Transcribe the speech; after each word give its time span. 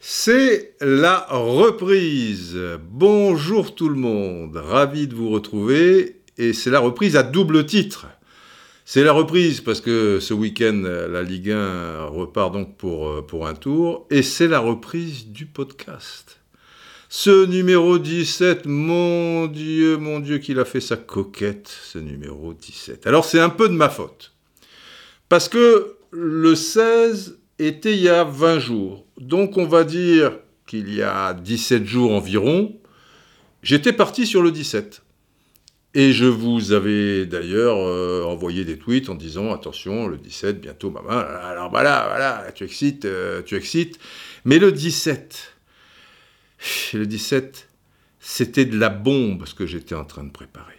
C'est 0.00 0.74
la 0.80 1.24
reprise. 1.30 2.58
Bonjour 2.82 3.76
tout 3.76 3.88
le 3.88 3.94
monde, 3.94 4.56
ravi 4.56 5.06
de 5.06 5.14
vous 5.14 5.30
retrouver. 5.30 6.20
Et 6.36 6.52
c'est 6.52 6.70
la 6.70 6.80
reprise 6.80 7.14
à 7.14 7.22
double 7.22 7.64
titre. 7.64 8.08
C'est 8.84 9.04
la 9.04 9.12
reprise 9.12 9.60
parce 9.60 9.80
que 9.80 10.18
ce 10.18 10.34
week-end, 10.34 10.82
la 10.84 11.22
Ligue 11.22 11.52
1 11.52 12.06
repart 12.06 12.52
donc 12.52 12.70
euh, 12.82 13.22
pour 13.22 13.46
un 13.46 13.54
tour. 13.54 14.08
Et 14.10 14.22
c'est 14.22 14.48
la 14.48 14.58
reprise 14.58 15.28
du 15.28 15.46
podcast. 15.46 16.40
Ce 17.12 17.44
numéro 17.44 17.98
17, 17.98 18.66
mon 18.66 19.48
Dieu, 19.48 19.96
mon 19.96 20.20
Dieu, 20.20 20.38
qu'il 20.38 20.60
a 20.60 20.64
fait 20.64 20.80
sa 20.80 20.96
coquette, 20.96 21.66
ce 21.66 21.98
numéro 21.98 22.54
17. 22.54 23.04
Alors 23.04 23.24
c'est 23.24 23.40
un 23.40 23.48
peu 23.48 23.68
de 23.68 23.74
ma 23.74 23.88
faute. 23.88 24.32
Parce 25.28 25.48
que 25.48 25.96
le 26.12 26.54
16 26.54 27.40
était 27.58 27.94
il 27.94 28.02
y 28.02 28.08
a 28.08 28.22
20 28.22 28.60
jours. 28.60 29.06
Donc 29.18 29.58
on 29.58 29.66
va 29.66 29.82
dire 29.82 30.38
qu'il 30.68 30.94
y 30.94 31.02
a 31.02 31.34
17 31.34 31.84
jours 31.84 32.12
environ, 32.12 32.76
j'étais 33.64 33.92
parti 33.92 34.24
sur 34.24 34.40
le 34.40 34.52
17. 34.52 35.02
Et 35.94 36.12
je 36.12 36.26
vous 36.26 36.70
avais 36.70 37.26
d'ailleurs 37.26 37.78
euh, 37.78 38.22
envoyé 38.22 38.64
des 38.64 38.78
tweets 38.78 39.08
en 39.08 39.16
disant 39.16 39.52
attention, 39.52 40.06
le 40.06 40.16
17, 40.16 40.60
bientôt 40.60 40.90
maman. 40.90 41.10
Alors 41.10 41.70
voilà, 41.70 42.06
voilà, 42.08 42.52
tu 42.54 42.62
excites, 42.62 43.04
euh, 43.04 43.42
tu 43.42 43.56
excites. 43.56 43.98
Mais 44.44 44.60
le 44.60 44.70
17, 44.70 45.49
le 46.92 47.06
17, 47.06 47.68
c'était 48.20 48.64
de 48.64 48.78
la 48.78 48.88
bombe 48.88 49.46
ce 49.46 49.54
que 49.54 49.66
j'étais 49.66 49.94
en 49.94 50.04
train 50.04 50.24
de 50.24 50.30
préparer. 50.30 50.74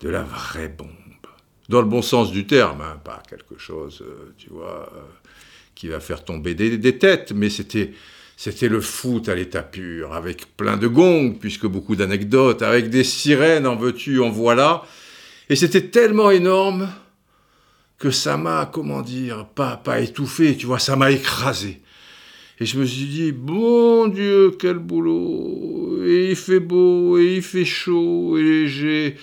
De 0.00 0.08
la 0.08 0.22
vraie 0.22 0.68
bombe. 0.68 0.88
Dans 1.68 1.80
le 1.80 1.86
bon 1.86 2.02
sens 2.02 2.32
du 2.32 2.46
terme, 2.46 2.80
hein, 2.80 3.00
pas 3.04 3.22
quelque 3.28 3.58
chose, 3.58 4.02
euh, 4.02 4.34
tu 4.36 4.50
vois, 4.50 4.90
euh, 4.96 5.00
qui 5.74 5.88
va 5.88 6.00
faire 6.00 6.24
tomber 6.24 6.54
des, 6.54 6.78
des 6.78 6.98
têtes, 6.98 7.32
mais 7.32 7.48
c'était, 7.48 7.92
c'était 8.36 8.68
le 8.68 8.80
foot 8.80 9.28
à 9.28 9.34
l'état 9.34 9.62
pur, 9.62 10.14
avec 10.14 10.56
plein 10.56 10.76
de 10.76 10.88
gongs, 10.88 11.34
puisque 11.38 11.66
beaucoup 11.66 11.94
d'anecdotes, 11.94 12.62
avec 12.62 12.90
des 12.90 13.04
sirènes, 13.04 13.66
en 13.66 13.76
veux-tu, 13.76 14.20
en 14.20 14.30
voilà. 14.30 14.82
Et 15.48 15.54
c'était 15.54 15.88
tellement 15.88 16.30
énorme 16.30 16.88
que 17.98 18.10
ça 18.10 18.36
m'a, 18.36 18.66
comment 18.66 19.02
dire, 19.02 19.46
pas, 19.46 19.76
pas 19.76 20.00
étouffé, 20.00 20.56
tu 20.56 20.66
vois, 20.66 20.78
ça 20.78 20.96
m'a 20.96 21.10
écrasé. 21.12 21.80
Et 22.62 22.66
je 22.66 22.78
me 22.78 22.84
suis 22.84 23.06
dit, 23.06 23.32
bon 23.32 24.06
Dieu, 24.08 24.50
quel 24.58 24.78
boulot 24.78 26.04
Et 26.04 26.28
il 26.28 26.36
fait 26.36 26.60
beau, 26.60 27.16
et 27.18 27.36
il 27.36 27.42
fait 27.42 27.64
chaud, 27.64 28.36
et 28.36 28.68
j'ai 28.68 29.16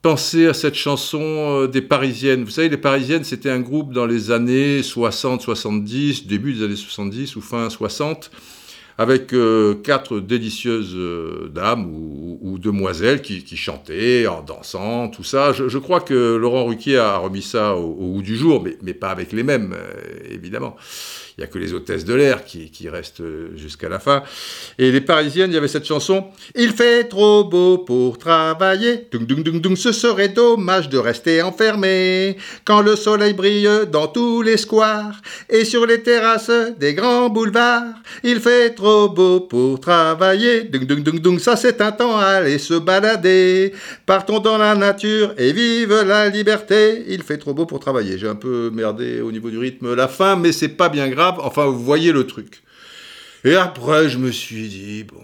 pensé 0.00 0.46
à 0.46 0.54
cette 0.54 0.74
chanson 0.74 1.20
euh, 1.20 1.66
des 1.66 1.82
Parisiennes. 1.82 2.42
Vous 2.42 2.50
savez, 2.50 2.70
les 2.70 2.78
Parisiennes, 2.78 3.24
c'était 3.24 3.50
un 3.50 3.60
groupe 3.60 3.92
dans 3.92 4.06
les 4.06 4.30
années 4.30 4.82
60, 4.82 5.42
70, 5.42 6.26
début 6.26 6.54
des 6.54 6.64
années 6.64 6.76
70 6.76 7.36
ou 7.36 7.42
fin 7.42 7.68
60, 7.68 8.30
avec 8.96 9.34
euh, 9.34 9.74
quatre 9.74 10.20
délicieuses 10.20 10.94
euh, 10.94 11.50
dames 11.54 11.86
ou, 11.86 12.58
demoiselles 12.58 13.20
qui, 13.20 13.56
chantaient 13.58 14.26
en 14.26 14.40
dansant, 14.40 15.08
tout 15.08 15.24
ça. 15.24 15.52
Je, 15.52 15.78
crois 15.78 16.00
que 16.00 16.36
Laurent 16.36 16.64
Ruquier 16.64 16.96
a 16.96 17.18
remis 17.18 17.42
ça 17.42 17.74
au, 17.74 17.90
au 17.90 18.12
bout 18.12 18.22
du 18.22 18.36
jour, 18.36 18.64
mais 18.82 18.94
pas 18.94 19.10
avec 19.10 19.32
les 19.32 19.42
mêmes, 19.42 19.74
évidemment. 20.30 20.76
Il 21.36 21.40
n'y 21.40 21.44
a 21.44 21.46
que 21.48 21.58
les 21.58 21.74
hôtesses 21.74 22.04
de 22.04 22.14
l'air 22.14 22.44
qui, 22.44 22.70
restent 22.88 23.22
jusqu'à 23.56 23.88
la 23.88 23.98
fin. 23.98 24.22
Et 24.78 24.92
les 24.92 25.00
Parisiennes, 25.00 25.50
il 25.50 25.54
y 25.54 25.56
avait 25.56 25.66
cette 25.66 25.84
chanson 25.84 26.26
Il 26.54 26.70
fait 26.70 27.04
trop 27.04 27.42
beau 27.42 27.78
pour 27.78 28.18
travailler. 28.18 29.08
Dung, 29.10 29.26
dung, 29.26 29.42
dung, 29.42 29.60
dung, 29.60 29.74
ce 29.74 29.90
serait 29.90 30.28
dommage 30.28 30.88
de 30.88 30.98
rester 30.98 31.42
enfermé. 31.42 32.36
Quand 32.64 32.82
le 32.82 32.94
soleil 32.94 33.32
brille 33.32 33.68
dans 33.90 34.06
tous 34.06 34.42
les 34.42 34.56
squares 34.56 35.20
et 35.48 35.64
sur 35.64 35.86
les 35.86 36.02
terrasses 36.02 36.52
des 36.78 36.94
grands 36.94 37.30
boulevards. 37.30 37.94
Il 38.22 38.38
fait 38.38 38.70
trop 38.70 39.08
beau 39.08 39.40
pour 39.40 39.80
travailler. 39.80 40.62
Dung, 40.62 40.86
dung, 40.86 41.02
dung, 41.02 41.18
dung, 41.18 41.38
ça 41.40 41.56
c'est 41.56 41.80
un 41.80 41.90
temps 41.90 42.16
à 42.16 42.26
aller 42.26 42.58
se 42.58 42.74
balader. 42.74 43.72
Partons 44.06 44.38
dans 44.38 44.58
la 44.58 44.76
nature 44.76 45.34
et 45.36 45.52
vive 45.52 46.00
la 46.06 46.28
liberté. 46.28 47.04
Il 47.08 47.24
fait 47.24 47.38
trop 47.38 47.54
beau 47.54 47.66
pour 47.66 47.80
travailler. 47.80 48.18
J'ai 48.18 48.28
un 48.28 48.36
peu 48.36 48.70
merdé 48.72 49.20
au 49.20 49.32
niveau 49.32 49.50
du 49.50 49.58
rythme 49.58 49.94
la 49.94 50.06
fin, 50.06 50.36
mais 50.36 50.52
c'est 50.52 50.68
pas 50.68 50.88
bien 50.88 51.08
grave. 51.08 51.23
Enfin, 51.28 51.66
vous 51.66 51.82
voyez 51.82 52.12
le 52.12 52.26
truc. 52.26 52.62
Et 53.44 53.54
après, 53.54 54.08
je 54.08 54.18
me 54.18 54.32
suis 54.32 54.68
dit, 54.68 55.04
bon, 55.04 55.22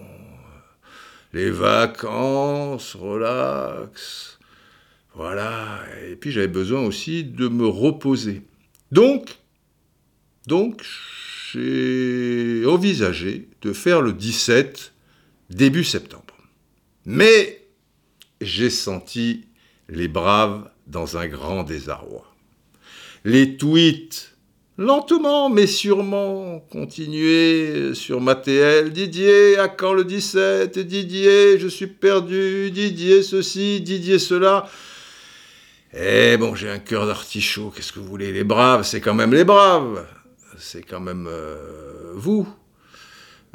les 1.32 1.50
vacances, 1.50 2.94
relax, 2.94 4.38
voilà. 5.14 5.80
Et 6.08 6.16
puis 6.16 6.30
j'avais 6.30 6.48
besoin 6.48 6.82
aussi 6.82 7.24
de 7.24 7.48
me 7.48 7.66
reposer. 7.66 8.42
Donc, 8.92 9.38
donc, 10.46 10.82
j'ai 11.52 12.64
envisagé 12.66 13.48
de 13.62 13.72
faire 13.72 14.00
le 14.00 14.12
17 14.12 14.92
début 15.50 15.84
septembre. 15.84 16.36
Mais 17.06 17.62
j'ai 18.40 18.70
senti 18.70 19.46
les 19.88 20.08
braves 20.08 20.68
dans 20.86 21.16
un 21.16 21.26
grand 21.26 21.62
désarroi. 21.62 22.26
Les 23.24 23.56
tweets 23.56 24.29
lentement 24.80 25.50
mais 25.50 25.66
sûrement 25.66 26.60
continuer 26.72 27.94
sur 27.94 28.20
ma 28.20 28.34
TL. 28.34 28.90
Didier, 28.92 29.58
à 29.58 29.68
quand 29.68 29.92
le 29.92 30.04
17 30.04 30.78
Didier, 30.78 31.58
je 31.58 31.68
suis 31.68 31.86
perdu. 31.86 32.70
Didier, 32.70 33.22
ceci, 33.22 33.82
Didier, 33.82 34.18
cela. 34.18 34.68
Eh 35.92 36.36
bon, 36.38 36.54
j'ai 36.54 36.70
un 36.70 36.78
cœur 36.78 37.06
d'artichaut. 37.06 37.70
Qu'est-ce 37.76 37.92
que 37.92 38.00
vous 38.00 38.06
voulez? 38.06 38.32
Les 38.32 38.44
braves, 38.44 38.84
c'est 38.84 39.02
quand 39.02 39.14
même 39.14 39.34
les 39.34 39.44
braves. 39.44 40.06
C'est 40.58 40.82
quand 40.82 41.00
même 41.00 41.28
euh, 41.28 42.12
vous. 42.14 42.48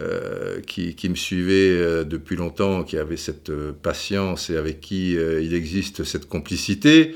Euh, 0.01 0.59
qui, 0.59 0.93
qui, 0.93 1.07
me 1.07 1.15
suivez 1.15 1.69
euh, 1.69 2.03
depuis 2.03 2.35
longtemps, 2.35 2.83
qui 2.83 2.97
avez 2.97 3.15
cette 3.15 3.49
patience 3.71 4.49
et 4.49 4.57
avec 4.57 4.81
qui 4.81 5.13
il 5.13 5.53
existe 5.53 6.03
cette 6.03 6.27
complicité. 6.27 7.15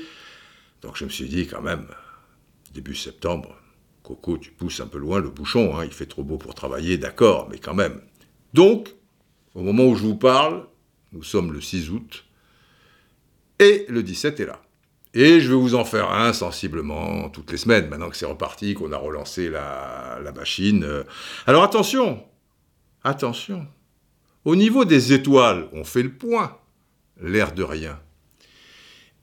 Donc 0.80 0.96
je 0.96 1.04
me 1.04 1.10
suis 1.10 1.28
dit 1.28 1.46
quand 1.46 1.60
même, 1.60 1.86
début 2.72 2.94
septembre, 2.94 3.59
Coco, 4.14 4.38
tu 4.38 4.50
pousses 4.50 4.80
un 4.80 4.86
peu 4.86 4.98
loin 4.98 5.20
le 5.20 5.30
bouchon, 5.30 5.76
hein, 5.76 5.84
il 5.84 5.92
fait 5.92 6.06
trop 6.06 6.24
beau 6.24 6.36
pour 6.36 6.54
travailler, 6.54 6.98
d'accord, 6.98 7.48
mais 7.50 7.58
quand 7.58 7.74
même. 7.74 8.00
Donc, 8.54 8.94
au 9.54 9.62
moment 9.62 9.84
où 9.84 9.94
je 9.94 10.02
vous 10.02 10.16
parle, 10.16 10.66
nous 11.12 11.22
sommes 11.22 11.52
le 11.52 11.60
6 11.60 11.90
août, 11.90 12.24
et 13.58 13.86
le 13.88 14.02
17 14.02 14.40
est 14.40 14.46
là. 14.46 14.60
Et 15.12 15.40
je 15.40 15.48
vais 15.48 15.60
vous 15.60 15.74
en 15.74 15.84
faire 15.84 16.10
un 16.10 16.32
sensiblement 16.32 17.28
toutes 17.30 17.50
les 17.50 17.58
semaines, 17.58 17.88
maintenant 17.88 18.10
que 18.10 18.16
c'est 18.16 18.26
reparti, 18.26 18.74
qu'on 18.74 18.92
a 18.92 18.96
relancé 18.96 19.48
la, 19.48 20.18
la 20.22 20.32
machine. 20.32 20.86
Alors 21.46 21.64
attention, 21.64 22.22
attention. 23.02 23.66
Au 24.44 24.56
niveau 24.56 24.84
des 24.84 25.12
étoiles, 25.12 25.68
on 25.72 25.84
fait 25.84 26.02
le 26.02 26.12
point, 26.12 26.58
l'air 27.20 27.52
de 27.52 27.62
rien. 27.62 28.00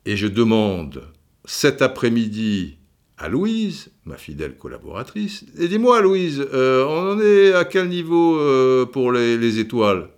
Et 0.05 0.15
je 0.15 0.27
demande 0.27 1.03
cet 1.45 1.81
après-midi 1.81 2.76
à 3.17 3.29
Louise, 3.29 3.91
ma 4.05 4.17
fidèle 4.17 4.55
collaboratrice. 4.55 5.45
Et 5.57 5.67
dis-moi, 5.67 6.01
Louise, 6.01 6.45
euh, 6.53 6.85
on 6.85 7.13
en 7.13 7.19
est 7.19 7.53
à 7.53 7.65
quel 7.65 7.89
niveau 7.89 8.39
euh, 8.39 8.85
pour 8.85 9.11
les, 9.11 9.37
les, 9.37 9.59
étoiles? 9.59 10.09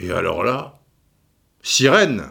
Et 0.00 0.10
alors 0.10 0.42
là, 0.44 0.78
sirène 1.62 2.30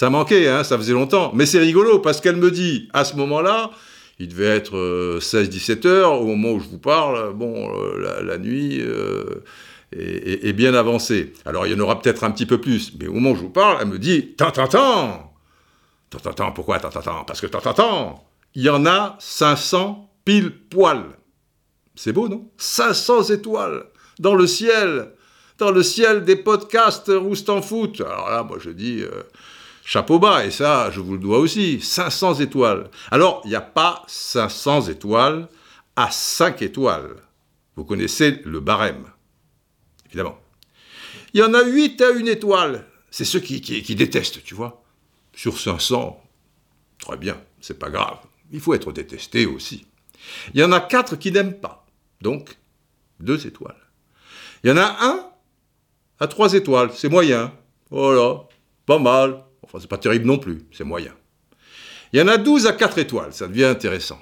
Ça 0.00 0.08
manquait, 0.08 0.48
hein, 0.48 0.64
ça 0.64 0.78
faisait 0.78 0.94
longtemps. 0.94 1.30
Mais 1.34 1.44
c'est 1.44 1.58
rigolo 1.58 1.98
parce 1.98 2.22
qu'elle 2.22 2.36
me 2.36 2.50
dit, 2.50 2.88
à 2.94 3.04
ce 3.04 3.16
moment-là, 3.16 3.70
il 4.18 4.28
devait 4.28 4.46
être 4.46 4.76
euh, 4.78 5.18
16-17 5.18 5.86
heures, 5.86 6.12
au 6.22 6.24
moment 6.24 6.52
où 6.52 6.60
je 6.60 6.68
vous 6.68 6.78
parle, 6.78 7.34
bon, 7.34 7.70
euh, 7.74 8.22
la, 8.22 8.38
nuit 8.38 8.78
euh, 8.80 9.42
est, 9.92 10.52
bien 10.52 10.74
avancée. 10.74 11.32
Alors 11.44 11.66
il 11.66 11.72
y 11.72 11.76
en 11.76 11.80
aura 11.80 12.00
peut-être 12.00 12.24
un 12.24 12.30
petit 12.30 12.46
peu 12.46 12.60
plus, 12.60 12.92
mais 12.98 13.06
au 13.06 13.14
moment 13.14 13.30
où 13.30 13.36
je 13.36 13.40
vous 13.40 13.50
parle, 13.50 13.78
elle 13.80 13.88
me 13.88 13.98
dit, 13.98 14.34
tant, 14.36 14.50
tant, 14.50 14.68
tant 14.68 15.32
Tant, 16.10 16.18
tant, 16.18 16.32
tant, 16.32 16.52
pourquoi 16.52 16.80
tant, 16.80 16.90
tant, 16.90 17.02
tant? 17.02 17.24
Parce 17.24 17.40
que 17.40 17.46
tant, 17.46 17.60
tant, 17.60 17.74
tant 17.74 18.24
Il 18.54 18.62
y 18.62 18.68
en 18.68 18.84
a 18.84 19.16
500 19.20 20.10
pile 20.24 20.50
poil. 20.50 21.04
C'est 21.94 22.12
beau, 22.12 22.28
non? 22.28 22.50
500 22.56 23.24
étoiles 23.30 23.84
dans 24.18 24.34
le 24.34 24.46
ciel, 24.46 25.12
dans 25.58 25.70
le 25.70 25.82
ciel 25.82 26.24
des 26.24 26.36
podcasts 26.36 27.12
Roustan 27.14 27.62
Foot. 27.62 28.00
Alors 28.00 28.30
là, 28.30 28.42
moi 28.42 28.58
je 28.60 28.70
dis... 28.70 29.02
Euh, 29.02 29.22
chapeau 29.90 30.20
bas, 30.20 30.44
et 30.44 30.52
ça, 30.52 30.90
je 30.92 31.00
vous 31.00 31.14
le 31.14 31.18
dois 31.18 31.38
aussi, 31.38 31.80
500 31.80 32.34
étoiles. 32.34 32.90
Alors, 33.10 33.40
il 33.44 33.48
n'y 33.48 33.56
a 33.56 33.60
pas 33.60 34.04
500 34.06 34.82
étoiles 34.82 35.48
à 35.96 36.12
5 36.12 36.62
étoiles. 36.62 37.16
Vous 37.74 37.84
connaissez 37.84 38.40
le 38.44 38.60
barème, 38.60 39.04
évidemment. 40.10 40.38
Il 41.32 41.40
y 41.40 41.42
en 41.42 41.54
a 41.54 41.64
8 41.64 42.00
à 42.02 42.08
1 42.08 42.26
étoile. 42.26 42.86
C'est 43.10 43.24
ceux 43.24 43.40
qui, 43.40 43.94
détestent, 43.94 44.42
tu 44.44 44.54
vois. 44.54 44.82
Sur 45.34 45.58
500, 45.58 46.22
très 46.98 47.16
bien, 47.16 47.40
c'est 47.60 47.78
pas 47.78 47.90
grave. 47.90 48.18
Il 48.52 48.60
faut 48.60 48.74
être 48.74 48.92
détesté 48.92 49.46
aussi. 49.46 49.86
Il 50.54 50.60
y 50.60 50.64
en 50.64 50.72
a 50.72 50.80
4 50.80 51.16
qui 51.16 51.32
n'aiment 51.32 51.58
pas, 51.58 51.86
donc 52.20 52.58
2 53.20 53.46
étoiles. 53.46 53.80
Il 54.62 54.70
y 54.70 54.72
en 54.72 54.76
a 54.76 54.96
un 55.00 55.30
à 56.18 56.26
3 56.28 56.54
étoiles, 56.54 56.90
c'est 56.94 57.08
moyen. 57.08 57.52
Voilà, 57.90 58.42
pas 58.86 58.98
mal. 58.98 59.44
Enfin, 59.62 59.78
c'est 59.80 59.88
pas 59.88 59.98
terrible 59.98 60.26
non 60.26 60.38
plus, 60.38 60.62
c'est 60.72 60.84
moyen. 60.84 61.14
Il 62.12 62.18
y 62.18 62.22
en 62.22 62.28
a 62.28 62.38
12 62.38 62.66
à 62.66 62.72
4 62.72 62.98
étoiles, 62.98 63.32
ça 63.32 63.46
devient 63.46 63.64
intéressant. 63.64 64.20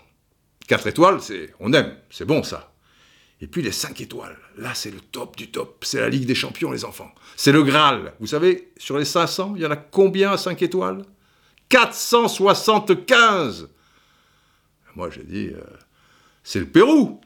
4 0.69 0.87
étoiles, 0.89 1.21
c'est, 1.21 1.55
on 1.59 1.73
aime, 1.73 1.97
c'est 2.11 2.27
bon 2.27 2.43
ça. 2.43 2.73
Et 3.41 3.47
puis 3.47 3.63
les 3.63 3.73
5 3.73 4.01
étoiles, 4.01 4.37
là 4.57 4.75
c'est 4.75 4.91
le 4.91 5.01
top 5.01 5.37
du 5.37 5.51
top, 5.51 5.85
c'est 5.85 6.01
la 6.01 6.09
Ligue 6.09 6.27
des 6.27 6.35
Champions 6.35 6.73
les 6.73 6.85
enfants. 6.85 7.15
C'est 7.37 7.53
le 7.53 7.63
Graal. 7.63 8.13
Vous 8.19 8.27
savez, 8.27 8.73
sur 8.77 8.99
les 8.99 9.05
500, 9.05 9.55
il 9.57 9.63
y 9.63 9.67
en 9.67 9.71
a 9.71 9.77
combien 9.77 10.33
à 10.33 10.37
5 10.37 10.61
étoiles? 10.63 11.03
475 11.69 13.69
Moi 14.97 15.11
j'ai 15.11 15.23
dit, 15.23 15.51
euh, 15.55 15.61
c'est 16.43 16.61
le 16.61 16.67
Pérou. 16.67 17.21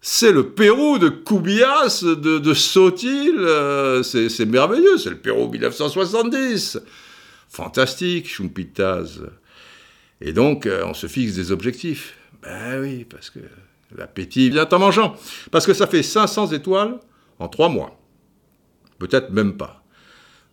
C'est 0.00 0.32
le 0.32 0.50
Pérou 0.50 0.98
de 0.98 1.08
Koubias, 1.08 2.02
de, 2.02 2.38
de 2.38 2.54
Sotil, 2.54 3.34
euh, 3.38 4.02
c'est 4.02 4.46
merveilleux, 4.46 4.98
c'est 4.98 5.10
le 5.10 5.18
Pérou 5.18 5.48
1970. 5.48 6.78
Fantastique, 7.48 8.28
Chumpitaz. 8.28 9.20
Et 10.20 10.32
donc, 10.32 10.66
euh, 10.66 10.84
on 10.86 10.94
se 10.94 11.06
fixe 11.06 11.34
des 11.34 11.52
objectifs. 11.52 12.16
Ben 12.42 12.80
oui, 12.80 13.04
parce 13.04 13.30
que 13.30 13.40
l'appétit 13.94 14.50
vient 14.50 14.68
en 14.70 14.78
mangeant. 14.78 15.14
Parce 15.50 15.66
que 15.66 15.74
ça 15.74 15.86
fait 15.86 16.02
500 16.02 16.48
étoiles 16.48 16.98
en 17.38 17.48
3 17.48 17.68
mois. 17.68 17.98
Peut-être 18.98 19.30
même 19.30 19.56
pas. 19.56 19.82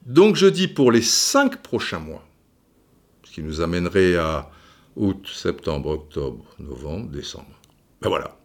Donc 0.06 0.36
je 0.36 0.48
dis 0.48 0.68
pour 0.68 0.92
les 0.92 1.02
5 1.02 1.62
prochains 1.62 2.00
mois, 2.00 2.24
ce 3.24 3.32
qui 3.32 3.44
nous 3.44 3.62
amènerait 3.62 4.18
à 4.18 4.50
août, 4.96 5.28
septembre, 5.34 5.90
octobre, 5.90 6.44
novembre, 6.60 7.10
décembre. 7.10 7.60
Ben 8.02 8.10
voilà. 8.10 8.38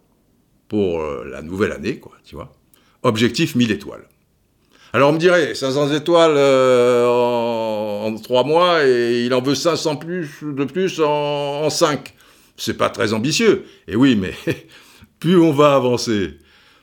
Pour 0.69 1.01
euh, 1.01 1.27
la 1.31 1.43
nouvelle 1.43 1.73
année, 1.73 1.99
quoi, 1.99 2.13
tu 2.25 2.37
vois. 2.37 2.53
Objectif 3.03 3.55
1000 3.55 3.73
étoiles. 3.73 4.07
Alors 4.93 5.11
on 5.11 5.13
me 5.13 5.19
dirait, 5.19 5.55
500 5.55 5.93
étoiles 5.93 6.35
euh, 6.37 7.07
en, 7.07 8.15
3 8.15 8.45
mois 8.45 8.87
et 8.87 9.25
il 9.25 9.35
en 9.35 9.43
veut 9.43 9.55
500 9.55 9.97
plus, 9.97 10.39
de 10.43 10.65
plus 10.65 11.01
en, 11.01 11.65
en 11.65 11.71
5. 11.71 12.15
C'est 12.59 12.77
pas 12.77 12.91
très 12.91 13.15
ambitieux. 13.15 13.65
Et 13.87 13.97
oui, 13.97 14.17
mais 14.17 14.35
plus 15.21 15.39
on 15.39 15.53
va 15.53 15.75
avancer, 15.75 16.37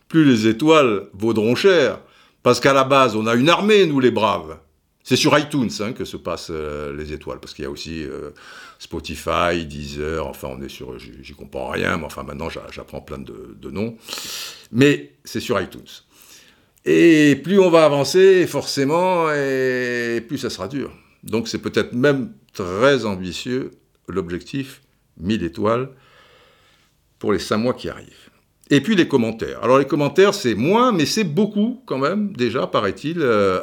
plus 0.07 0.23
les 0.23 0.47
étoiles 0.47 1.09
vaudront 1.13 1.53
cher. 1.53 1.99
Parce 2.41 2.59
qu'à 2.59 2.73
la 2.73 2.83
base, 2.83 3.15
on 3.15 3.27
a 3.27 3.35
une 3.35 3.49
armée, 3.49 3.85
nous 3.85 3.99
les 3.99 4.11
braves. 4.11 4.57
C'est 5.03 5.15
sur 5.15 5.37
iTunes 5.37 5.69
hein, 5.81 5.93
que 5.93 6.05
se 6.05 6.17
passent 6.17 6.49
euh, 6.49 6.95
les 6.95 7.13
étoiles, 7.13 7.39
parce 7.39 7.53
qu'il 7.53 7.63
y 7.63 7.67
a 7.67 7.69
aussi 7.69 8.03
euh, 8.03 8.31
Spotify, 8.79 9.65
Deezer, 9.65 10.25
enfin 10.25 10.47
on 10.51 10.61
est 10.63 10.69
sur, 10.69 10.97
j'y 10.97 11.33
comprends 11.33 11.69
rien, 11.69 11.97
mais 11.97 12.05
enfin 12.05 12.23
maintenant 12.23 12.49
j'apprends 12.49 13.01
plein 13.01 13.19
de, 13.19 13.55
de 13.59 13.69
noms. 13.69 13.97
Mais 14.71 15.13
c'est 15.23 15.39
sur 15.39 15.61
iTunes. 15.61 15.81
Et 16.85 17.35
plus 17.43 17.59
on 17.59 17.69
va 17.69 17.85
avancer, 17.85 18.47
forcément, 18.47 19.31
et 19.31 20.23
plus 20.27 20.39
ça 20.39 20.49
sera 20.49 20.67
dur. 20.67 20.91
Donc 21.23 21.47
c'est 21.47 21.59
peut-être 21.59 21.93
même 21.93 22.31
très 22.53 23.05
ambitieux 23.05 23.71
l'objectif 24.07 24.81
1000 25.17 25.43
étoiles 25.43 25.89
pour 27.19 27.33
les 27.33 27.39
5 27.39 27.57
mois 27.57 27.73
qui 27.73 27.89
arrivent. 27.89 28.29
Et 28.71 28.81
puis 28.81 28.95
les 28.95 29.07
commentaires. 29.07 29.63
Alors 29.63 29.77
les 29.77 29.85
commentaires, 29.85 30.33
c'est 30.33 30.55
moins, 30.55 30.91
mais 30.91 31.05
c'est 31.05 31.23
beaucoup 31.23 31.83
quand 31.85 31.99
même, 31.99 32.33
déjà, 32.33 32.65
paraît-il, 32.65 33.17
euh, 33.19 33.59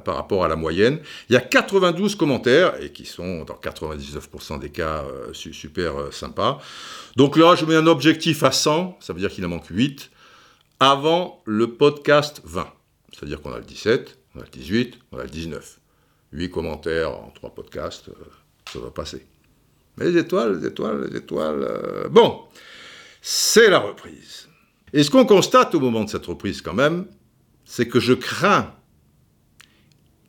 par 0.00 0.16
rapport 0.16 0.44
à 0.44 0.48
la 0.48 0.56
moyenne. 0.56 0.98
Il 1.28 1.34
y 1.34 1.36
a 1.36 1.40
92 1.40 2.16
commentaires, 2.16 2.74
et 2.82 2.90
qui 2.90 3.04
sont 3.04 3.44
dans 3.44 3.54
99% 3.54 4.58
des 4.58 4.70
cas 4.70 5.04
euh, 5.04 5.32
super 5.32 6.00
euh, 6.00 6.10
sympas. 6.10 6.58
Donc 7.14 7.36
là, 7.36 7.54
je 7.54 7.64
mets 7.64 7.76
un 7.76 7.86
objectif 7.86 8.42
à 8.42 8.50
100, 8.50 8.98
ça 8.98 9.12
veut 9.12 9.20
dire 9.20 9.30
qu'il 9.30 9.44
en 9.46 9.48
manque 9.48 9.66
8 9.68 10.10
avant 10.80 11.40
le 11.44 11.74
podcast 11.74 12.40
20. 12.44 12.66
C'est-à-dire 13.12 13.40
qu'on 13.40 13.52
a 13.52 13.58
le 13.58 13.64
17, 13.64 14.18
on 14.34 14.40
a 14.40 14.42
le 14.42 14.50
18, 14.50 14.98
on 15.12 15.18
a 15.18 15.22
le 15.22 15.28
19. 15.28 15.78
8 16.32 16.50
commentaires 16.50 17.10
en 17.10 17.30
3 17.34 17.54
podcasts, 17.54 18.08
euh, 18.08 18.14
ça 18.72 18.80
va 18.80 18.90
passer. 18.90 19.29
Les 19.98 20.16
étoiles, 20.16 20.60
les 20.60 20.66
étoiles, 20.66 21.08
les 21.10 21.16
étoiles... 21.16 21.62
Euh, 21.62 22.08
bon, 22.08 22.42
c'est 23.20 23.68
la 23.68 23.78
reprise. 23.78 24.48
Et 24.92 25.02
ce 25.02 25.10
qu'on 25.10 25.26
constate 25.26 25.74
au 25.74 25.80
moment 25.80 26.04
de 26.04 26.10
cette 26.10 26.26
reprise 26.26 26.62
quand 26.62 26.74
même, 26.74 27.06
c'est 27.64 27.86
que 27.86 28.00
je 28.00 28.12
crains 28.12 28.74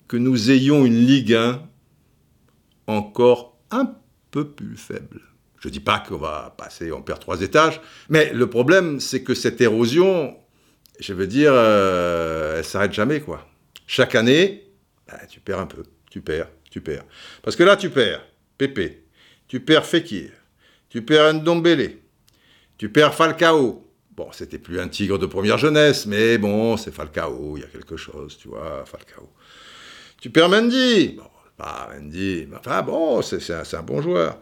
que 0.07 0.17
nous 0.17 0.51
ayons 0.51 0.85
une 0.85 1.05
Ligue 1.05 1.33
1 1.33 1.61
encore 2.87 3.57
un 3.71 3.95
peu 4.29 4.49
plus 4.49 4.75
faible. 4.75 5.21
Je 5.59 5.67
ne 5.67 5.73
dis 5.73 5.79
pas 5.79 5.99
qu'on 5.99 6.17
va 6.17 6.53
passer, 6.57 6.91
on 6.91 7.01
perd 7.01 7.19
trois 7.19 7.41
étages, 7.41 7.79
mais 8.09 8.33
le 8.33 8.49
problème, 8.49 8.99
c'est 8.99 9.23
que 9.23 9.33
cette 9.33 9.61
érosion, 9.61 10.35
je 10.99 11.13
veux 11.13 11.27
dire, 11.27 11.51
euh, 11.53 12.57
elle 12.57 12.65
s'arrête 12.65 12.93
jamais, 12.93 13.21
quoi. 13.21 13.47
Chaque 13.87 14.15
année, 14.15 14.71
bah, 15.07 15.19
tu 15.29 15.39
perds 15.39 15.59
un 15.59 15.67
peu, 15.67 15.83
tu 16.09 16.21
perds, 16.21 16.49
tu 16.69 16.81
perds. 16.81 17.05
Parce 17.43 17.55
que 17.55 17.63
là, 17.63 17.75
tu 17.75 17.89
perds 17.89 18.21
Pépé, 18.57 19.05
tu 19.51 19.59
perds 19.59 19.85
Fekir, 19.85 20.31
tu 20.87 21.01
perds 21.01 21.33
Ndombele, 21.33 21.97
tu 22.77 22.87
perds 22.87 23.13
Falcao. 23.13 23.85
Bon, 24.11 24.31
c'était 24.31 24.59
plus 24.59 24.79
un 24.79 24.87
tigre 24.87 25.19
de 25.19 25.25
première 25.25 25.57
jeunesse, 25.57 26.05
mais 26.05 26.37
bon, 26.37 26.77
c'est 26.77 26.93
Falcao, 26.93 27.57
il 27.57 27.59
y 27.59 27.63
a 27.65 27.67
quelque 27.67 27.97
chose, 27.97 28.37
tu 28.37 28.47
vois, 28.47 28.85
Falcao. 28.85 29.29
Tu 30.21 30.29
perds 30.29 30.47
Mendy. 30.47 31.17
Bon, 31.17 31.25
pas 31.57 31.89
Mendy, 31.93 32.47
mais 32.49 32.55
enfin 32.55 32.81
bon, 32.81 33.21
c'est 33.21 33.51
un, 33.51 33.83
bon 33.83 34.01
joueur. 34.01 34.37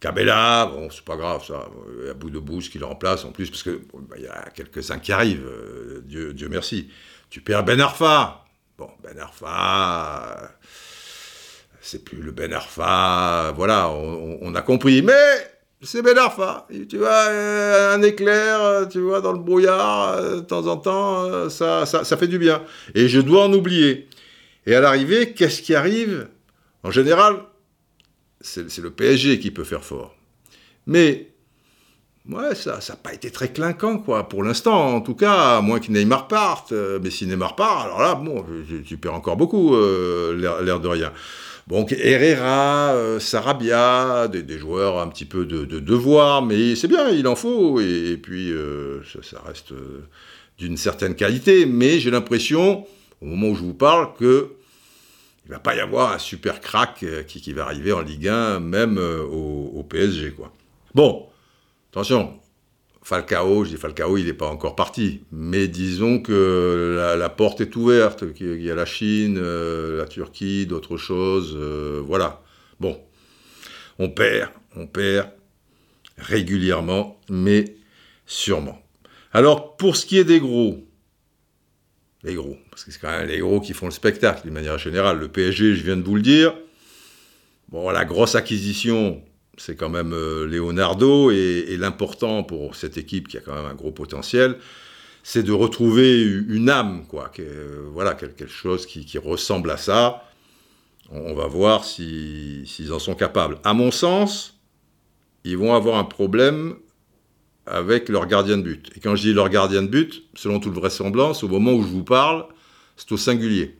Cabella, 0.00 0.72
bon, 0.74 0.90
c'est 0.90 1.04
pas 1.04 1.16
grave, 1.16 1.44
ça. 1.46 1.68
Il 2.00 2.08
y 2.08 2.10
a 2.10 2.14
bout 2.14 2.30
de 2.30 2.40
bouche 2.40 2.68
qui 2.68 2.80
le 2.80 2.86
remplace 2.86 3.24
en 3.24 3.30
plus, 3.30 3.48
parce 3.48 3.62
que 3.62 3.80
bah, 3.94 4.16
il 4.18 4.24
y 4.24 4.26
a 4.26 4.50
quelques-uns 4.52 4.98
qui 4.98 5.12
arrivent, 5.12 5.46
euh, 5.46 6.02
Dieu 6.04 6.48
merci. 6.50 6.90
Tu 7.30 7.42
perds 7.42 7.62
Ben 7.62 7.80
Arfa. 7.80 8.44
Bon, 8.76 8.90
Ben 9.04 9.16
Arfa, 9.20 10.50
c'est 11.86 12.04
plus 12.04 12.20
le 12.20 12.32
Ben 12.32 12.52
Arfa, 12.52 13.52
voilà, 13.54 13.90
on, 13.90 14.54
a 14.54 14.62
compris. 14.62 15.02
Mais 15.02 15.12
c'est 15.82 16.02
Ben 16.02 16.18
Arfa. 16.18 16.66
Tu 16.88 16.98
vois, 16.98 17.28
euh, 17.28 17.94
un 17.94 18.02
éclair, 18.02 18.88
tu 18.90 18.98
vois, 19.00 19.20
dans 19.20 19.32
le 19.32 19.38
brouillard, 19.38 20.14
euh, 20.14 20.36
de 20.36 20.40
temps 20.40 20.66
en 20.66 20.76
temps, 20.78 21.48
ça, 21.48 21.86
ça, 21.86 22.16
fait 22.16 22.26
du 22.26 22.38
bien. 22.38 22.62
Et 22.94 23.08
je 23.08 23.20
dois 23.20 23.44
en 23.44 23.52
oublier. 23.52 24.08
Et 24.66 24.74
à 24.74 24.80
l'arrivée, 24.80 25.32
qu'est-ce 25.32 25.62
qui 25.62 25.76
arrive? 25.76 26.28
En 26.82 26.90
général, 26.90 27.36
c'est 28.40 28.78
le 28.78 28.90
PSG 28.90 29.38
qui 29.38 29.52
peut 29.52 29.64
faire 29.64 29.84
fort. 29.84 30.16
Mais 30.86 31.30
ouais, 32.28 32.54
ça 32.54 32.78
n'a 32.88 32.96
pas 32.96 33.14
été 33.14 33.30
très 33.30 33.52
clinquant, 33.52 33.98
quoi, 33.98 34.28
pour 34.28 34.42
l'instant, 34.42 34.94
en 34.94 35.00
tout 35.00 35.14
cas, 35.14 35.58
à 35.58 35.60
moins 35.60 35.80
que 35.80 35.90
Neymar 35.90 36.28
parte. 36.28 36.72
Euh, 36.72 36.98
mais 37.02 37.10
si 37.10 37.26
Neymar 37.26 37.56
part, 37.56 37.82
alors 37.82 38.00
là, 38.00 38.14
bon, 38.14 38.44
tu 38.84 38.96
perds 38.96 39.14
encore 39.14 39.36
beaucoup, 39.36 39.74
euh, 39.74 40.62
l'air 40.64 40.80
de 40.80 40.88
rien. 40.88 41.12
Donc 41.66 41.92
Herrera, 41.92 42.94
euh, 42.94 43.18
Sarabia, 43.18 44.28
des, 44.28 44.58
joueurs 44.58 45.00
un 45.00 45.08
petit 45.08 45.24
peu 45.24 45.44
de, 45.46 45.64
devoir, 45.64 46.42
mais 46.42 46.76
c'est 46.76 46.88
bien, 46.88 47.10
il 47.10 47.26
en 47.26 47.34
faut, 47.34 47.80
et, 47.80 48.16
puis 48.22 48.52
ça, 49.22 49.42
reste 49.44 49.72
d'une 50.58 50.76
certaine 50.76 51.14
qualité, 51.14 51.66
mais 51.66 51.98
j'ai 51.98 52.10
l'impression, 52.10 52.86
au 53.20 53.26
moment 53.26 53.48
où 53.48 53.54
je 53.56 53.62
vous 53.62 53.74
parle, 53.74 54.14
que 54.14 54.56
il 55.46 55.52
va 55.52 55.60
pas 55.60 55.76
y 55.76 55.80
avoir 55.80 56.12
un 56.12 56.18
super 56.18 56.60
crack 56.60 57.04
euh, 57.04 57.22
qui, 57.22 57.52
va 57.52 57.64
arriver 57.66 57.92
en 57.92 58.00
Ligue 58.00 58.26
1, 58.26 58.58
même 58.58 58.98
euh, 58.98 59.22
au, 59.22 59.84
PSG. 59.84 60.34
Bon, 60.92 61.28
attention, 61.92 62.34
Falcao, 63.06 63.64
je 63.64 63.70
dis 63.70 63.76
Falcao, 63.76 64.16
il 64.16 64.24
n'est 64.24 64.32
pas 64.32 64.48
encore 64.48 64.74
parti. 64.74 65.20
Mais 65.30 65.68
disons 65.68 66.18
que 66.18 67.14
la, 67.16 67.28
porte 67.28 67.60
est 67.60 67.76
ouverte, 67.76 68.32
qu'il 68.32 68.60
y 68.60 68.68
a 68.68 68.74
la 68.74 68.84
Chine, 68.84 69.38
euh, 69.40 69.98
la 69.98 70.08
Turquie, 70.08 70.66
d'autres 70.66 70.96
choses. 70.96 71.56
voilà. 72.04 72.42
Bon, 72.80 73.00
on 74.00 74.08
perd, 74.08 74.50
on 74.74 74.88
perd 74.88 75.28
régulièrement, 76.18 77.20
mais 77.30 77.76
sûrement. 78.26 78.82
Alors, 79.32 79.76
pour 79.76 79.96
ce 79.96 80.04
qui 80.04 80.18
est 80.18 80.24
des 80.24 80.40
gros, 80.40 80.84
les 82.24 82.34
gros. 82.34 82.56
Parce 82.70 82.82
que 82.82 82.90
c'est 82.90 82.98
quand 82.98 83.16
même 83.16 83.28
les 83.28 83.38
gros 83.38 83.60
qui 83.60 83.72
font 83.72 83.86
le 83.86 83.92
spectacle, 83.92 84.42
d'une 84.42 84.52
manière 84.52 84.78
générale. 84.78 85.20
Le 85.20 85.28
PSG, 85.28 85.76
je 85.76 85.84
viens 85.84 85.96
de 85.96 86.02
vous 86.02 86.16
le 86.16 86.22
dire. 86.22 86.56
Bon, 87.68 87.88
la 87.88 88.04
grosse 88.04 88.34
acquisition, 88.34 89.22
c'est 89.56 89.76
quand 89.76 89.88
même 89.88 90.12
euh, 90.12 90.46
Leonardo. 90.46 91.30
Et, 91.30 91.76
l'important 91.78 92.42
pour 92.42 92.74
cette 92.74 92.96
équipe 92.98 93.28
qui 93.28 93.36
a 93.36 93.40
quand 93.40 93.54
même 93.54 93.66
un 93.66 93.74
gros 93.74 93.92
potentiel, 93.92 94.56
c'est 95.22 95.42
de 95.42 95.52
retrouver 95.52 96.22
une 96.22 96.70
âme, 96.70 97.04
quoi. 97.08 97.30
Euh, 97.38 97.88
voilà, 97.92 98.14
quelque 98.14 98.46
chose 98.46 98.86
qui, 98.86 99.18
ressemble 99.18 99.70
à 99.70 99.76
ça. 99.76 100.24
On, 101.10 101.34
va 101.34 101.46
voir 101.46 101.84
s'ils 101.84 102.92
en 102.92 102.98
sont 102.98 103.14
capables. 103.14 103.58
À 103.64 103.74
mon 103.74 103.90
sens, 103.90 104.58
ils 105.44 105.56
vont 105.56 105.74
avoir 105.74 105.98
un 105.98 106.04
problème 106.04 106.76
avec 107.66 108.08
leur 108.08 108.26
gardien 108.26 108.56
de 108.56 108.62
but. 108.62 108.90
Et 108.96 109.00
quand 109.00 109.16
je 109.16 109.22
dis 109.22 109.32
leur 109.32 109.48
gardien 109.48 109.82
de 109.82 109.88
but, 109.88 110.24
selon 110.34 110.60
toute 110.60 110.74
vraisemblance, 110.74 111.42
au 111.42 111.48
moment 111.48 111.72
où 111.72 111.82
je 111.82 111.88
vous 111.88 112.04
parle, 112.04 112.46
c'est 112.96 113.10
au 113.12 113.16
singulier. 113.16 113.76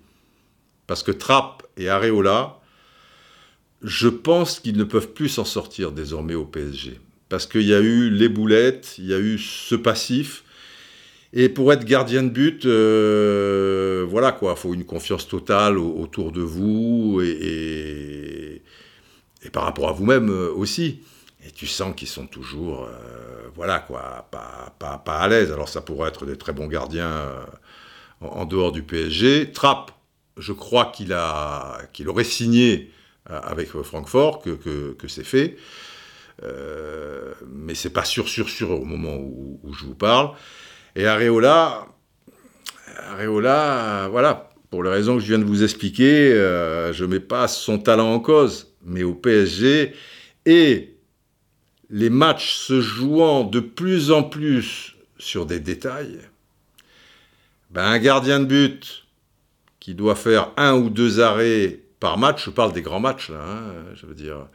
Parce 0.86 1.02
que 1.02 1.12
Trapp 1.12 1.64
et 1.76 1.88
Areola, 1.88 2.60
je 3.82 4.08
pense 4.08 4.60
qu'ils 4.60 4.76
ne 4.76 4.84
peuvent 4.84 5.12
plus 5.12 5.28
s'en 5.28 5.44
sortir 5.44 5.92
désormais 5.92 6.34
au 6.34 6.44
PSG. 6.44 7.00
Parce 7.28 7.46
qu'il 7.46 7.62
y 7.62 7.74
a 7.74 7.80
eu 7.80 8.10
les 8.10 8.28
boulettes, 8.28 8.94
il 8.98 9.06
y 9.06 9.14
a 9.14 9.18
eu 9.18 9.38
ce 9.38 9.74
passif. 9.74 10.44
Et 11.32 11.48
pour 11.48 11.72
être 11.72 11.84
gardien 11.84 12.22
de 12.22 12.28
but, 12.28 12.64
euh, 12.66 14.06
voilà 14.08 14.32
quoi, 14.32 14.54
il 14.56 14.60
faut 14.60 14.74
une 14.74 14.84
confiance 14.84 15.26
totale 15.28 15.76
autour 15.76 16.32
de 16.32 16.40
vous 16.40 17.20
et, 17.22 18.62
par 19.52 19.64
rapport 19.64 19.88
à 19.88 19.92
vous-même 19.92 20.30
euh, 20.30 20.52
aussi. 20.54 21.00
Et 21.46 21.50
tu 21.50 21.66
sens 21.66 21.94
qu'ils 21.94 22.08
sont 22.08 22.26
toujours, 22.26 22.84
euh, 22.84 23.48
voilà 23.54 23.80
quoi, 23.80 24.28
pas, 24.30 24.74
pas, 24.78 24.98
pas 24.98 25.18
à 25.18 25.28
l'aise. 25.28 25.52
Alors 25.52 25.68
ça 25.68 25.80
pourrait 25.80 26.08
être 26.08 26.26
des 26.26 26.36
très 26.38 26.52
bons 26.52 26.68
gardiens 26.68 27.28
en, 28.20 28.44
dehors 28.44 28.72
du 28.72 28.82
PSG. 28.82 29.52
Trapp, 29.52 29.90
je 30.38 30.52
crois 30.52 30.86
qu'il 30.86 31.14
qu'il 31.92 32.08
aurait 32.08 32.24
signé 32.24 32.90
avec 33.28 33.68
Francfort, 33.68 34.42
que, 34.42 35.08
c'est 35.08 35.24
fait. 35.24 35.56
Euh, 36.42 37.32
mais 37.48 37.74
c'est 37.74 37.90
pas 37.90 38.04
sûr, 38.04 38.28
sûr, 38.28 38.48
sûr 38.48 38.70
au 38.70 38.84
moment 38.84 39.16
où, 39.16 39.72
je 39.72 39.84
vous 39.84 39.94
parle. 39.94 40.30
Et 40.94 41.06
Areola, 41.06 41.86
Areola, 43.12 44.08
voilà, 44.10 44.50
pour 44.70 44.82
les 44.82 44.90
raisons 44.90 45.16
que 45.16 45.22
je 45.22 45.28
viens 45.28 45.38
de 45.38 45.44
vous 45.44 45.62
expliquer, 45.62 46.32
euh, 46.32 46.92
je 46.92 47.04
mets 47.04 47.20
pas 47.20 47.48
son 47.48 47.78
talent 47.78 48.12
en 48.12 48.20
cause, 48.20 48.74
mais 48.84 49.02
au 49.02 49.14
PSG, 49.14 49.94
et 50.44 50.96
les 51.90 52.10
matchs 52.10 52.54
se 52.56 52.80
jouant 52.80 53.44
de 53.44 53.60
plus 53.60 54.10
en 54.10 54.22
plus 54.22 54.96
sur 55.18 55.46
des 55.46 55.60
détails, 55.60 56.18
ben 57.70 57.84
un 57.84 57.98
gardien 57.98 58.40
de 58.40 58.46
but 58.46 59.06
qui 59.80 59.94
doit 59.94 60.14
faire 60.14 60.52
un 60.56 60.74
ou 60.74 60.90
deux 60.90 61.20
arrêts 61.20 61.80
par 62.06 62.18
match, 62.18 62.44
je 62.44 62.50
parle 62.50 62.72
des 62.72 62.82
grands 62.82 63.00
matchs 63.00 63.30
là, 63.30 63.40
hein, 63.40 63.62
je 63.96 64.06
veux 64.06 64.14
dire, 64.14 64.46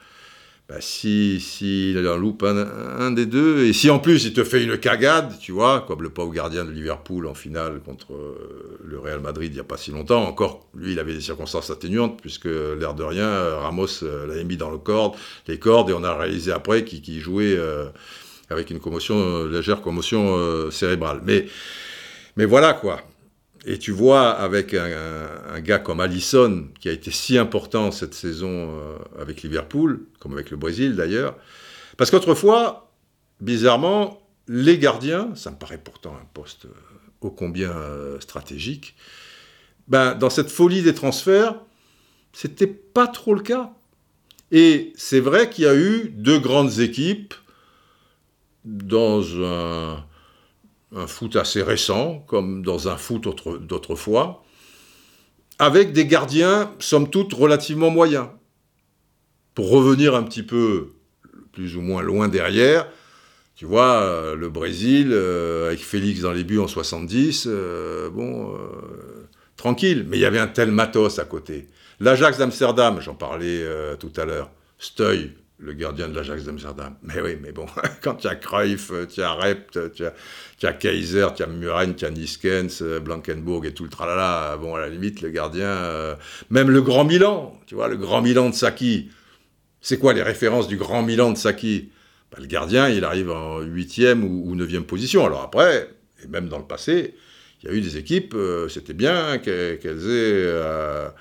bah, 0.70 0.78
si, 0.80 1.42
si 1.42 1.92
il 1.92 2.08
en 2.08 2.16
loupe 2.16 2.44
un, 2.44 3.12
des 3.12 3.26
deux, 3.26 3.66
et 3.66 3.74
si 3.74 3.90
en 3.90 4.00
plus 4.00 4.24
il 4.24 4.32
te 4.32 4.46
fait 4.46 4.64
une 4.64 4.78
cagade, 4.78 5.34
tu 5.38 5.52
vois, 5.52 5.82
comme 5.86 6.02
le 6.02 6.10
pauvre 6.10 6.32
gardien 6.32 6.64
de 6.64 6.72
Liverpool 6.72 7.28
en 7.28 7.34
finale 7.34 7.82
contre 7.82 8.14
euh, 8.14 8.80
le 8.86 8.98
Real 8.98 9.20
Madrid 9.20 9.52
il 9.52 9.56
n'y 9.56 9.60
a 9.60 9.66
pas 9.66 9.76
si 9.76 9.92
longtemps, 9.92 10.24
encore, 10.24 10.66
lui 10.74 10.94
il 10.94 11.00
avait 11.00 11.14
des 11.14 11.20
circonstances 11.20 11.70
atténuantes, 11.72 12.22
puisque 12.22 12.46
l'air 12.46 12.94
de 12.94 13.04
rien, 13.04 13.30
Ramos 13.60 14.02
euh, 14.04 14.28
l'avait 14.28 14.46
mis 14.46 14.56
dans 14.56 14.72
le 14.72 14.78
corde, 14.78 15.16
les 15.50 15.60
cordes, 15.60 15.90
et 15.90 15.94
on 15.94 16.06
a 16.06 16.16
réalisé 16.16 16.54
après 16.54 16.86
qu'il 16.86 17.20
jouait 17.20 17.58
euh, 17.58 17.88
avec 18.50 18.70
une 18.70 18.80
commotion, 18.80 19.44
légère 19.44 19.82
commotion 19.82 20.72
cérébrale. 20.72 21.20
Mais, 21.26 21.48
mais 22.38 22.46
voilà 22.46 22.72
quoi. 22.72 23.02
Et 23.66 23.78
tu 23.78 23.92
vois, 23.92 24.32
avec 24.32 24.74
un, 24.74 25.60
gars 25.60 25.78
comme 25.80 26.00
Allison, 26.00 26.68
qui 26.80 26.90
a 26.90 26.92
été 26.92 27.12
si 27.12 27.38
important 27.38 27.92
cette 27.92 28.16
saison 28.16 28.50
euh, 28.50 28.98
avec 29.20 29.44
Liverpool, 29.44 30.06
comme 30.20 30.34
avec 30.34 30.50
le 30.50 30.58
Brésil 30.58 30.96
d'ailleurs, 30.96 31.36
parce 31.98 32.10
qu'autrefois, 32.10 32.92
bizarrement, 33.40 34.22
les 34.48 34.80
gardiens, 34.80 35.30
ça 35.36 35.52
me 35.52 35.58
paraît 35.58 35.78
pourtant 35.78 36.16
un 36.16 36.26
poste 36.34 36.66
euh, 36.66 36.70
ô 37.22 37.30
combien 37.30 37.70
euh, 37.70 38.20
stratégique, 38.20 38.96
ben, 39.88 40.16
dans 40.16 40.32
cette 40.32 40.50
folie 40.50 40.82
des 40.82 40.96
transferts, 40.96 41.56
c'était 42.34 42.68
pas 42.68 43.08
trop 43.08 43.36
le 43.36 43.42
cas. 43.42 43.74
Et 44.52 44.92
c'est 44.96 45.20
vrai 45.20 45.50
qu'il 45.50 45.66
y 45.66 45.68
a 45.68 45.76
eu 45.76 46.10
deux 46.16 46.40
grandes 46.40 46.80
équipes 46.80 47.34
dans 48.66 49.24
un, 49.44 50.04
un 50.96 51.08
foot 51.08 51.36
assez 51.36 51.62
récent, 51.62 52.24
comme 52.28 52.64
dans 52.64 52.88
un 52.88 52.98
foot 52.98 53.28
d'autrefois, 53.62 54.44
avec 55.60 55.94
des 55.94 56.06
gardiens, 56.06 56.72
somme 56.80 57.10
toute, 57.10 57.34
relativement 57.34 57.90
moyens. 57.90 58.28
Pour 59.54 59.70
revenir 59.70 60.16
un 60.16 60.24
petit 60.24 60.44
peu 60.44 60.94
plus 61.52 61.76
ou 61.76 61.82
moins 61.82 62.02
loin 62.02 62.30
derrière, 62.30 62.88
tu 63.56 63.66
vois, 63.66 64.02
euh, 64.02 64.36
le 64.36 64.50
Brésil, 64.50 65.10
euh, 65.12 65.68
avec 65.68 65.82
Félix 65.82 66.22
dans 66.22 66.32
les 66.32 66.44
buts 66.44 66.58
en 66.58 66.68
70, 66.68 67.46
euh, 67.48 68.10
bon, 68.10 68.58
tranquille, 69.56 70.06
mais 70.10 70.18
il 70.18 70.22
y 70.22 70.26
avait 70.26 70.40
un 70.40 70.48
tel 70.48 70.72
matos 70.72 71.20
à 71.20 71.26
côté. 71.26 71.68
L'Ajax 72.00 72.40
d'Amsterdam, 72.40 73.00
j'en 73.02 73.14
parlais 73.14 73.64
tout 74.00 74.12
à 74.18 74.26
l'heure, 74.26 74.50
Steuil, 74.80 75.34
le 75.62 75.74
gardien 75.74 76.10
de 76.10 76.16
l'Ajax 76.16 76.44
d'Amsterdam. 76.44 76.96
Mais 77.04 77.22
oui, 77.22 77.38
mais 77.42 77.52
bon, 77.52 77.66
quand 78.02 78.16
tu 78.16 78.28
as 78.28 78.36
Cruyff, 78.36 78.92
tu 79.14 79.22
as 79.22 79.34
Rept, 79.34 79.80
tu 79.94 80.06
as, 80.66 80.74
Kaiser, 80.74 81.28
tu 81.36 81.44
as 81.44 81.48
Muren, 81.48 81.96
tu 81.96 82.06
as 82.06 82.10
Niskens, 82.10 82.82
euh, 82.82 83.00
Blankenburg 83.00 83.66
et 83.66 83.74
tout 83.74 83.84
le 83.84 83.90
tralala, 83.90 84.58
bon, 84.58 84.76
à 84.76 84.80
la 84.80 84.90
limite, 84.90 85.22
le 85.22 85.30
gardien, 85.30 85.68
euh, 85.68 86.16
même 86.50 86.70
le 86.70 86.82
Grand 86.82 87.06
Milan, 87.06 87.60
tu 87.68 87.76
vois, 87.76 87.88
le 87.88 87.98
Grand 87.98 88.22
Milan 88.22 88.50
de 88.50 88.56
Saki. 88.56 89.10
C'est 89.82 89.98
quoi 89.98 90.14
les 90.14 90.24
références 90.24 90.68
du 90.68 90.78
Grand 90.78 91.04
Milan 91.04 91.32
de 91.32 91.38
Saki? 91.38 91.92
Bah, 92.32 92.38
Le 92.42 92.48
gardien, 92.48 92.90
il 92.90 93.04
arrive 93.04 93.30
en 93.30 93.62
huitième 93.62 94.24
ou 94.24 94.56
neuvième 94.56 94.84
position. 94.84 95.26
Alors 95.26 95.42
après, 95.42 95.90
et 96.24 96.28
même 96.28 96.50
dans 96.50 96.60
le 96.60 96.66
passé, 96.66 97.16
il 97.62 97.70
y 97.70 97.74
a 97.74 97.76
eu 97.76 97.82
des 97.82 97.98
équipes, 97.98 98.34
euh, 98.36 98.68
c'était 98.68 98.94
bien 98.94 99.38
qu'elles 99.38 100.10
aient 100.10 101.12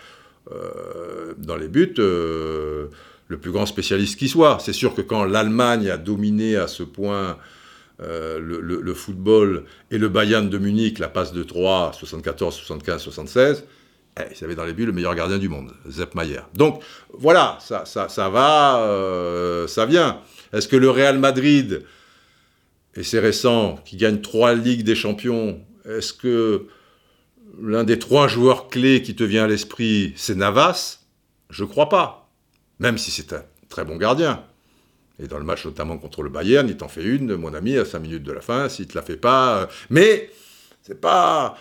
dans 1.39 1.57
les 1.57 1.69
buts 1.69 1.95
le 3.31 3.39
plus 3.39 3.53
grand 3.53 3.65
spécialiste 3.65 4.19
qui 4.19 4.29
soit. 4.29 4.59
C'est 4.61 4.73
sûr 4.73 4.93
que 4.93 5.01
quand 5.01 5.25
l'Allemagne 5.25 5.89
a 5.89 5.97
dominé 5.97 6.57
à 6.57 6.67
ce 6.67 6.83
point 6.83 7.39
euh, 8.03 8.41
le, 8.41 8.95
football 8.95 9.65
et 9.93 9.99
le 9.99 10.09
Bayern 10.09 10.51
de 10.51 10.59
Munich, 10.59 10.99
la 10.99 11.09
passe 11.09 11.33
de 11.33 11.45
3, 11.45 11.93
74, 11.95 12.53
75, 12.53 13.01
76, 13.01 13.65
ils 14.19 14.45
avaient 14.45 14.57
dans 14.57 14.65
les 14.65 14.73
buts 14.73 14.85
le 14.85 14.93
meilleur 14.93 15.15
gardien 15.15 15.39
du 15.39 15.49
monde, 15.49 15.73
Zepp 15.89 16.17
Mayer. 16.17 16.41
Donc 16.55 16.83
voilà, 17.13 17.57
ça, 17.61 17.85
ça, 17.87 18.29
va, 18.29 18.81
euh, 18.81 19.69
ça 19.69 19.87
vient. 19.87 20.21
Est-ce 20.53 20.67
que 20.67 20.77
le 20.77 20.91
Real 20.91 21.19
Madrid, 21.21 21.85
et 22.97 23.05
c'est 23.05 23.21
récent, 23.21 23.77
qui 23.85 23.97
gagne 23.97 24.21
trois 24.21 24.55
Ligues 24.55 24.83
des 24.83 24.97
Champions, 24.97 25.61
est-ce 25.89 26.13
que 26.13 26.67
l'un 27.63 27.85
des 27.85 28.01
trois 28.01 28.27
joueurs 28.27 28.69
clés 28.69 29.03
qui 29.03 29.15
te 29.15 29.23
vient 29.23 29.45
à 29.45 29.49
l'esprit, 29.49 30.15
c'est 30.17 30.35
Navas? 30.35 30.99
Je 31.49 31.65
crois 31.65 31.89
pas 31.89 32.20
même 32.81 32.99
si 32.99 33.13
c'est 33.13 33.33
un 33.33 33.45
très 33.69 33.85
bon 33.85 33.97
gardien. 33.97 34.43
Et 35.23 35.29
dans 35.29 35.39
le 35.39 35.45
match 35.45 35.65
notamment 35.65 35.99
contre 35.99 36.23
le 36.23 36.31
Bayern, 36.31 36.67
il 36.69 36.77
t'en 36.77 36.89
fait 36.89 37.05
une, 37.05 37.37
mon 37.37 37.55
ami, 37.55 37.77
à 37.77 37.85
5 37.85 38.01
minutes 38.01 38.23
de 38.25 38.33
la 38.33 38.41
fin, 38.41 38.69
s'il 38.69 38.87
ne 38.87 38.91
te 38.91 38.99
la 38.99 39.03
fait 39.03 39.19
pas. 39.19 39.59
Euh, 39.59 39.67
mais, 39.91 40.31
c'est 40.83 41.01
pas. 41.01 41.57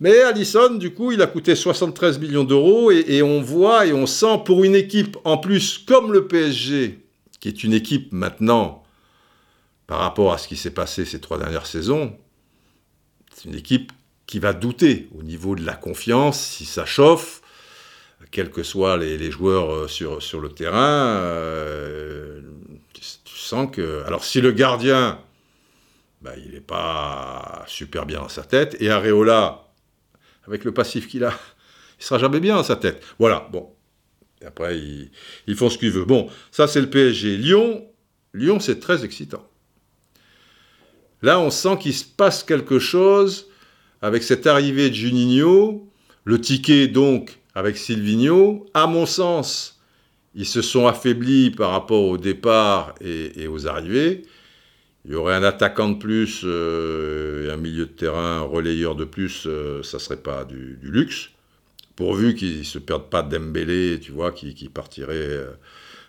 Mais 0.00 0.20
Allison, 0.20 0.74
du 0.74 0.92
coup, 0.92 1.12
il 1.12 1.22
a 1.22 1.26
coûté 1.26 1.54
73 1.54 2.18
millions 2.18 2.44
d'euros 2.44 2.90
et, 2.90 3.04
et, 3.06 3.22
on 3.22 3.40
voit 3.40 3.86
et 3.86 3.92
on 3.92 4.06
sent 4.06 4.42
pour 4.44 4.64
une 4.64 4.74
équipe 4.74 5.16
en 5.24 5.38
plus 5.38 5.78
comme 5.78 6.12
le 6.12 6.26
PSG, 6.26 6.98
qui 7.38 7.48
est 7.48 7.62
une 7.62 7.72
équipe 7.72 8.12
maintenant, 8.12 8.82
par 9.86 10.00
rapport 10.00 10.32
à 10.32 10.38
ce 10.38 10.48
qui 10.48 10.56
s'est 10.56 10.70
passé 10.70 11.04
ces 11.04 11.20
trois 11.20 11.38
dernières 11.38 11.66
saisons, 11.66 12.16
c'est 13.34 13.48
une 13.48 13.54
équipe 13.54 13.92
qui 14.26 14.38
va 14.38 14.52
douter 14.52 15.08
au 15.18 15.22
niveau 15.22 15.54
de 15.54 15.64
la 15.64 15.74
confiance, 15.74 16.40
si 16.40 16.64
ça 16.64 16.86
chauffe, 16.86 17.39
quels 18.30 18.50
que 18.50 18.62
soient 18.62 18.96
les, 18.96 19.30
joueurs 19.30 19.72
euh, 19.72 19.88
sur, 19.88 20.22
sur, 20.22 20.40
le 20.40 20.50
terrain, 20.50 21.16
euh, 21.16 22.40
tu, 22.92 23.02
sens 23.34 23.68
que... 23.72 24.02
Alors 24.04 24.24
si 24.24 24.40
le 24.40 24.52
gardien, 24.52 25.18
bah, 26.22 26.32
il 26.36 26.52
n'est 26.52 26.60
pas 26.60 27.64
super 27.66 28.06
bien 28.06 28.20
dans 28.20 28.28
sa 28.28 28.42
tête, 28.42 28.76
et 28.80 28.90
Areola, 28.90 29.68
avec 30.46 30.64
le 30.64 30.72
passif 30.72 31.08
qu'il 31.08 31.24
a, 31.24 31.32
il 31.98 32.04
sera 32.04 32.18
jamais 32.18 32.40
bien 32.40 32.56
dans 32.56 32.62
sa 32.62 32.76
tête. 32.76 33.02
Voilà, 33.18 33.48
bon. 33.50 33.70
Après, 34.46 34.78
ils, 34.78 35.54
font 35.54 35.68
ce 35.68 35.76
qu'ils 35.76 35.90
veulent. 35.90 36.06
Bon, 36.06 36.30
ça 36.50 36.66
c'est 36.66 36.80
le 36.80 36.88
PSG. 36.88 37.36
Lyon, 37.36 37.86
Lyon 38.32 38.58
c'est 38.58 38.80
très 38.80 39.04
excitant. 39.04 39.46
Là, 41.20 41.38
on 41.38 41.50
sent 41.50 41.76
qu'il 41.78 41.92
se 41.92 42.06
passe 42.06 42.42
quelque 42.42 42.78
chose 42.78 43.48
avec 44.00 44.22
cette 44.22 44.46
arrivée 44.46 44.88
de 44.88 44.94
Juninho, 44.94 45.86
le 46.24 46.40
ticket 46.40 46.88
donc 46.88 47.39
avec 47.60 47.76
Silvino. 47.76 48.66
À 48.72 48.86
mon 48.86 49.04
sens, 49.04 49.80
ils 50.34 50.46
se 50.46 50.62
sont 50.62 50.86
affaiblis 50.86 51.50
par 51.50 51.70
rapport 51.70 52.04
au 52.04 52.16
départ 52.16 52.94
et, 53.02 53.46
aux 53.46 53.68
arrivées. 53.68 54.22
Il 55.04 55.12
y 55.12 55.14
aurait 55.14 55.34
un 55.34 55.42
attaquant 55.42 55.90
de 55.90 55.98
plus 55.98 56.42
euh, 56.44 57.46
et 57.46 57.50
un 57.52 57.56
milieu 57.56 57.86
de 57.86 57.90
terrain 57.90 58.40
relayeur 58.40 58.94
de 58.94 59.04
plus, 59.04 59.44
euh, 59.46 59.82
ça 59.82 59.98
serait 59.98 60.22
pas 60.22 60.44
du, 60.44 60.78
luxe. 60.82 61.30
Pourvu 61.96 62.34
qu'ils 62.34 62.60
ne 62.60 62.64
se 62.64 62.78
perdent 62.78 63.10
pas 63.10 63.22
Dembélé, 63.22 63.98
tu 64.00 64.12
vois, 64.12 64.32
qui, 64.32 64.54
partirait 64.72 65.14
euh, 65.14 65.50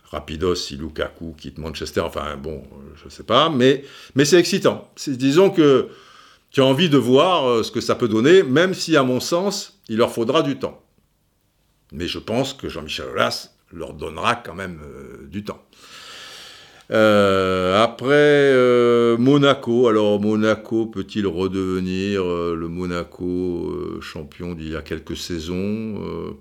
rapidos 0.10 0.56
si 0.56 0.78
Lukaku 0.78 1.36
quitte 1.38 1.58
Manchester. 1.58 2.02
Enfin 2.02 2.38
bon, 2.38 2.64
je 2.96 3.06
ne 3.06 3.10
sais 3.10 3.24
pas, 3.24 3.50
mais, 3.50 3.84
mais 4.16 4.24
c'est 4.24 4.40
excitant. 4.40 4.90
Disons 5.06 5.50
que 5.50 5.90
tu 6.50 6.62
as 6.62 6.66
envie 6.66 6.90
de 6.90 6.98
voir 6.98 7.64
ce 7.64 7.72
que 7.72 7.82
ça 7.82 7.96
peut 7.96 8.10
donner, 8.10 8.44
même 8.44 8.74
si 8.74 8.96
à 8.96 9.04
mon 9.04 9.20
sens, 9.20 9.82
il 9.90 9.98
leur 9.98 10.12
faudra 10.12 10.44
du 10.44 10.58
temps. 10.58 10.82
Mais 11.92 12.08
je 12.08 12.20
pense 12.20 12.54
que 12.54 12.70
Jean-Michel 12.70 13.08
Aulas 13.10 13.52
leur 13.74 13.94
donnera 13.94 14.36
quand 14.36 14.56
même 14.56 14.80
euh, 14.84 15.28
du 15.28 15.44
temps. 15.44 15.64
Euh, 16.92 17.82
après 17.82 18.10
euh, 18.12 19.18
Monaco, 19.18 19.88
alors 19.88 20.20
Monaco 20.20 20.88
peut-il 20.88 21.26
redevenir 21.26 22.24
le 22.24 22.68
Monaco 22.68 24.00
champion 24.02 24.54
d'il 24.54 24.70
y 24.72 24.76
a 24.76 24.82
quelques 24.82 25.16
saisons 25.16 26.36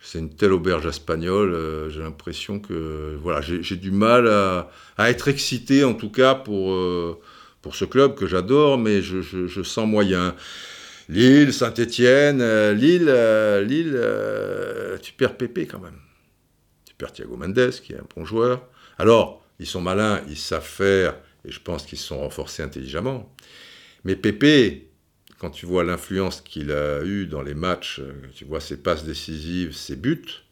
C'est 0.00 0.18
une 0.18 0.30
telle 0.30 0.52
auberge 0.52 0.86
espagnole, 0.86 1.88
j'ai 1.90 2.00
l'impression 2.00 2.58
que 2.58 3.16
voilà, 3.22 3.40
j'ai 3.40 3.76
du 3.76 3.92
mal 3.92 4.26
à, 4.26 4.68
être 5.10 5.28
excité 5.28 5.84
en 5.84 5.94
tout 5.94 6.10
cas 6.10 6.34
pour, 6.34 6.76
pour 7.62 7.76
ce 7.76 7.84
club 7.84 8.16
que 8.16 8.26
j'adore, 8.26 8.78
mais 8.78 9.00
je, 9.00 9.62
sens 9.62 9.86
moyen. 9.86 10.34
Lille, 11.08 11.52
Saint-Étienne, 11.52 12.40
euh, 12.40 12.72
Lille, 12.72 13.06
euh, 13.08 13.62
Lille 13.62 13.92
euh, 13.94 14.98
tu 14.98 15.12
perds 15.12 15.36
Pépé 15.36 15.66
quand 15.66 15.78
même. 15.78 15.98
Tu 16.84 16.94
perds 16.94 17.12
Thiago 17.12 17.36
Mendes, 17.36 17.70
qui 17.70 17.92
est 17.92 17.98
un 17.98 18.06
bon 18.16 18.24
joueur. 18.24 18.68
Alors, 18.98 19.44
ils 19.60 19.66
sont 19.66 19.80
malins, 19.80 20.20
ils 20.28 20.36
savent 20.36 20.66
faire, 20.66 21.16
et 21.44 21.52
je 21.52 21.60
pense 21.60 21.86
qu'ils 21.86 21.98
se 21.98 22.08
sont 22.08 22.18
renforcés 22.18 22.62
intelligemment. 22.62 23.32
Mais 24.04 24.16
Pépé, 24.16 24.90
quand 25.38 25.50
tu 25.50 25.66
vois 25.66 25.84
l'influence 25.84 26.40
qu'il 26.40 26.72
a 26.72 27.02
eue 27.04 27.26
dans 27.26 27.42
les 27.42 27.54
matchs, 27.54 28.00
tu 28.34 28.44
vois 28.44 28.60
ses 28.60 28.78
passes 28.78 29.04
décisives, 29.04 29.74
ses 29.74 29.96
buts, 29.96 30.42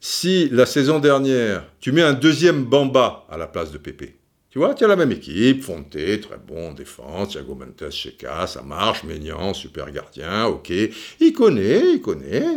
si 0.00 0.48
la 0.50 0.66
saison 0.66 0.98
dernière, 0.98 1.64
tu 1.80 1.90
mets 1.90 2.02
un 2.02 2.12
deuxième 2.12 2.64
Bamba 2.64 3.26
à 3.30 3.36
la 3.36 3.46
place 3.46 3.72
de 3.72 3.78
Pépé, 3.78 4.16
tu 4.54 4.60
vois, 4.60 4.72
tu 4.72 4.84
as 4.84 4.86
la 4.86 4.94
même 4.94 5.10
équipe, 5.10 5.64
Fonte, 5.64 5.90
très 5.90 6.38
bon 6.46 6.68
en 6.68 6.74
défense, 6.74 7.30
Thiago 7.30 7.56
Mendes, 7.56 7.90
Cheka, 7.90 8.46
ça 8.46 8.62
marche, 8.62 9.02
Ménian, 9.02 9.52
super 9.52 9.90
gardien, 9.90 10.46
ok, 10.46 10.72
il 11.18 11.32
connaît, 11.32 11.94
il 11.94 12.00
connaît, 12.00 12.54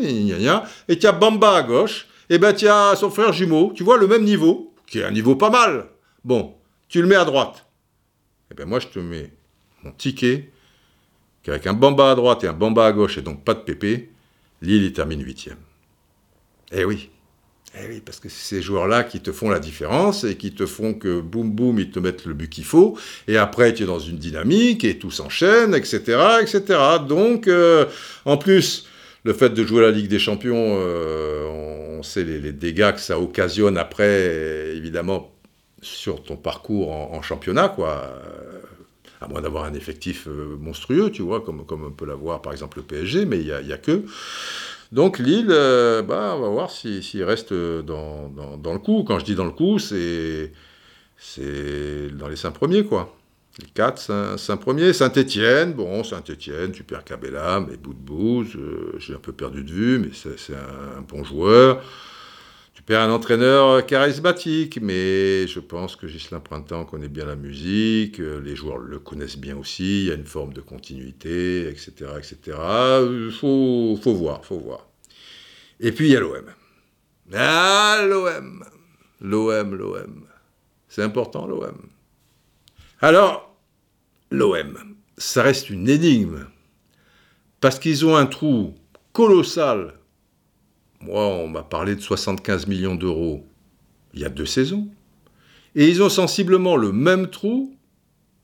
et 0.87 0.99
tu 0.99 1.07
as 1.07 1.11
Bamba 1.11 1.55
à 1.55 1.63
gauche, 1.63 2.07
et 2.29 2.37
ben 2.37 2.53
tu 2.53 2.67
as 2.67 2.95
son 2.95 3.09
frère 3.09 3.33
jumeau, 3.33 3.73
tu 3.73 3.83
vois, 3.83 3.97
le 3.97 4.05
même 4.05 4.25
niveau, 4.25 4.75
qui 4.85 4.99
est 4.99 5.05
un 5.05 5.09
niveau 5.09 5.35
pas 5.35 5.49
mal. 5.49 5.87
Bon, 6.23 6.53
tu 6.87 7.01
le 7.01 7.07
mets 7.07 7.15
à 7.15 7.25
droite. 7.25 7.65
Et 8.51 8.53
ben 8.53 8.67
moi 8.67 8.79
je 8.79 8.89
te 8.89 8.99
mets 8.99 9.31
mon 9.81 9.91
ticket, 9.91 10.51
qu'avec 11.41 11.65
un 11.65 11.73
Bamba 11.73 12.11
à 12.11 12.15
droite 12.15 12.43
et 12.43 12.47
un 12.47 12.53
Bamba 12.53 12.85
à 12.85 12.91
gauche, 12.91 13.17
et 13.17 13.23
donc 13.23 13.43
pas 13.43 13.55
de 13.55 13.61
pépé, 13.61 14.11
Lille 14.61 14.83
il 14.83 14.93
termine 14.93 15.23
huitième. 15.23 15.57
Eh 16.71 16.85
oui. 16.85 17.09
Eh 17.79 17.87
oui, 17.87 18.01
parce 18.03 18.19
que 18.19 18.29
c'est 18.29 18.55
ces 18.55 18.61
joueurs-là 18.61 19.03
qui 19.03 19.19
te 19.19 19.31
font 19.31 19.49
la 19.49 19.59
différence 19.59 20.23
et 20.23 20.35
qui 20.35 20.53
te 20.53 20.65
font 20.65 20.93
que 20.93 21.19
boum 21.19 21.51
boum, 21.51 21.79
ils 21.79 21.91
te 21.91 21.99
mettent 21.99 22.25
le 22.25 22.33
but 22.33 22.49
qu'il 22.49 22.63
faut. 22.63 22.97
Et 23.27 23.37
après, 23.37 23.73
tu 23.73 23.83
es 23.83 23.85
dans 23.85 23.99
une 23.99 24.17
dynamique 24.17 24.83
et 24.83 24.97
tout 24.97 25.11
s'enchaîne, 25.11 25.75
etc., 25.75 26.39
etc. 26.41 26.79
Donc, 27.07 27.47
euh, 27.47 27.85
en 28.25 28.37
plus, 28.37 28.87
le 29.23 29.33
fait 29.33 29.49
de 29.49 29.65
jouer 29.65 29.81
la 29.81 29.91
Ligue 29.91 30.07
des 30.07 30.19
Champions, 30.19 30.77
euh, 30.79 31.97
on 31.99 32.03
sait 32.03 32.23
les, 32.23 32.51
dégâts 32.51 32.93
que 32.93 32.99
ça 32.99 33.19
occasionne 33.19 33.77
après, 33.77 34.73
évidemment, 34.75 35.31
sur 35.81 36.23
ton 36.23 36.35
parcours 36.35 36.91
en, 36.91 37.21
championnat, 37.21 37.69
quoi. 37.69 38.03
Euh, 38.03 38.59
à 39.19 39.27
moins 39.27 39.41
d'avoir 39.41 39.63
un 39.63 39.73
effectif 39.73 40.27
monstrueux, 40.27 41.09
tu 41.11 41.23
vois, 41.23 41.41
comme, 41.41 41.65
comme 41.65 41.85
on 41.85 41.91
peut 41.91 42.05
l'avoir 42.05 42.39
par 42.39 42.51
exemple 42.51 42.77
le 42.77 42.83
PSG, 42.83 43.25
mais 43.25 43.39
il 43.39 43.45
n'y 43.65 43.73
a, 43.73 43.77
que. 43.79 44.03
Donc 44.91 45.19
Lille, 45.19 45.47
euh, 45.49 46.01
bah, 46.01 46.33
on 46.37 46.41
va 46.41 46.49
voir 46.49 46.71
s'il 46.71 47.23
reste 47.23 47.53
dans, 47.53 48.31
le 48.63 48.79
coup. 48.79 49.03
Quand 49.05 49.19
je 49.19 49.25
dis 49.25 49.35
dans 49.35 49.45
le 49.45 49.51
coup, 49.51 49.79
c'est 49.79 50.51
dans 52.13 52.27
les 52.27 52.35
cinq 52.35 52.51
premiers, 52.51 52.85
quoi. 52.85 53.13
Les 53.59 53.69
quatre, 53.69 54.37
cinq, 54.37 54.57
premiers. 54.57 54.93
Saint-Etienne, 54.93 55.73
bon, 55.73 56.03
Saint-Etienne, 56.03 56.71
tu 56.71 56.83
perds 56.83 57.03
Cabella, 57.03 57.63
mais 57.67 57.75
bout 57.75 57.93
de 57.93 57.99
bouse, 57.99 58.55
euh, 58.55 58.93
j'ai 58.99 59.15
un 59.15 59.19
peu 59.19 59.31
perdu 59.31 59.63
de 59.63 59.71
vue, 59.71 59.99
mais 59.99 60.09
c'est 60.13 60.53
un, 60.53 61.01
bon 61.01 61.23
joueur. 61.23 61.83
Perds 62.87 63.01
un 63.01 63.11
entraîneur 63.11 63.85
charismatique, 63.85 64.79
mais 64.81 65.45
je 65.45 65.59
pense 65.59 65.97
que 65.97 66.07
Gislain 66.07 66.39
Printemps 66.39 66.85
connaît 66.85 67.09
bien 67.09 67.25
la 67.25 67.35
musique, 67.35 68.21
euh, 68.21 68.39
les 68.39 68.55
joueurs 68.55 68.77
le 68.77 68.97
connaissent 68.97 69.37
bien 69.37 69.57
aussi, 69.57 70.03
il 70.03 70.05
y 70.05 70.11
a 70.11 70.13
une 70.13 70.23
forme 70.23 70.53
de 70.53 70.61
continuité, 70.61 71.67
etc. 71.67 71.91
etc. 72.17 72.37
Il 73.27 73.31
faut, 73.37 73.99
faut 74.01 74.13
voir, 74.13 74.45
faut 74.45 74.59
voir. 74.59 74.87
Et 75.81 75.91
puis 75.91 76.07
il 76.07 76.13
y 76.13 76.15
a 76.15 76.21
l'OM. 76.21 76.45
Ah, 77.33 78.05
l'OM 78.07 78.63
L'OM, 79.19 79.75
l'OM. 79.75 80.25
C'est 80.87 81.03
important, 81.03 81.45
l'OM. 81.45 81.89
Alors, 83.01 83.53
l'OM, 84.31 84.95
ça 85.17 85.43
reste 85.43 85.69
une 85.69 85.89
énigme, 85.89 86.47
parce 87.59 87.79
qu'ils 87.79 88.05
ont 88.05 88.15
un 88.15 88.27
trou 88.27 88.75
colossal 89.11 89.95
moi, 91.07 91.25
on 91.25 91.47
m'a 91.47 91.63
parlé 91.63 91.95
de 91.95 92.01
75 92.01 92.67
millions 92.67 92.95
d'euros 92.95 93.45
il 94.13 94.19
y 94.21 94.25
a 94.25 94.29
deux 94.29 94.45
saisons. 94.45 94.87
Et 95.75 95.87
ils 95.87 96.01
ont 96.01 96.09
sensiblement 96.09 96.75
le 96.75 96.91
même 96.91 97.29
trou 97.29 97.73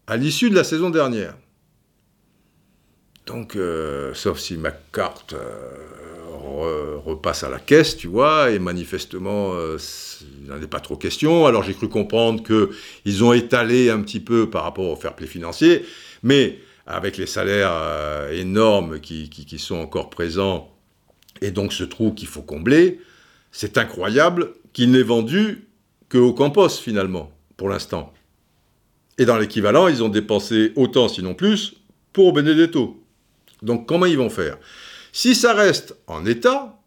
à 0.07 0.17
l'issue 0.17 0.49
de 0.49 0.55
la 0.55 0.63
saison 0.63 0.89
dernière. 0.89 1.35
Donc, 3.25 3.55
euh, 3.55 4.13
sauf 4.13 4.39
si 4.39 4.57
ma 4.57 4.71
carte 4.71 5.33
euh, 5.33 6.97
repasse 7.05 7.43
à 7.43 7.49
la 7.49 7.59
caisse, 7.59 7.97
tu 7.97 8.07
vois, 8.07 8.51
et 8.51 8.59
manifestement, 8.59 9.53
euh, 9.53 9.77
il 10.41 10.49
n'en 10.49 10.61
est 10.61 10.67
pas 10.67 10.79
trop 10.79 10.95
question. 10.95 11.45
Alors, 11.45 11.63
j'ai 11.63 11.73
cru 11.73 11.89
comprendre 11.89 12.43
qu'ils 12.43 13.23
ont 13.23 13.33
étalé 13.33 13.89
un 13.89 14.01
petit 14.01 14.19
peu 14.19 14.49
par 14.49 14.63
rapport 14.63 14.89
au 14.89 14.95
fair 14.95 15.15
play 15.15 15.27
financier, 15.27 15.85
mais 16.21 16.59
avec 16.85 17.17
les 17.17 17.25
salaires 17.25 18.27
énormes 18.31 18.99
qui, 18.99 19.29
sont 19.57 19.77
encore 19.77 20.09
présents 20.09 20.72
et 21.43 21.51
donc 21.51 21.73
ce 21.73 21.83
trou 21.83 22.13
qu'il 22.13 22.29
faut 22.29 22.41
combler, 22.41 23.01
c'est 23.51 23.77
incroyable 23.77 24.53
qu'il 24.71 24.91
n'ait 24.91 25.03
vendu 25.03 25.67
qu'au 26.09 26.33
Campos 26.33 26.69
finalement, 26.69 27.31
pour 27.57 27.67
l'instant. 27.67 28.13
Et 29.17 29.25
dans 29.25 29.37
l'équivalent, 29.37 29.89
ils 29.89 30.01
ont 30.01 30.09
dépensé 30.09 30.71
autant, 30.75 31.09
sinon 31.09 31.35
plus, 31.35 31.75
pour 32.13 32.31
Benedetto. 32.31 33.03
Donc 33.61 33.87
comment 33.87 34.05
ils 34.05 34.17
vont 34.17 34.29
faire? 34.29 34.57
Si 35.11 35.35
ça 35.35 35.53
reste 35.53 35.95
en 36.07 36.25
état, 36.25 36.79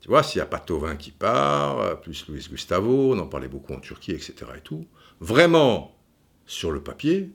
tu 0.00 0.08
vois, 0.08 0.22
s'il 0.22 0.38
n'y 0.38 0.44
a 0.44 0.46
pas 0.46 0.58
Tovin 0.58 0.96
qui 0.96 1.10
part, 1.10 2.00
plus 2.00 2.26
Luis 2.26 2.48
Gustavo, 2.50 3.12
on 3.14 3.18
en 3.18 3.26
parlait 3.26 3.48
beaucoup 3.48 3.74
en 3.74 3.80
Turquie, 3.80 4.12
etc. 4.12 4.34
et 4.56 4.60
tout, 4.62 4.86
vraiment, 5.20 5.94
sur 6.46 6.70
le 6.70 6.82
papier, 6.82 7.30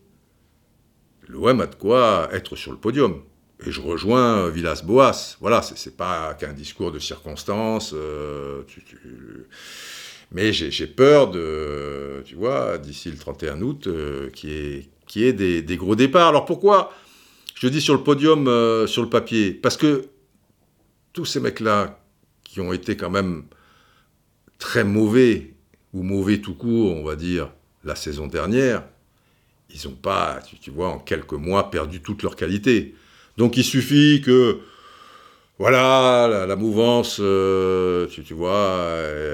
l'OM 1.28 1.62
a 1.62 1.68
de 1.68 1.76
quoi 1.76 2.28
être 2.32 2.56
sur 2.56 2.72
le 2.72 2.80
podium. 2.80 3.22
Et 3.66 3.72
je 3.72 3.82
rejoins 3.82 4.50
Villas-Boas. 4.50 5.38
Voilà, 5.40 5.62
c'est 5.62 5.96
pas 5.96 6.34
qu'un 6.34 6.54
discours 6.54 6.92
de 6.92 7.00
circonstance. 7.00 7.94
Euh, 7.94 8.64
mais 10.32 10.52
j'ai 10.52 10.88
peur 10.88 11.30
de, 11.30 12.22
tu 12.26 12.36
vois, 12.36 12.78
d'ici 12.78 13.10
le 13.10 13.18
31 13.18 13.62
août, 13.62 13.88
euh, 13.88 14.30
qui 14.32 14.52
est 14.52 14.90
qui 15.06 15.24
est 15.24 15.34
des, 15.34 15.78
gros 15.78 15.96
départs. 15.96 16.28
Alors 16.28 16.46
pourquoi 16.46 16.92
je 17.56 17.68
dis 17.68 17.82
sur 17.82 17.94
le 17.94 18.04
podium, 18.04 18.48
euh, 18.48 18.88
sur 18.88 19.02
le 19.02 19.10
papier? 19.10 19.54
Parce 19.54 19.78
que 19.78 20.08
tous 21.14 21.26
ces 21.26 21.40
mecs-là, 21.40 22.00
qui 22.44 22.60
ont 22.60 22.74
été 22.74 22.98
quand 22.98 23.10
même 23.10 23.46
très 24.60 24.84
mauvais, 24.84 25.54
ou 25.94 26.04
mauvais 26.04 26.40
tout 26.40 26.56
court, 26.56 26.96
on 26.96 27.04
va 27.04 27.16
dire, 27.16 27.52
la 27.84 27.96
saison 27.96 28.28
dernière, 28.28 28.84
ils 29.70 29.88
n'ont 29.88 29.96
pas, 29.96 30.40
tu, 30.62 30.72
vois, 30.72 30.90
en 30.90 31.00
quelques 31.00 31.34
mois 31.34 31.72
perdu 31.72 32.02
toute 32.02 32.24
leur 32.24 32.36
qualité. 32.36 32.96
Donc 33.38 33.58
il 33.58 33.64
suffit 33.64 34.22
que, 34.22 34.60
voilà, 35.60 36.46
la, 36.48 36.56
mouvance, 36.56 37.18
euh, 37.20 38.08
tu, 38.08 38.34
vois, 38.34 38.78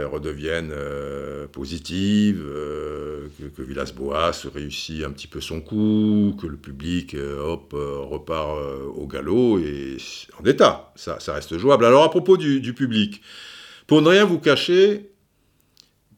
redevienne 0.07 0.71
euh, 0.71 1.47
positive, 1.47 2.43
euh, 2.43 3.27
que, 3.55 3.61
Villas-Boas 3.61 4.31
réussit 4.53 5.03
un 5.03 5.11
petit 5.11 5.27
peu 5.27 5.39
son 5.39 5.61
coup, 5.61 6.35
que 6.41 6.47
le 6.47 6.57
public, 6.57 7.15
hop, 7.15 7.73
repart 7.73 8.59
au 8.95 9.05
galop, 9.05 9.59
et 9.59 9.97
en 10.39 10.45
état, 10.45 10.93
ça, 10.95 11.17
reste 11.27 11.57
jouable. 11.57 11.85
Alors 11.85 12.03
à 12.03 12.09
propos 12.09 12.37
du, 12.37 12.59
du 12.59 12.73
public, 12.73 13.21
pour 13.85 14.01
ne 14.01 14.09
rien 14.09 14.25
vous 14.25 14.39
cacher, 14.39 15.11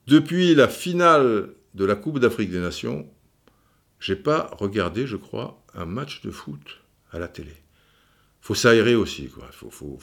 depuis 0.07 0.55
la 0.55 0.67
finale 0.67 1.49
de 1.73 1.85
la 1.85 1.95
Coupe 1.95 2.19
d'Afrique 2.19 2.51
des 2.51 2.59
Nations, 2.59 3.09
j'ai 3.99 4.17
pas 4.17 4.51
regardé, 4.59 5.07
je 5.07 5.15
crois, 5.15 5.63
un 5.73 5.85
match 5.85 6.21
de 6.21 6.31
foot 6.31 6.81
à 7.11 7.19
la 7.19 7.27
télé 7.27 7.62
faut 8.43 8.56
s'aérer 8.56 8.93
aussi, 8.93 9.29
quoi. 9.29 9.47
Faut, 9.51 9.69
faut, 9.71 9.97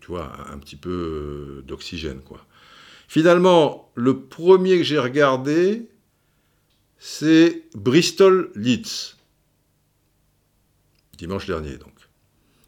tu, 0.00 0.06
vois, 0.06 0.32
un, 0.50 0.56
petit 0.56 0.76
peu 0.76 1.58
euh, 1.58 1.62
d'oxygène, 1.62 2.22
quoi. 2.22 2.42
Finalement, 3.06 3.92
le 3.96 4.18
premier 4.18 4.78
que 4.78 4.82
j'ai 4.82 4.98
regardé, 4.98 5.90
c'est 6.98 7.64
Bristol 7.74 8.50
Leeds. 8.54 9.16
Dimanche 11.18 11.46
dernier, 11.46 11.76
donc. 11.76 11.92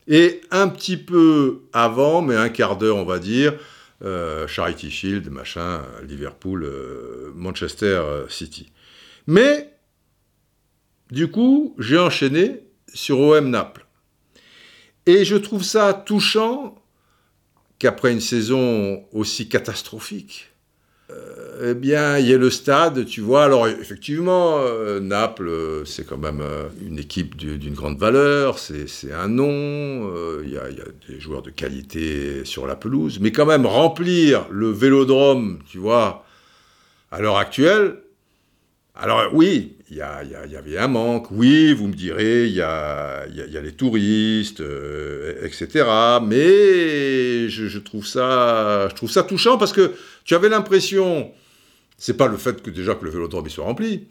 Et 0.09 0.43
un 0.51 0.69
petit 0.69 0.99
peu 0.99 1.63
avant, 1.73 2.21
mais 2.21 2.37
un 2.37 2.51
quart 2.51 2.77
d'heure, 2.77 2.99
on 2.99 3.07
va 3.07 3.19
dire, 3.19 3.55
euh, 4.03 4.47
Charity 4.47 4.91
Shield, 4.91 5.31
machin, 5.31 5.83
Liverpool, 6.03 6.65
euh, 6.65 7.33
Manchester 7.35 8.27
City. 8.29 8.71
Mais, 9.27 9.73
du 11.11 11.31
coup, 11.31 11.75
j'ai 11.79 11.97
enchaîné 11.97 12.61
sur 12.93 13.19
OM 13.21 13.49
Naples. 13.49 13.84
Et 15.07 15.25
je 15.25 15.37
trouve 15.37 15.63
ça 15.63 15.93
touchant 15.93 16.75
qu'après 17.79 18.13
une 18.13 18.21
saison 18.21 19.05
aussi 19.13 19.49
catastrophique, 19.49 20.55
euh, 21.11 21.71
eh 21.71 21.75
bien, 21.75 22.19
il 22.19 22.27
y 22.27 22.33
ait 22.33 22.39
le 22.39 22.51
stade, 22.51 23.05
tu 23.05 23.21
vois. 23.21 23.45
Alors, 23.45 23.69
effectivement, 23.69 24.59
euh, 24.61 25.01
Naples, 25.01 25.49
euh, 25.49 25.85
c'est 25.85 26.07
quand 26.07 26.17
même 26.17 26.43
une 26.81 26.99
équipe 26.99 27.37
d'une 27.37 27.75
grande 27.75 27.99
valeur, 27.99 28.59
c'est 28.59 29.13
un 29.13 29.29
nom, 29.29 30.11
il 30.43 30.51
y, 30.51 30.57
a 30.57 30.69
des 31.09 31.21
joueurs 31.21 31.43
de 31.43 31.51
qualité 31.51 32.45
sur 32.45 32.67
la 32.67 32.77
pelouse, 32.77 33.19
mais 33.21 33.33
quand 33.33 33.47
même, 33.47 33.67
remplir 33.67 34.47
le 34.51 34.71
vélodrome, 34.71 35.59
tu 35.71 35.79
vois, 35.79 36.25
à 37.11 37.21
l'heure 37.21 37.37
actuelle, 37.37 37.99
Alors 38.97 39.31
oui, 39.33 39.77
il 39.91 39.97
y, 39.97 40.03
avait 40.03 40.79
un 40.79 40.87
manque, 40.87 41.29
oui, 41.33 41.73
vous 41.73 41.89
me 41.89 41.95
direz, 41.95 42.47
il 42.47 42.55
y 42.55 42.61
a, 42.61 43.27
les 43.27 43.73
touristes, 43.73 44.61
euh, 44.61 45.45
etc. 45.45 45.85
Mais 46.23 47.49
je, 47.49 47.79
trouve 47.81 48.07
ça, 48.07 48.89
je 48.89 48.95
trouve 48.95 49.11
ça 49.11 49.25
touchant 49.25 49.59
parce 49.59 49.73
que 49.73 49.95
tu 50.25 50.37
avais 50.37 50.49
l'impression, 50.49 51.33
c'est 51.99 52.17
pas 52.17 52.29
le 52.29 52.37
fait 52.37 52.63
que 52.63 52.71
déjà 52.71 52.95
que 52.95 53.05
le 53.05 53.11
vélodrome 53.11 53.49
soit 53.49 53.65
rempli, 53.65 54.07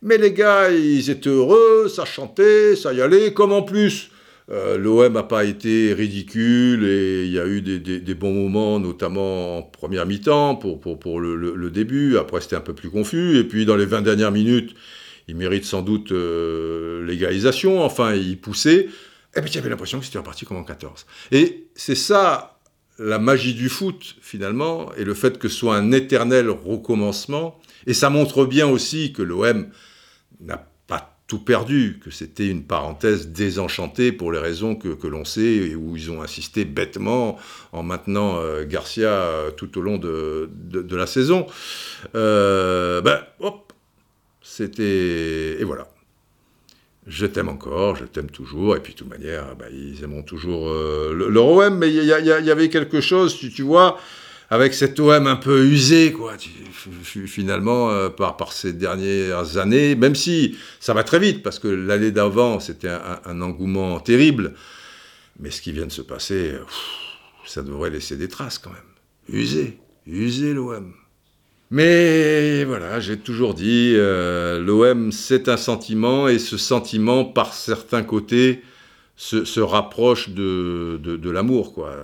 mais 0.00 0.16
les 0.16 0.32
gars, 0.32 0.70
ils 0.70 1.10
étaient 1.10 1.28
heureux, 1.28 1.88
ça 1.88 2.06
chantait, 2.06 2.74
ça 2.74 2.94
y 2.94 3.02
allait, 3.02 3.34
comme 3.34 3.52
en 3.52 3.62
plus 3.62 4.11
euh, 4.50 4.76
L'OM 4.76 5.12
n'a 5.12 5.22
pas 5.22 5.44
été 5.44 5.94
ridicule 5.94 6.84
et 6.84 7.24
il 7.24 7.32
y 7.32 7.38
a 7.38 7.46
eu 7.46 7.62
des, 7.62 8.14
bons 8.14 8.32
moments, 8.32 8.80
notamment 8.80 9.58
en 9.58 9.62
première 9.62 10.06
mi-temps 10.06 10.56
pour, 10.56 11.20
le, 11.20 11.70
début. 11.70 12.16
Après, 12.16 12.40
c'était 12.40 12.56
un 12.56 12.60
peu 12.60 12.74
plus 12.74 12.90
confus. 12.90 13.38
Et 13.38 13.44
puis, 13.44 13.64
dans 13.64 13.76
les 13.76 13.86
20 13.86 14.02
dernières 14.02 14.32
minutes, 14.32 14.74
il 15.28 15.36
mérite 15.36 15.64
sans 15.64 15.82
doute 15.82 16.12
euh, 16.12 17.04
l'égalisation. 17.06 17.82
Enfin, 17.82 18.14
il 18.14 18.38
poussait. 18.38 18.88
Et 19.36 19.40
puis, 19.40 19.52
j'avais 19.52 19.70
l'impression 19.70 20.00
que 20.00 20.04
c'était 20.04 20.18
reparti 20.18 20.44
comme 20.44 20.58
en 20.58 20.64
14. 20.64 21.06
Et 21.30 21.68
c'est 21.74 21.94
ça 21.94 22.58
la 22.98 23.18
magie 23.18 23.54
du 23.54 23.68
foot, 23.68 24.16
finalement, 24.20 24.92
et 24.96 25.04
le 25.04 25.14
fait 25.14 25.38
que 25.38 25.48
ce 25.48 25.56
soit 25.56 25.76
un 25.76 25.92
éternel 25.92 26.50
recommencement. 26.50 27.58
Et 27.86 27.94
ça 27.94 28.10
montre 28.10 28.44
bien 28.44 28.66
aussi 28.66 29.12
que 29.12 29.22
l'OM 29.22 29.68
n'a 30.40 30.71
perdu, 31.38 32.00
que 32.04 32.10
c'était 32.10 32.48
une 32.48 32.64
parenthèse 32.64 33.28
désenchantée 33.28 34.12
pour 34.12 34.32
les 34.32 34.38
raisons 34.38 34.74
que, 34.74 35.06
l'on 35.06 35.24
sait 35.24 35.42
et 35.42 35.74
où 35.74 35.96
ils 35.96 36.10
ont 36.10 36.22
insisté 36.22 36.64
bêtement 36.64 37.38
en 37.72 37.82
maintenant 37.82 38.36
euh, 38.38 38.64
Garcia 38.64 39.08
euh, 39.08 39.50
tout 39.50 39.78
au 39.78 39.80
long 39.80 39.98
de, 39.98 40.48
la 40.90 41.06
saison. 41.06 41.46
Euh, 42.14 43.00
ben, 43.00 43.20
hop, 43.40 43.72
c'était... 44.42 45.60
Et 45.60 45.64
voilà. 45.64 45.88
Je 47.06 47.26
t'aime 47.26 47.48
encore, 47.48 47.96
je 47.96 48.04
t'aime 48.04 48.30
toujours, 48.30 48.76
et 48.76 48.80
puis 48.80 48.92
de 48.92 48.98
toute 48.98 49.10
manière, 49.10 49.56
ben, 49.56 49.66
ils 49.72 50.04
aimeront 50.04 50.22
toujours 50.22 50.72
leur 50.72 51.46
OM, 51.46 51.76
mais 51.76 51.92
il 51.92 52.04
y, 52.04 52.12
avait 52.12 52.68
quelque 52.68 53.00
chose, 53.00 53.36
tu 53.36 53.62
vois, 53.62 53.98
avec 54.52 54.74
cet 54.74 55.00
OM 55.00 55.26
un 55.26 55.36
peu 55.36 55.64
usé, 55.64 56.12
quoi, 56.12 56.34
finalement, 57.24 57.90
euh, 57.90 58.10
par, 58.10 58.52
ces 58.52 58.74
dernières 58.74 59.56
années, 59.56 59.94
même 59.94 60.14
si 60.14 60.58
ça 60.78 60.92
va 60.92 61.04
très 61.04 61.18
vite, 61.18 61.42
parce 61.42 61.58
que 61.58 61.68
l'année 61.68 62.10
d'avant, 62.10 62.60
c'était 62.60 62.90
un, 63.24 63.40
engouement 63.40 63.98
terrible, 63.98 64.52
mais 65.40 65.50
ce 65.50 65.62
qui 65.62 65.72
vient 65.72 65.86
de 65.86 65.92
se 65.92 66.02
passer, 66.02 66.52
ça 67.46 67.62
devrait 67.62 67.88
laisser 67.88 68.18
des 68.18 68.28
traces 68.28 68.58
quand 68.58 68.68
même. 68.68 69.40
Usé, 69.40 69.78
usé 70.06 70.52
l'OM. 70.52 70.92
Mais 71.70 72.64
voilà, 72.64 73.00
j'ai 73.00 73.16
toujours 73.16 73.54
dit, 73.54 73.94
euh, 73.96 74.62
l'OM, 74.62 75.12
c'est 75.12 75.48
un 75.48 75.56
sentiment, 75.56 76.28
et 76.28 76.38
ce 76.38 76.58
sentiment, 76.58 77.24
par 77.24 77.54
certains 77.54 78.02
côtés, 78.02 78.62
se, 79.22 79.60
rapproche 79.60 80.30
de, 80.30 80.98
de, 81.02 81.30
l'amour, 81.30 81.72
quoi. 81.72 81.94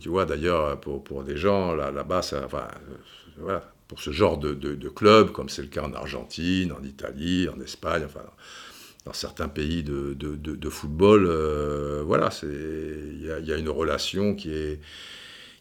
Tu, 0.00 0.08
vois, 0.08 0.24
d'ailleurs, 0.26 0.80
pour, 0.80 1.02
pour, 1.02 1.24
des 1.24 1.36
gens 1.36 1.74
là, 1.74 1.90
là-bas, 1.90 2.20
enfin, 2.44 2.68
voilà, 3.38 3.64
pour 3.88 4.00
ce 4.00 4.10
genre 4.10 4.38
de, 4.38 4.54
de 4.54 4.88
club, 4.88 5.32
comme 5.32 5.48
c'est 5.48 5.62
le 5.62 5.68
cas 5.68 5.82
en 5.82 5.92
Argentine, 5.92 6.72
en 6.72 6.82
Italie, 6.84 7.48
en 7.48 7.60
Espagne, 7.60 8.02
enfin, 8.04 8.24
dans 9.04 9.12
certains 9.12 9.48
pays 9.48 9.82
de, 9.82 10.68
football, 10.68 11.26
euh, 11.26 12.02
voilà, 12.04 12.30
il 12.42 13.24
y 13.24 13.52
a, 13.52 13.56
une 13.56 13.70
relation 13.70 14.34
qui 14.34 14.52
est, 14.52 14.80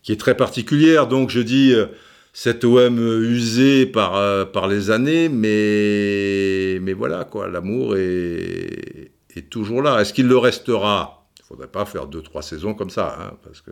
qui 0.03 0.12
est 0.12 0.19
très 0.19 0.38
particulière. 0.38 1.08
Donc, 1.08 1.30
je 1.30 1.39
dis, 1.39 1.73
euh, 1.73 1.88
cet 2.34 2.63
OM 2.63 2.99
usé 3.23 3.86
par, 3.88 4.17
euh, 4.17 4.45
par 4.45 4.67
les 4.67 4.91
années, 4.91 5.30
mais, 5.30 6.77
mais 6.82 6.93
voilà, 6.93 7.23
quoi, 7.23 7.47
l'amour 7.47 7.95
est 7.97 9.07
toujours 9.43 9.82
là. 9.82 10.00
Est-ce 10.02 10.13
qu'il 10.13 10.28
le 10.28 10.38
restera? 10.38 11.28
Il 11.39 11.43
ne 11.43 11.47
faudrait 11.47 11.67
pas 11.67 11.86
faire 11.86 12.08
deux, 12.08 12.21
trois 12.21 12.41
saisons 12.41 12.73
comme 12.73 12.89
ça, 12.89 13.17
hein, 13.19 13.38
parce 13.43 13.62
que 13.62 13.71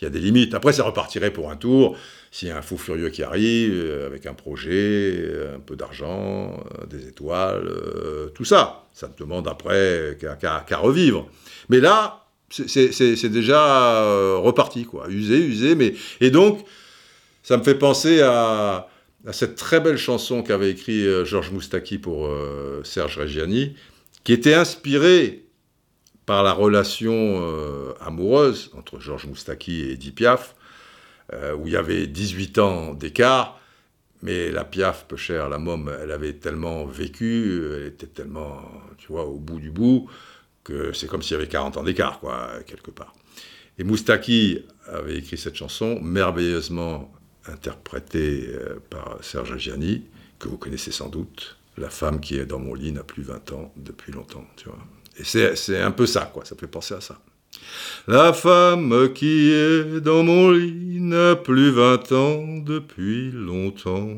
il 0.00 0.04
y 0.04 0.06
a 0.06 0.10
des 0.10 0.20
limites. 0.20 0.54
Après, 0.54 0.72
ça 0.72 0.84
repartirait 0.84 1.32
pour 1.32 1.50
un 1.50 1.56
tour. 1.56 1.96
S'il 2.30 2.48
y 2.48 2.50
a 2.50 2.58
un 2.58 2.62
fou 2.62 2.76
furieux 2.76 3.08
qui 3.08 3.22
arrive, 3.22 3.72
euh, 3.72 4.06
avec 4.06 4.26
un 4.26 4.34
projet, 4.34 5.14
euh, 5.16 5.56
un 5.56 5.60
peu 5.60 5.74
d'argent, 5.74 6.52
euh, 6.82 6.86
des 6.86 7.08
étoiles, 7.08 7.70
tout 8.34 8.44
ça. 8.44 8.86
Ça 8.92 9.08
te 9.08 9.18
demande 9.18 9.48
après 9.48 10.18
qu'à 10.20 10.76
revivre. 10.76 11.28
Mais 11.68 11.80
là, 11.80 12.26
c'est 12.50 13.28
déjà 13.28 14.36
reparti, 14.36 14.84
quoi. 14.84 15.06
Usé, 15.08 15.38
usé. 15.38 15.74
Mais... 15.74 15.94
Et 16.20 16.30
donc, 16.30 16.64
ça 17.42 17.56
me 17.56 17.62
fait 17.62 17.74
penser 17.74 18.20
à, 18.20 18.88
à 19.26 19.32
cette 19.32 19.56
très 19.56 19.80
belle 19.80 19.98
chanson 19.98 20.42
qu'avait 20.42 20.70
écrit 20.70 21.04
Georges 21.24 21.50
Moustaki 21.50 21.98
pour 21.98 22.30
Serge 22.84 23.18
Reggiani, 23.18 23.74
qui 24.26 24.32
était 24.32 24.54
inspiré 24.54 25.44
par 26.26 26.42
la 26.42 26.52
relation 26.52 27.12
euh, 27.14 27.94
amoureuse 28.00 28.72
entre 28.76 28.98
Georges 28.98 29.26
Moustaki 29.26 29.82
et 29.82 29.92
Edith 29.92 30.16
Piaf, 30.16 30.56
euh, 31.32 31.54
où 31.54 31.68
il 31.68 31.74
y 31.74 31.76
avait 31.76 32.08
18 32.08 32.58
ans 32.58 32.92
d'écart, 32.92 33.60
mais 34.22 34.50
la 34.50 34.64
Piaf, 34.64 35.06
peu 35.06 35.16
chère, 35.16 35.48
la 35.48 35.58
môme, 35.58 35.96
elle 36.02 36.10
avait 36.10 36.32
tellement 36.32 36.86
vécu, 36.86 37.62
elle 37.72 37.86
était 37.86 38.08
tellement, 38.08 38.68
tu 38.98 39.12
vois, 39.12 39.26
au 39.26 39.38
bout 39.38 39.60
du 39.60 39.70
bout, 39.70 40.10
que 40.64 40.92
c'est 40.92 41.06
comme 41.06 41.22
s'il 41.22 41.34
y 41.34 41.36
avait 41.36 41.46
40 41.46 41.76
ans 41.76 41.84
d'écart, 41.84 42.18
quoi, 42.18 42.50
quelque 42.66 42.90
part. 42.90 43.14
Et 43.78 43.84
Moustaki 43.84 44.64
avait 44.88 45.18
écrit 45.18 45.38
cette 45.38 45.54
chanson, 45.54 46.00
merveilleusement 46.00 47.14
interprétée 47.46 48.48
euh, 48.48 48.80
par 48.90 49.18
Serge 49.22 49.56
Gianni, 49.56 50.02
que 50.40 50.48
vous 50.48 50.58
connaissez 50.58 50.90
sans 50.90 51.10
doute, 51.10 51.55
la 51.76 51.90
femme 51.90 52.20
qui 52.20 52.36
est 52.36 52.46
dans 52.46 52.58
mon 52.58 52.74
lit 52.74 52.92
n'a 52.92 53.02
plus 53.02 53.22
20 53.22 53.52
ans 53.52 53.72
depuis 53.76 54.12
longtemps, 54.12 54.46
tu 54.56 54.68
vois. 54.68 54.78
Et 55.18 55.24
c'est 55.24 55.80
un 55.80 55.90
peu 55.90 56.06
ça, 56.06 56.30
quoi, 56.32 56.44
ça 56.44 56.56
fait 56.56 56.66
penser 56.66 56.94
à 56.94 57.00
ça. 57.00 57.18
La 58.06 58.32
femme 58.32 59.12
qui 59.14 59.50
est 59.50 60.00
dans 60.00 60.22
mon 60.22 60.50
lit 60.50 61.00
n'a 61.00 61.36
plus 61.36 61.70
20 61.70 62.12
ans 62.12 62.58
depuis 62.58 63.30
longtemps. 63.30 64.08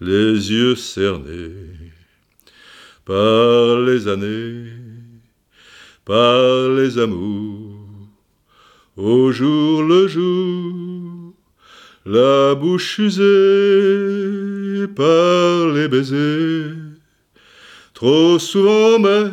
Les 0.00 0.50
yeux 0.52 0.76
cernés 0.76 1.50
par 3.04 3.78
les 3.80 4.08
années, 4.08 4.70
par 6.04 6.68
les 6.70 6.98
amours, 6.98 7.86
au 8.96 9.32
jour 9.32 9.82
le 9.82 10.06
jour, 10.08 11.09
la 12.10 12.56
bouche 12.56 12.98
usée 12.98 14.88
par 14.96 15.68
les 15.68 15.86
baisers, 15.86 16.74
trop 17.94 18.36
souvent 18.40 18.98
mais 18.98 19.30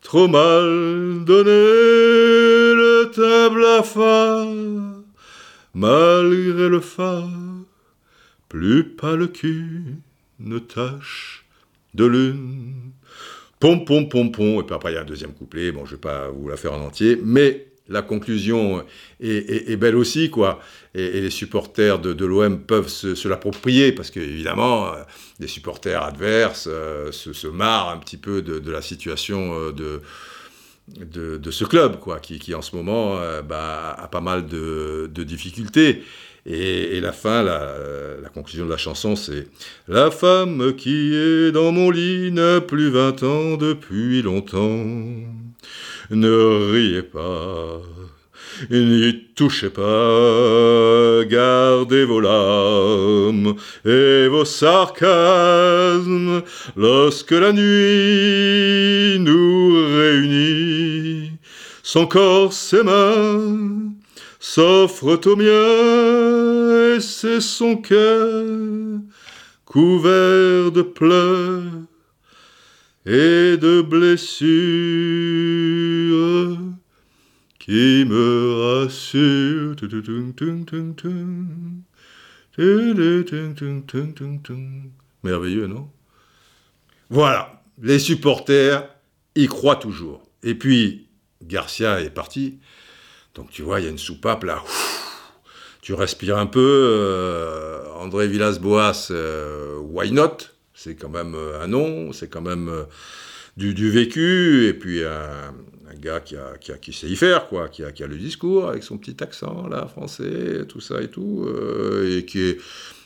trop 0.00 0.28
mal 0.28 1.24
donné 1.24 1.50
le 1.50 3.10
table 3.12 3.64
à 3.64 3.82
phare, 3.82 4.46
malgré 5.74 6.68
le 6.68 6.78
phare, 6.78 7.64
plus 8.48 8.84
pâle 8.84 9.32
qu'une 9.32 10.00
tache 10.68 11.46
de 11.94 12.04
lune. 12.04 12.92
Pom 13.58 13.84
pom 13.84 14.08
pom 14.08 14.30
pom, 14.30 14.60
et 14.60 14.62
puis 14.62 14.72
après 14.72 14.92
il 14.92 14.94
y 14.94 14.98
a 14.98 15.00
un 15.00 15.04
deuxième 15.04 15.34
couplet, 15.34 15.72
bon 15.72 15.84
je 15.84 15.96
vais 15.96 16.00
pas 16.00 16.28
vous 16.28 16.46
la 16.48 16.56
faire 16.56 16.74
en 16.74 16.80
entier, 16.80 17.18
mais 17.20 17.67
la 17.88 18.02
conclusion 18.02 18.84
est, 19.20 19.76
belle 19.76 19.96
aussi, 19.96 20.30
quoi. 20.30 20.60
Et, 20.94 21.20
les 21.20 21.30
supporters 21.30 21.98
de, 21.98 22.24
l'OM 22.24 22.60
peuvent 22.60 22.88
se, 22.88 23.28
l'approprier, 23.28 23.92
parce 23.92 24.10
qu'évidemment, 24.10 24.88
euh, 24.88 25.02
les 25.40 25.48
supporters 25.48 26.02
adverses 26.02 26.68
euh, 26.70 27.12
se, 27.12 27.46
marrent 27.48 27.90
un 27.90 27.98
petit 27.98 28.16
peu 28.16 28.42
de, 28.42 28.70
la 28.70 28.82
situation 28.82 29.54
euh, 29.54 29.72
de, 29.72 31.38
de, 31.38 31.50
ce 31.50 31.64
club, 31.64 31.98
quoi, 31.98 32.20
qui, 32.20 32.54
en 32.54 32.62
ce 32.62 32.76
moment 32.76 33.18
bah, 33.48 33.96
a 33.98 34.08
pas 34.08 34.20
mal 34.20 34.46
de, 34.46 35.10
difficultés. 35.16 36.02
Et, 36.46 37.00
la 37.00 37.12
fin, 37.12 37.42
la, 37.42 37.74
la, 38.22 38.28
conclusion 38.30 38.64
de 38.64 38.70
la 38.70 38.78
chanson, 38.78 39.16
c'est 39.16 39.48
La 39.86 40.10
femme 40.10 40.74
qui 40.76 41.14
est 41.14 41.52
dans 41.52 41.72
mon 41.72 41.90
lit 41.90 42.32
n'a 42.32 42.60
plus 42.60 42.90
vingt 42.90 43.22
ans 43.22 43.56
depuis 43.56 44.22
longtemps. 44.22 44.84
Ne 46.10 46.72
riez 46.72 47.02
pas, 47.02 47.82
n'y 48.70 49.26
touchez 49.34 49.68
pas, 49.68 51.22
gardez 51.26 52.06
vos 52.06 52.20
larmes 52.20 53.54
et 53.84 54.26
vos 54.28 54.46
sarcasmes 54.46 56.42
lorsque 56.76 57.32
la 57.32 57.52
nuit 57.52 59.18
nous 59.20 59.74
réunit. 59.98 61.32
Son 61.82 62.06
corps, 62.06 62.54
ses 62.54 62.82
mains 62.82 63.92
s'offrent 64.40 65.20
au 65.26 65.36
mien 65.36 66.96
et 66.96 67.00
c'est 67.00 67.42
son 67.42 67.76
cœur 67.76 68.46
couvert 69.66 70.72
de 70.72 70.80
pleurs 70.80 71.64
et 73.06 73.56
de 73.56 73.82
blessures 73.82 74.28
qui 77.58 78.04
me 78.06 78.82
rassurent. 78.82 79.74
Merveilleux, 85.22 85.66
non? 85.66 85.88
Voilà, 87.10 87.62
les 87.80 87.98
supporters 87.98 88.88
y 89.34 89.46
croient 89.46 89.76
toujours. 89.76 90.22
Et 90.42 90.54
puis, 90.54 91.08
Garcia 91.42 92.00
est 92.00 92.10
parti. 92.10 92.58
Donc 93.34 93.50
tu 93.50 93.62
vois, 93.62 93.80
il 93.80 93.84
y 93.84 93.86
a 93.86 93.90
une 93.90 93.98
soupape 93.98 94.44
là. 94.44 94.62
tu 95.80 95.94
respires 95.94 96.38
un 96.38 96.46
peu. 96.46 96.60
Euh, 96.60 97.84
André 97.94 98.28
Villas-Boas, 98.28 99.08
euh, 99.10 99.78
why 99.78 100.12
not? 100.12 100.38
C'est 100.78 100.94
quand 100.94 101.08
même 101.08 101.34
euh, 101.34 101.60
un 101.60 101.66
nom, 101.66 102.12
c'est 102.12 102.28
quand 102.28 102.40
même 102.40 102.70
du, 103.56 103.90
vécu. 103.90 104.66
Et 104.68 104.74
puis 104.74 105.02
un, 105.02 105.52
gars 106.00 106.20
qui, 106.20 106.36
a, 106.36 106.56
qui, 106.56 106.92
sait 106.92 107.08
y 107.08 107.16
faire, 107.16 107.48
quoi, 107.48 107.68
qui 107.68 107.82
a, 107.82 107.90
qui 107.90 108.04
a 108.04 108.06
le 108.06 108.16
discours 108.16 108.68
avec 108.68 108.84
son 108.84 108.96
petit 108.96 109.16
accent 109.20 109.66
là, 109.66 109.88
français, 109.88 110.64
tout 110.68 110.80
ça 110.80 111.02
et 111.02 111.08
tout. 111.08 111.48
et 112.06 112.24
qui 112.24 112.42
est, 112.42 112.60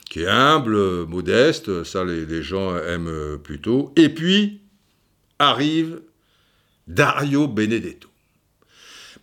qui 0.07 0.21
est 0.21 0.27
humble, 0.27 1.07
modeste. 1.07 1.83
Ça, 1.83 2.05
les, 2.05 2.27
les 2.27 2.43
gens 2.43 2.77
aiment 2.77 3.39
plutôt. 3.41 3.91
Et 3.95 4.09
puis 4.09 4.61
arrive 5.39 6.01
Dario 6.87 7.47
Benedetto. 7.47 8.09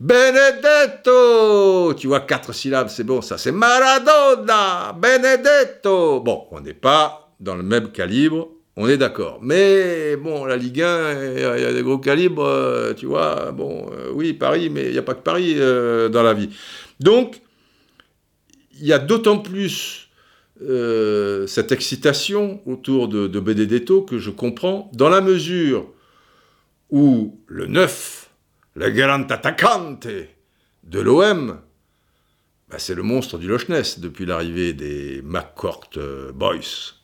Benedetto 0.01 1.93
Tu 1.95 2.07
vois, 2.07 2.21
quatre 2.21 2.55
syllabes, 2.55 2.89
c'est 2.89 3.05
bon, 3.05 3.21
ça 3.21 3.37
c'est 3.37 3.53
Maradona 3.53 4.95
Benedetto 4.95 6.21
Bon, 6.21 6.47
on 6.51 6.61
n'est 6.61 6.73
pas 6.73 7.30
dans 7.41 7.57
le 7.57 7.63
même 7.63 7.91
calibre, 7.91 8.51
on 8.77 8.89
est 8.89 8.97
d'accord. 8.97 9.41
Mais 9.43 10.17
bon, 10.17 10.45
la 10.45 10.57
Ligue 10.57 10.83
1, 10.83 11.35
il 11.35 11.41
y, 11.41 11.45
a 11.45 11.73
des 11.73 11.83
gros 11.83 11.99
calibres, 11.99 12.45
euh, 12.45 12.95
tu 12.95 13.07
vois. 13.07 13.53
Bon, 13.53 13.91
euh, 13.93 14.11
oui, 14.13 14.33
Paris, 14.33 14.71
mais 14.71 14.87
il 14.87 14.93
n'y 14.93 14.99
a 14.99 15.03
pas 15.03 15.15
que 15.15 15.23
Paris 15.23 15.55
euh, 15.59 16.09
dans 16.09 16.23
la 16.23 16.35
vie. 16.35 16.51
Donc, 17.01 17.41
il 18.81 18.87
y 18.87 18.93
a 18.93 18.99
d'autant 18.99 19.39
plus 19.39 20.07
cette 21.47 21.73
excitation 21.73 22.61
autour 22.67 23.09
de, 23.09 23.27
de 23.27 23.41
Benedetto 23.41 24.03
que 24.03 24.19
je 24.19 24.29
comprends, 24.29 24.91
dans 24.93 25.09
la 25.09 25.23
mesure 25.23 25.87
où 26.91 27.41
le 27.47 27.65
9 27.67 28.31
le 28.75 28.91
grand 28.91 29.31
attaquante 29.33 30.07
de 30.85 31.01
l'OM, 31.01 31.59
bah, 32.69 32.79
c'est 32.79 32.95
le 32.95 33.03
monstre 33.03 33.39
du 33.39 33.49
Loch 33.49 33.71
Ness 33.71 34.01
depuis 34.01 34.27
l'arrivée 34.27 34.75
des 34.75 35.23
McCourt 35.23 35.99
Boys. 36.35 37.00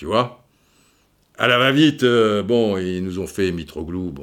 Tu 0.00 0.06
vois? 0.06 0.42
À 1.36 1.46
la 1.46 1.58
va-vite, 1.58 2.04
euh, 2.04 2.42
bon, 2.42 2.78
ils 2.78 3.04
nous 3.04 3.18
ont 3.18 3.26
fait 3.26 3.52
Mitroglou, 3.52 4.14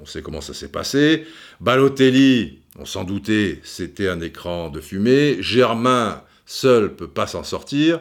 on 0.00 0.06
sait 0.06 0.22
comment 0.22 0.40
ça 0.40 0.54
s'est 0.54 0.70
passé. 0.70 1.26
Balotelli, 1.58 2.60
on 2.78 2.84
s'en 2.84 3.02
doutait, 3.02 3.58
c'était 3.64 4.06
un 4.06 4.20
écran 4.20 4.70
de 4.70 4.80
fumée. 4.80 5.38
Germain, 5.40 6.22
seul, 6.46 6.94
peut 6.94 7.08
pas 7.08 7.26
s'en 7.26 7.42
sortir. 7.42 7.98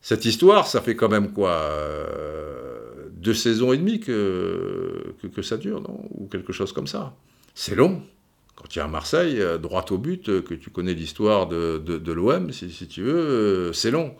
Cette 0.00 0.24
histoire, 0.24 0.66
ça 0.66 0.80
fait 0.80 0.96
quand 0.96 1.10
même 1.10 1.34
quoi 1.34 1.50
euh, 1.50 3.10
deux 3.10 3.34
saisons 3.34 3.74
et 3.74 3.76
demie 3.76 4.00
que, 4.00 5.12
ça 5.42 5.58
dure, 5.58 5.82
non? 5.82 6.08
Ou 6.12 6.26
quelque 6.26 6.54
chose 6.54 6.72
comme 6.72 6.86
ça. 6.86 7.14
C'est 7.54 7.74
long. 7.74 8.00
Quand 8.54 8.66
tu 8.66 8.78
es 8.78 8.82
à 8.82 8.88
Marseille, 8.88 9.42
euh, 9.42 9.58
droit 9.58 9.84
au 9.90 9.98
but, 9.98 10.42
que 10.42 10.54
tu 10.54 10.70
connais 10.70 10.94
l'histoire 10.94 11.46
de, 11.46 11.76
de, 11.76 12.12
l'OM, 12.12 12.50
si, 12.50 12.70
si, 12.70 12.88
tu 12.88 13.02
veux, 13.02 13.74
c'est 13.74 13.90
long. 13.90 14.16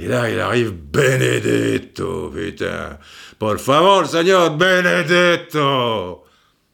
Et 0.00 0.06
là, 0.06 0.30
il 0.30 0.40
arrive 0.40 0.72
Benedetto, 0.72 2.30
putain. 2.30 2.98
Por 3.38 3.58
favor, 3.58 4.06
Seigneur, 4.06 4.56
Benedetto. 4.56 6.24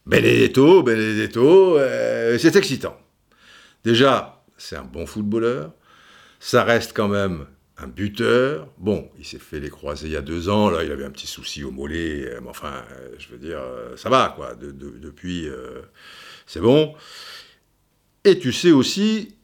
Benedetto, 0.07 0.85
Benedetto, 0.85 1.77
c'est 2.39 2.55
excitant. 2.55 2.97
Déjà, 3.85 4.45
c'est 4.57 4.77
un 4.77 4.85
bon 4.85 5.07
footballeur. 5.07 5.73
Ça 6.39 6.63
reste 6.63 6.93
quand 6.95 7.09
même 7.09 7.47
un 7.79 7.89
buteur. 7.89 8.69
Bon, 8.79 9.11
il 9.19 9.25
s'est 9.25 9.41
fait 9.41 9.59
les 9.59 9.71
croisés 9.71 10.07
il 10.07 10.13
y 10.13 10.17
a 10.17 10.23
deux 10.23 10.49
ans, 10.49 10.71
là, 10.71 10.85
il 10.85 10.93
avait 10.93 11.05
un 11.05 11.11
petit 11.11 11.27
souci 11.27 11.65
au 11.65 11.73
mollet, 11.73 12.27
euh, 12.27 12.41
mais 12.41 12.49
enfin, 12.49 12.85
euh, 12.93 13.11
je 13.19 13.29
veux 13.29 13.39
dire, 13.39 13.59
euh, 13.59 13.97
ça 13.97 14.09
va, 14.09 14.33
quoi. 14.37 14.55
depuis, 14.55 15.49
c'est 16.47 16.61
bon. 16.61 16.95
Et 18.23 18.39
tu 18.39 18.53
sais 18.53 18.71
aussi 18.71 19.35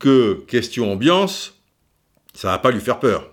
que, 0.00 0.44
question 0.48 0.92
ambiance, 0.92 1.61
ça 2.34 2.48
va 2.48 2.58
pas 2.58 2.70
lui 2.70 2.80
faire 2.80 2.98
peur. 2.98 3.30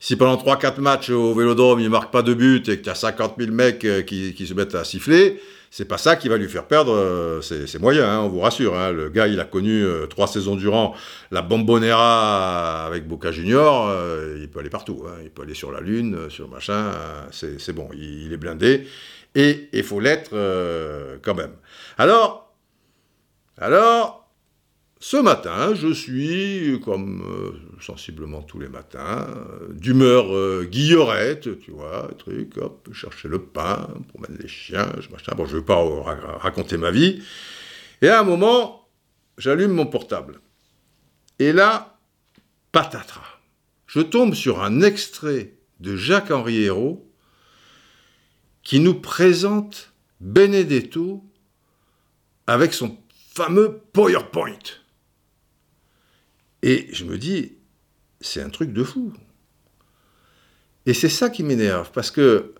Si 0.00 0.16
pendant 0.16 0.36
3-4 0.36 0.80
matchs 0.80 1.10
au 1.10 1.34
Vélodrome, 1.34 1.80
il 1.80 1.88
marque 1.88 2.12
pas 2.12 2.22
de 2.22 2.34
but 2.34 2.68
et 2.68 2.78
que 2.78 2.84
tu 2.84 2.90
as 2.90 2.94
50 2.94 3.34
000 3.38 3.52
mecs 3.52 3.86
qui, 4.06 4.34
qui 4.34 4.46
se 4.46 4.52
mettent 4.52 4.74
à 4.74 4.84
siffler, 4.84 5.40
c'est 5.76 5.86
pas 5.86 5.98
ça 5.98 6.14
qui 6.14 6.28
va 6.28 6.36
lui 6.36 6.48
faire 6.48 6.68
perdre 6.68 6.92
euh, 6.92 7.40
ses, 7.40 7.80
moyens, 7.80 8.06
hein, 8.06 8.20
on 8.20 8.28
vous 8.28 8.38
rassure. 8.38 8.78
Hein. 8.78 8.92
Le 8.92 9.08
gars, 9.08 9.26
il 9.26 9.40
a 9.40 9.44
connu 9.44 9.82
euh, 9.82 10.06
trois 10.06 10.28
saisons 10.28 10.54
durant 10.54 10.94
la 11.32 11.42
Bombonera 11.42 12.86
avec 12.86 13.08
Boca 13.08 13.32
Junior, 13.32 13.88
euh, 13.88 14.38
il 14.40 14.48
peut 14.48 14.60
aller 14.60 14.70
partout. 14.70 15.04
Hein. 15.08 15.16
Il 15.24 15.30
peut 15.30 15.42
aller 15.42 15.54
sur 15.54 15.72
la 15.72 15.80
Lune, 15.80 16.30
sur 16.30 16.48
machin, 16.48 16.92
c'est 17.32 17.72
bon, 17.72 17.88
il, 17.92 18.32
est 18.32 18.36
blindé. 18.36 18.86
Et 19.34 19.68
il 19.72 19.82
faut 19.82 19.98
l'être 19.98 20.30
quand 21.22 21.34
même. 21.34 21.54
Alors, 21.98 22.54
alors, 23.58 24.23
ce 25.06 25.18
matin, 25.18 25.74
je 25.74 25.92
suis, 25.92 26.80
comme 26.82 27.22
euh, 27.28 27.78
sensiblement 27.78 28.40
tous 28.40 28.58
les 28.58 28.70
matins, 28.70 29.28
euh, 29.28 29.74
d'humeur 29.74 30.34
euh, 30.34 30.66
tu 30.70 31.72
vois, 31.72 32.08
truc, 32.16 32.56
hop, 32.56 32.88
chercher 32.94 33.28
le 33.28 33.42
pain 33.42 33.86
mettre 34.18 34.40
les 34.40 34.48
chiens, 34.48 34.90
je, 35.00 35.08
Bon, 35.34 35.44
je 35.44 35.56
ne 35.56 35.60
vais 35.60 35.66
pas 35.66 35.84
raconter 36.38 36.78
ma 36.78 36.90
vie. 36.90 37.22
Et 38.00 38.08
à 38.08 38.20
un 38.20 38.22
moment, 38.22 38.88
j'allume 39.36 39.72
mon 39.72 39.84
portable. 39.84 40.40
Et 41.38 41.52
là, 41.52 41.98
patatras. 42.72 43.40
Je 43.86 44.00
tombe 44.00 44.32
sur 44.32 44.62
un 44.62 44.80
extrait 44.80 45.52
de 45.80 45.96
Jacques-Henri 45.96 46.62
Hérault 46.62 47.06
qui 48.62 48.80
nous 48.80 48.94
présente 48.94 49.92
Benedetto 50.20 51.22
avec 52.46 52.72
son 52.72 52.96
fameux 53.34 53.82
PowerPoint. 53.92 54.83
Et 56.66 56.88
je 56.92 57.04
me 57.04 57.18
dis, 57.18 57.52
c'est 58.22 58.40
un 58.40 58.48
truc 58.48 58.72
de 58.72 58.82
fou. 58.82 59.12
Et 60.86 60.94
c'est 60.94 61.10
ça 61.10 61.28
qui 61.28 61.42
m'énerve, 61.42 61.90
parce 61.92 62.10
que 62.10 62.54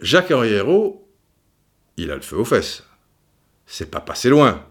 Jacques 0.00 0.30
Henriero, 0.30 1.06
il 1.98 2.10
a 2.10 2.14
le 2.14 2.22
feu 2.22 2.38
aux 2.38 2.44
fesses. 2.46 2.82
C'est 3.66 3.90
pas 3.90 4.00
passé 4.00 4.30
loin. 4.30 4.64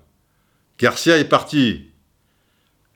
Garcia 0.80 1.20
est 1.20 1.30
parti. 1.30 1.92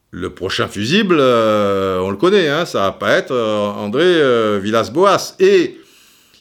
Le 0.10 0.34
prochain 0.34 0.68
fusible, 0.68 1.18
euh, 1.20 2.00
on 2.00 2.10
le 2.10 2.18
connaît, 2.18 2.50
hein, 2.50 2.66
ça 2.66 2.80
va 2.80 2.92
pas 2.92 3.12
être 3.12 3.32
euh, 3.34 3.68
André 3.68 4.04
euh, 4.04 4.60
Villas-Boas. 4.60 5.36
Et 5.40 5.80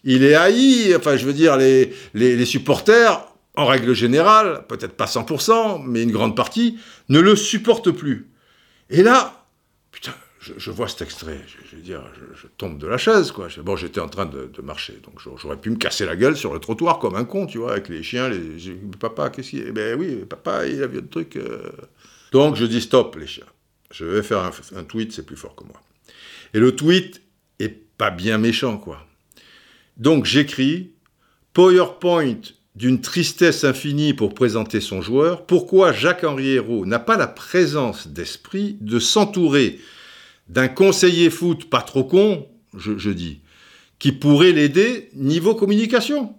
il 0.02 0.24
est 0.24 0.34
haï, 0.34 0.96
enfin 0.96 1.18
je 1.18 1.26
veux 1.26 1.34
dire, 1.34 1.58
les, 1.58 1.92
les 2.14 2.46
supporters, 2.46 3.22
en 3.54 3.66
règle 3.66 3.92
générale, 3.92 4.64
peut-être 4.66 4.96
pas 4.96 5.04
100%, 5.04 5.82
mais 5.86 6.04
une 6.04 6.12
grande 6.12 6.34
partie, 6.34 6.78
ne 7.10 7.20
le 7.20 7.36
supportent 7.36 7.90
plus. 7.90 8.30
Et 8.90 9.02
là, 9.02 9.46
putain, 9.90 10.14
je, 10.40 10.70
vois 10.70 10.88
cet 10.88 11.02
extrait, 11.02 11.40
je, 11.46 11.76
veux 11.76 11.82
dire, 11.82 12.02
je, 12.34 12.46
tombe 12.46 12.78
de 12.78 12.86
la 12.86 12.98
chaise, 12.98 13.32
quoi. 13.32 13.48
Bon, 13.62 13.76
j'étais 13.76 14.00
en 14.00 14.08
train 14.08 14.26
de, 14.26 14.50
marcher, 14.62 15.00
donc 15.04 15.20
j'aurais 15.38 15.56
pu 15.56 15.70
me 15.70 15.76
casser 15.76 16.06
la 16.06 16.16
gueule 16.16 16.36
sur 16.36 16.52
le 16.52 16.60
trottoir 16.60 16.98
comme 16.98 17.16
un 17.16 17.24
con, 17.24 17.46
tu 17.46 17.58
vois, 17.58 17.72
avec 17.72 17.88
les 17.88 18.02
chiens, 18.02 18.28
les... 18.28 18.58
Papa, 19.00 19.30
qu'est-ce 19.30 19.50
qu'il... 19.50 19.64
Eh 19.66 19.72
ben 19.72 19.98
oui, 19.98 20.24
papa, 20.28 20.66
il 20.66 20.82
a 20.82 20.86
vu 20.86 21.00
le 21.00 21.08
truc... 21.08 21.36
Euh. 21.36 21.70
Donc 22.32 22.56
je 22.56 22.64
dis 22.64 22.80
stop, 22.80 23.16
les 23.16 23.26
chiens. 23.26 23.46
Je 23.90 24.04
vais 24.04 24.22
faire 24.22 24.40
un, 24.40 24.50
un 24.76 24.84
tweet, 24.84 25.12
c'est 25.12 25.24
plus 25.24 25.36
fort 25.36 25.54
que 25.54 25.64
moi. 25.64 25.80
Et 26.54 26.58
le 26.58 26.74
tweet 26.74 27.22
est 27.58 27.68
pas 27.68 28.10
bien 28.10 28.38
méchant, 28.38 28.78
quoi. 28.78 29.06
Donc 29.96 30.26
j'écris 30.26 30.92
PowerPoint 31.52 32.40
d'une 32.76 33.00
tristesse 33.00 33.64
infinie 33.64 34.12
pour 34.12 34.34
présenter 34.34 34.82
son 34.82 35.00
joueur, 35.00 35.46
pourquoi 35.46 35.92
Jacques-Henri 35.92 36.50
Hérault 36.50 36.84
n'a 36.84 36.98
pas 36.98 37.16
la 37.16 37.26
présence 37.26 38.08
d'esprit 38.08 38.76
de 38.82 38.98
s'entourer 38.98 39.80
d'un 40.48 40.68
conseiller 40.68 41.30
foot 41.30 41.70
pas 41.70 41.80
trop 41.80 42.04
con, 42.04 42.46
je, 42.76 43.10
dis, 43.10 43.40
qui 43.98 44.12
pourrait 44.12 44.52
l'aider 44.52 45.08
niveau 45.14 45.54
communication? 45.54 46.34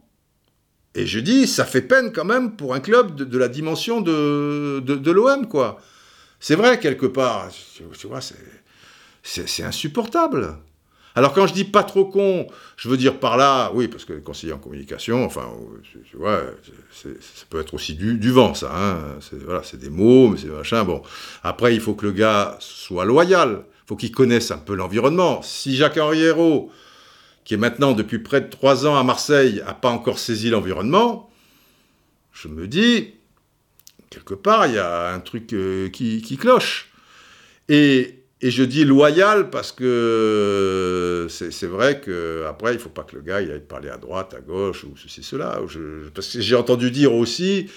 Et 0.93 1.08
je 1.08 1.19
dis, 1.19 1.47
ça 1.47 1.65
fait 1.65 1.82
peine 1.82 2.12
quand 2.13 2.26
même 2.26 2.56
pour 2.56 2.76
un 2.76 2.80
club 2.82 3.15
de, 3.15 3.38
la 3.38 3.47
dimension 3.47 4.02
de, 4.02 4.80
de, 4.80 5.12
l'OM, 5.12 5.47
quoi. 5.47 5.82
C'est 6.39 6.56
vrai, 6.56 6.80
quelque 6.80 7.08
part, 7.08 7.50
tu 8.00 8.08
vois, 8.08 8.21
c'est 9.23 9.63
insupportable. 9.63 10.56
Alors 11.17 11.34
quand 11.34 11.47
je 11.47 11.53
dis 11.53 11.63
pas 11.63 11.84
trop 11.84 12.06
con, 12.06 12.45
je 12.75 12.88
veux 12.89 12.95
dire 12.95 13.19
par 13.19 13.38
là, 13.38 13.71
oui, 13.73 13.88
parce 13.88 14.06
que 14.06 14.13
conseiller 14.13 14.53
en 14.53 14.60
communication, 14.60 15.25
enfin, 15.25 15.49
tu 16.08 16.15
vois, 16.15 16.43
ça 16.91 17.10
peut 17.49 17.60
être 17.60 17.73
aussi 17.73 17.95
du, 17.95 18.30
vent, 18.30 18.53
ça. 18.53 18.71
Hein. 18.71 19.17
Voilà, 19.43 19.63
c'est 19.63 19.80
des 19.80 19.89
mots, 19.89 20.27
mais 20.27 20.38
c'est 20.38 20.45
machin. 20.45 20.84
Bon, 20.84 21.01
après, 21.41 21.73
il 21.73 21.82
faut 21.82 21.95
que 21.95 22.06
le 22.06 22.12
gars 22.12 22.56
soit 22.60 23.03
loyal. 23.03 23.63
Faut 23.88 23.95
qu'il 23.95 24.12
connaisse 24.12 24.51
un 24.51 24.60
peu 24.60 24.75
l'environnement. 24.75 25.41
Si 25.41 25.75
Jacques 25.75 25.97
Henriero, 25.97 26.69
qui 27.45 27.56
est 27.56 27.58
maintenant 27.58 27.93
depuis 27.93 28.19
près 28.19 28.41
de 28.41 28.49
trois 28.51 28.86
ans 28.86 28.95
à 28.95 29.03
Marseille, 29.03 29.63
n'a 29.65 29.73
pas 29.73 29.89
encore 29.89 30.19
saisi 30.19 30.51
l'environnement, 30.51 31.32
je 32.32 32.47
me 32.47 32.67
dis, 32.67 33.15
quelque 34.12 34.36
part, 34.36 34.67
il 34.67 34.75
y 34.75 34.77
a 34.77 35.12
un 35.13 35.19
truc 35.19 35.51
euh, 35.53 35.89
qui, 35.89 36.21
qui, 36.21 36.38
cloche. 36.38 36.91
Et 37.69 38.16
et 38.41 38.52
je 38.52 38.63
dis 38.63 38.86
loyal 38.86 39.50
parce 39.50 39.71
que 39.71 41.28
c'est 41.30 41.65
vrai 41.65 42.00
qu'après, 42.00 42.73
il 42.73 42.76
ne 42.76 42.82
faut 42.82 42.89
pas 42.89 43.04
que 43.04 43.15
le 43.15 43.21
gars 43.21 43.41
il 43.41 43.52
aille 43.52 43.62
parler 43.62 43.89
à 43.89 43.97
droite, 43.97 44.36
à 44.36 44.41
gauche, 44.41 44.84
ou 44.84 44.95
ceci, 44.95 45.23
cela. 45.23 45.60
parce 46.13 46.34
que 46.34 46.41
j'ai 46.41 46.56
entendu 46.56 46.91
dire 46.91 47.13
aussi 47.13 47.67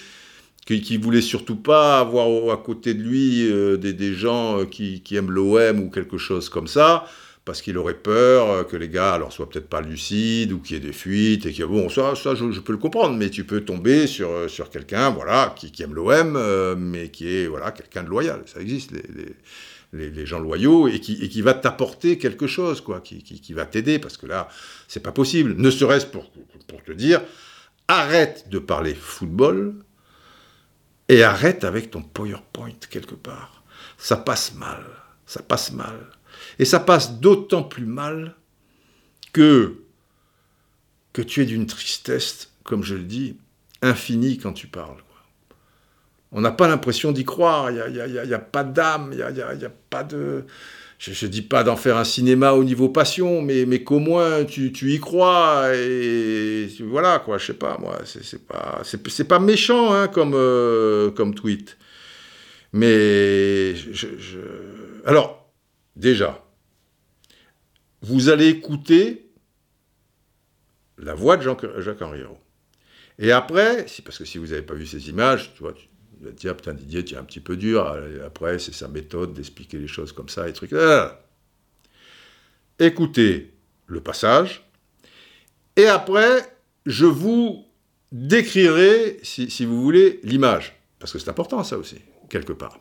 qu'il 0.65 0.99
ne 0.99 1.03
voulait 1.03 1.21
surtout 1.21 1.55
pas 1.55 1.99
avoir 1.99 2.53
à 2.53 2.57
côté 2.57 2.93
de 2.93 3.01
lui 3.01 3.49
euh, 3.51 3.77
des, 3.77 4.13
gens 4.13 4.59
euh, 4.59 4.65
qui, 4.65 5.01
aiment 5.15 5.31
l'OM 5.31 5.79
ou 5.79 5.89
quelque 5.89 6.19
chose 6.19 6.49
comme 6.49 6.67
ça, 6.67 7.05
parce 7.45 7.63
qu'il 7.63 7.77
aurait 7.79 7.95
peur 7.95 8.49
euh, 8.49 8.63
que 8.63 8.77
les 8.77 8.87
gars 8.87 9.13
alors 9.13 9.33
soient 9.33 9.49
peut-être 9.49 9.67
pas 9.67 9.81
lucides 9.81 10.51
ou 10.51 10.59
qu'il 10.59 10.77
y 10.77 10.79
ait 10.79 10.83
des 10.83 10.93
fuites 10.93 11.47
et 11.47 11.53
que 11.53 11.63
bon 11.63 11.89
ça 11.89 12.13
ça 12.15 12.35
je, 12.35 12.59
peux 12.59 12.73
le 12.73 12.77
comprendre 12.77 13.17
mais 13.17 13.31
tu 13.31 13.43
peux 13.43 13.61
tomber 13.61 14.05
sur 14.05 14.47
sur 14.47 14.69
quelqu'un 14.69 15.09
voilà 15.09 15.55
qui, 15.57 15.81
aime 15.81 15.95
l'OM 15.95 16.77
mais 16.77 17.09
qui 17.09 17.35
est 17.35 17.47
voilà 17.47 17.71
quelqu'un 17.71 18.03
de 18.03 18.09
loyal 18.09 18.43
ça 18.45 18.61
existe 18.61 18.91
gens 20.25 20.39
loyaux 20.39 20.87
et 20.87 20.99
qui, 20.99 21.41
va 21.41 21.53
t'apporter 21.53 22.17
quelque 22.17 22.47
chose, 22.47 22.81
quoi, 22.81 23.01
qui, 23.01 23.23
qui, 23.23 23.53
va 23.53 23.65
t'aider, 23.65 23.99
parce 23.99 24.17
que 24.17 24.25
là, 24.25 24.47
c'est 24.87 25.01
pas 25.01 25.11
possible. 25.11 25.55
Ne 25.57 25.69
serait-ce 25.69 26.05
pour, 26.05 26.31
pour 26.67 26.83
te 26.83 26.91
dire, 26.91 27.21
arrête 27.87 28.47
de 28.49 28.59
parler 28.59 28.93
football 28.93 29.75
et 31.09 31.23
arrête 31.23 31.63
avec 31.63 31.91
ton 31.91 32.01
PowerPoint 32.01 32.71
quelque 32.89 33.15
part. 33.15 33.63
Ça 33.97 34.17
passe 34.17 34.53
mal, 34.53 34.85
ça 35.25 35.41
passe 35.41 35.71
mal. 35.71 36.07
Et 36.57 36.65
ça 36.65 36.79
passe 36.79 37.19
d'autant 37.19 37.63
plus 37.63 37.85
mal 37.85 38.35
que, 39.33 39.83
que 41.13 41.21
tu 41.21 41.41
es 41.41 41.45
d'une 41.45 41.65
tristesse, 41.65 42.51
comme 42.63 42.83
je 42.83 42.95
le 42.95 43.03
dis, 43.03 43.37
infinie 43.81 44.37
quand 44.37 44.53
tu 44.53 44.67
parles. 44.67 45.03
On 46.31 46.41
n'a 46.41 46.51
pas 46.51 46.67
l'impression 46.67 47.11
d'y 47.11 47.25
croire, 47.25 47.71
il 47.71 47.93
n'y 47.93 48.33
a, 48.33 48.39
pas 48.39 48.63
d'âme, 48.63 49.11
il 49.11 49.17
n'y 49.17 49.65
a, 49.65 49.73
pas 49.89 50.03
de... 50.03 50.45
Je 50.97 51.25
ne 51.25 51.31
dis 51.31 51.41
pas 51.41 51.63
d'en 51.63 51.75
faire 51.75 51.97
un 51.97 52.03
cinéma 52.03 52.53
au 52.53 52.63
niveau 52.63 52.87
passion, 52.87 53.41
mais, 53.41 53.65
mais 53.65 53.83
qu'au 53.83 53.99
moins 53.99 54.45
tu, 54.45 54.71
tu, 54.71 54.93
y 54.93 54.99
crois, 54.99 55.75
et 55.75 56.67
voilà, 56.81 57.19
quoi, 57.19 57.37
je 57.39 57.47
sais 57.47 57.53
pas, 57.55 57.77
moi, 57.79 57.97
c'est 58.05 58.45
pas, 58.45 58.83
pas 59.27 59.39
méchant 59.39 59.93
hein, 59.93 60.07
comme, 60.07 60.33
euh, 60.35 61.09
comme 61.11 61.33
tweet. 61.33 61.77
Mais, 62.71 63.73
alors, 65.05 65.51
déjà, 65.95 66.45
vous 68.01 68.29
allez 68.29 68.47
écouter 68.47 69.31
la 70.97 71.13
voix 71.13 71.37
de 71.37 71.43
Jacques 71.79 72.01
Henriot. 72.01 72.37
Et 73.19 73.31
après, 73.31 73.85
parce 74.05 74.17
que 74.17 74.25
si 74.25 74.37
vous 74.37 74.47
n'avez 74.47 74.61
pas 74.61 74.73
vu 74.73 74.85
ces 74.85 75.09
images, 75.09 75.53
tu 75.55 75.63
vois, 75.63 75.73
va 76.21 76.31
dire, 76.31 76.55
putain 76.55 76.73
Didier, 76.73 77.03
tu 77.03 77.15
es 77.15 77.17
un 77.17 77.23
petit 77.23 77.39
peu 77.39 77.57
dur. 77.57 77.95
après, 78.25 78.59
c'est 78.59 78.73
sa 78.73 78.87
méthode 78.87 79.33
d'expliquer 79.33 79.77
les 79.77 79.87
choses 79.87 80.11
comme 80.11 80.29
ça, 80.29 80.47
et 80.47 80.53
trucs. 80.53 80.73
Écoutez 82.79 83.51
le 83.87 84.01
passage, 84.01 84.63
et 85.75 85.87
après, 85.87 86.43
je 86.85 87.05
vous 87.05 87.65
décrirai, 88.11 89.19
si, 89.23 89.65
vous 89.65 89.81
voulez, 89.81 90.19
l'image. 90.23 90.75
Parce 90.99 91.13
que 91.13 91.19
c'est 91.19 91.29
important, 91.29 91.63
ça 91.63 91.77
aussi, 91.77 91.97
quelque 92.29 92.53
part. 92.53 92.79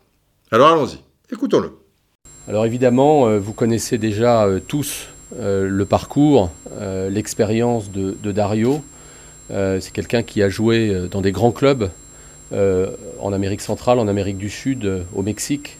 Alors 0.51 0.69
allons-y, 0.69 0.99
écoutons-le. 1.33 1.73
Alors 2.49 2.67
évidemment, 2.67 3.29
euh, 3.29 3.39
vous 3.39 3.53
connaissez 3.53 3.97
déjà 3.97 4.45
euh, 4.45 4.59
tous 4.67 5.07
euh, 5.39 5.69
le 5.69 5.85
parcours, 5.85 6.51
l'expérience 7.09 7.91
de, 7.93 8.33
Dario. 8.33 8.83
c'est 9.49 9.93
quelqu'un 9.93 10.23
qui 10.23 10.43
a 10.43 10.49
joué 10.49 11.09
dans 11.11 11.21
des 11.21 11.33
grands 11.33 11.53
clubs 11.53 11.91
en 12.53 13.33
Amérique 13.33 13.61
centrale, 13.61 13.99
en 13.99 14.09
Amérique 14.09 14.39
du 14.39 14.51
Sud, 14.51 14.85
euh, 14.85 15.03
au 15.15 15.23
Mexique, 15.23 15.79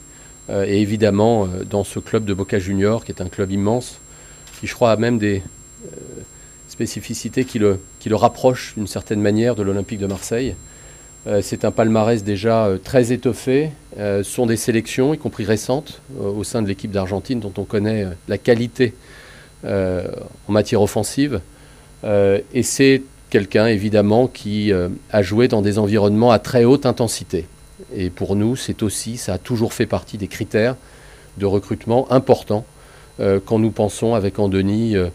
euh, 0.49 0.65
et 0.65 0.81
évidemment 0.81 1.47
dans 1.69 1.83
ce 1.83 1.99
club 1.99 2.25
de 2.25 2.33
Boca 2.33 2.59
Junior, 2.59 3.03
qui 3.03 3.11
est 3.11 3.21
un 3.21 3.27
club 3.27 3.51
immense, 3.51 3.99
qui 4.59 4.67
je 4.67 4.75
crois 4.75 4.91
a 4.91 4.95
même 4.95 5.17
des 5.17 5.41
spécificités 6.67 7.43
qui 7.43 7.59
le, 7.59 7.79
qui 7.99 8.09
le 8.09 8.15
rapprochent 8.15 8.73
d'une 8.75 8.87
certaine 8.87 9.21
manière 9.21 9.55
de 9.55 9.63
l'Olympique 9.63 9.99
de 9.99 10.07
Marseille. 10.07 10.55
c'est 11.41 11.65
un 11.65 11.71
palmarès 11.71 12.23
déjà 12.23 12.69
très 12.83 13.11
étoffé. 13.11 13.71
ce 13.97 14.23
sont 14.23 14.45
des 14.45 14.57
sélections, 14.57 15.13
y 15.13 15.17
compris 15.17 15.43
récentes, 15.43 16.01
au 16.19 16.43
sein 16.43 16.61
de 16.61 16.67
l'équipe 16.67 16.91
d'Argentine, 16.91 17.39
dont 17.39 17.53
on 17.57 17.63
connaît 17.63 18.05
la 18.27 18.37
qualité 18.37 18.93
en 19.65 20.51
matière 20.51 20.81
offensive. 20.81 21.41
et 22.03 22.63
c'est 22.63 23.01
quelqu'un 23.31 23.65
évidemment 23.65 24.27
qui 24.27 24.71
euh, 24.71 24.89
a 25.09 25.23
joué 25.23 25.47
dans 25.47 25.63
des 25.63 25.79
environnements 25.79 26.31
à 26.31 26.37
très 26.37 26.65
haute 26.65 26.85
intensité. 26.85 27.47
Et 27.95 28.11
pour 28.11 28.35
nous, 28.35 28.55
c'est 28.55 28.83
aussi, 28.83 29.17
ça 29.17 29.33
a 29.33 29.37
toujours 29.39 29.73
fait 29.73 29.87
partie 29.87 30.19
des 30.19 30.27
critères 30.27 30.75
de 31.37 31.45
recrutement 31.47 32.11
importants 32.11 32.65
euh, 33.19 33.39
quand 33.43 33.57
nous 33.57 33.71
pensons 33.71 34.13
avec 34.13 34.37
Andoni 34.37 34.95
euh, 34.95 35.07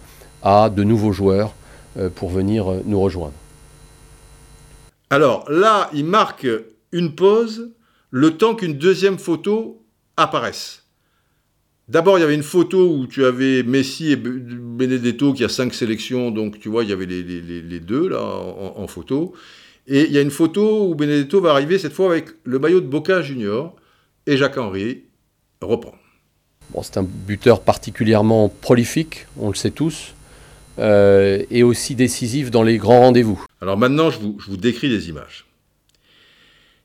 à 0.42 0.70
de 0.70 0.82
nouveaux 0.82 1.12
joueurs 1.12 1.54
pour 2.14 2.28
venir 2.28 2.66
nous 2.84 3.00
rejoindre. 3.00 3.32
Alors 5.08 5.50
là, 5.50 5.88
il 5.94 6.04
marque 6.04 6.46
une 6.92 7.14
pause 7.14 7.70
le 8.10 8.36
temps 8.36 8.54
qu'une 8.54 8.74
deuxième 8.76 9.18
photo 9.18 9.82
apparaisse. 10.18 10.82
D'abord, 11.88 12.18
il 12.18 12.22
y 12.22 12.24
avait 12.24 12.34
une 12.34 12.42
photo 12.42 12.96
où 12.96 13.06
tu 13.06 13.24
avais 13.24 13.62
Messi 13.62 14.10
et 14.10 14.16
Benedetto 14.16 15.32
qui 15.32 15.44
a 15.44 15.48
cinq 15.48 15.72
sélections, 15.72 16.32
donc 16.32 16.58
tu 16.58 16.68
vois, 16.68 16.82
il 16.82 16.90
y 16.90 16.92
avait 16.92 17.06
les, 17.06 17.80
deux 17.80 18.08
là 18.08 18.20
en, 18.22 18.86
photo. 18.88 19.34
Et 19.86 20.02
il 20.06 20.10
y 20.10 20.18
a 20.18 20.20
une 20.20 20.32
photo 20.32 20.88
où 20.88 20.96
Benedetto 20.96 21.40
va 21.40 21.52
arriver 21.52 21.78
cette 21.78 21.92
fois 21.92 22.10
avec 22.10 22.30
le 22.42 22.58
maillot 22.58 22.80
de 22.80 22.86
Boca 22.86 23.22
Junior 23.22 23.76
et 24.26 24.36
Jacques-Henri 24.36 25.04
reprend. 25.60 25.94
Bon, 26.70 26.82
c'est 26.82 26.96
un 26.96 27.04
buteur 27.04 27.60
particulièrement 27.60 28.48
prolifique, 28.48 29.26
on 29.38 29.50
le 29.50 29.54
sait 29.54 29.70
tous, 29.70 30.14
euh, 30.80 31.44
et 31.52 31.62
aussi 31.62 31.94
décisif 31.94 32.50
dans 32.50 32.64
les 32.64 32.78
grands 32.78 33.02
rendez-vous. 33.02 33.46
Alors 33.60 33.78
maintenant, 33.78 34.10
je 34.10 34.18
vous, 34.18 34.36
je 34.40 34.50
vous 34.50 34.56
décris 34.56 34.88
les 34.88 35.08
images. 35.08 35.46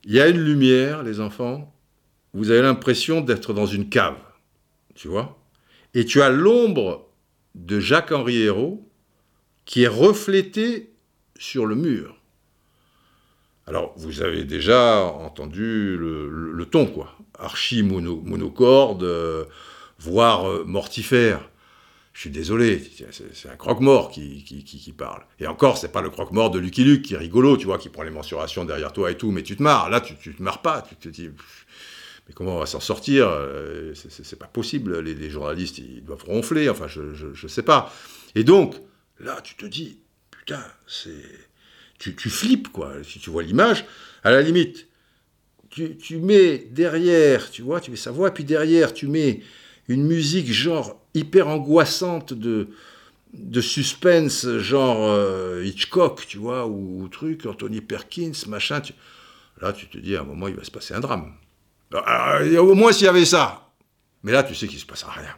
Il 0.04 0.14
y 0.14 0.22
a 0.22 0.28
une 0.28 0.40
lumière, 0.40 1.02
les 1.02 1.20
enfants, 1.20 1.74
vous 2.36 2.52
avez 2.52 2.62
l'impression 2.62 3.22
d'être 3.22 3.54
dans 3.54 3.66
une 3.66 3.90
cave 3.90 4.16
tu 5.02 5.08
vois 5.08 5.36
Et 5.96 6.06
tu 6.06 6.22
as 6.22 6.30
l'ombre 6.30 7.10
de 7.56 7.80
Jacques-Henri 7.80 8.44
Hérault 8.44 8.88
qui 9.66 9.82
est 9.82 9.88
reflétée 9.88 10.92
sur 11.40 11.66
le 11.66 11.74
mur. 11.74 12.18
Alors, 13.66 13.96
vous 13.98 14.22
avez 14.22 14.44
déjà 14.44 15.06
entendu 15.06 15.98
le, 15.98 16.66
ton, 16.70 16.86
quoi. 16.86 17.16
Archi 17.40 17.84
euh, 17.84 19.46
voire 19.98 20.48
euh, 20.48 20.64
mortifère. 20.66 21.50
Je 22.14 22.20
suis 22.20 22.30
désolé, 22.30 22.84
c'est 23.34 23.50
un 23.50 23.56
croque-mort 23.56 24.12
qui, 24.12 24.44
qui, 24.44 24.92
parle. 24.92 25.24
Et 25.40 25.48
encore, 25.48 25.78
c'est 25.78 25.92
pas 25.92 26.02
le 26.02 26.10
croque-mort 26.10 26.52
de 26.52 26.60
Lucky 26.60 26.84
Luke 26.84 27.04
qui 27.04 27.14
est 27.14 27.18
rigolo, 27.18 27.56
tu 27.58 27.66
vois, 27.66 27.78
qui 27.78 27.90
prend 27.90 28.04
les 28.04 28.12
mensurations 28.12 28.66
derrière 28.66 28.92
toi 28.92 29.10
et 29.10 29.18
tout, 29.18 29.32
mais 29.32 29.42
tu 29.42 29.56
te 29.56 29.64
marres. 29.64 29.90
Là, 29.90 30.02
tu, 30.02 30.16
tu 30.18 30.36
te 30.36 30.44
marres 30.44 30.62
pas. 30.62 30.82
Tu 30.82 30.96
te 30.98 31.10
dis, 31.10 31.30
comment 32.34 32.56
on 32.56 32.60
va 32.60 32.66
s'en 32.66 32.80
sortir 32.80 33.28
euh, 33.30 33.94
C'est 33.96 34.40
pas 34.40 34.48
possible. 34.48 35.00
Les, 35.00 35.30
journalistes, 35.30 35.78
ils 35.80 36.04
doivent 36.04 36.24
ronfler. 36.24 36.70
Enfin, 36.70 36.88
je, 36.88 37.14
je, 37.14 37.48
sais 37.48 37.64
pas. 37.64 37.94
Et 38.36 38.44
donc, 38.44 38.76
là, 39.20 39.40
tu 39.42 39.56
te 39.56 39.66
dis, 39.66 39.98
putain, 40.30 40.64
c'est. 40.88 41.24
Tu, 42.00 42.16
tu, 42.16 42.30
flippes, 42.30 42.70
quoi. 42.70 42.94
Si 43.04 43.20
tu 43.20 43.30
vois 43.30 43.44
l'image, 43.44 43.86
à 44.24 44.32
la 44.32 44.42
limite, 44.42 44.88
tu, 45.70 45.98
tu, 45.98 46.18
mets 46.18 46.58
derrière, 46.58 47.52
tu 47.52 47.62
vois, 47.62 47.80
tu 47.80 47.92
mets 47.92 47.98
sa 47.98 48.12
voix, 48.12 48.32
puis 48.32 48.44
derrière, 48.44 48.94
tu 48.94 49.08
mets 49.08 49.42
une 49.88 50.06
musique 50.06 50.52
genre 50.52 51.00
hyper 51.14 51.48
angoissante 51.48 52.34
de, 52.34 52.70
de 53.34 53.62
suspense, 53.62 54.48
genre 54.58 55.10
euh, 55.10 55.64
Hitchcock, 55.64 56.26
tu 56.28 56.38
vois, 56.38 56.68
ou, 56.68 57.08
truc, 57.08 57.46
Anthony 57.46 57.82
Perkins, 57.82 58.32
machin. 58.48 58.82
Là, 59.62 59.74
tu 59.74 59.88
te 59.88 59.98
dis, 59.98 60.16
à 60.16 60.22
un 60.22 60.24
moment, 60.24 60.48
il 60.48 60.56
va 60.56 60.64
se 60.64 60.72
passer 60.72 60.94
un 60.94 61.00
drame. 61.00 61.34
Euh, 61.94 62.58
au 62.60 62.74
moins 62.74 62.92
s'il 62.92 63.06
y 63.06 63.10
avait 63.10 63.26
ça. 63.26 63.72
Mais 64.24 64.32
là, 64.32 64.44
tu 64.44 64.56
sais 64.56 64.68
qu'il 64.68 64.78
ne 64.78 64.82
se 64.82 64.86
passera 64.86 65.12
rien. 65.12 65.36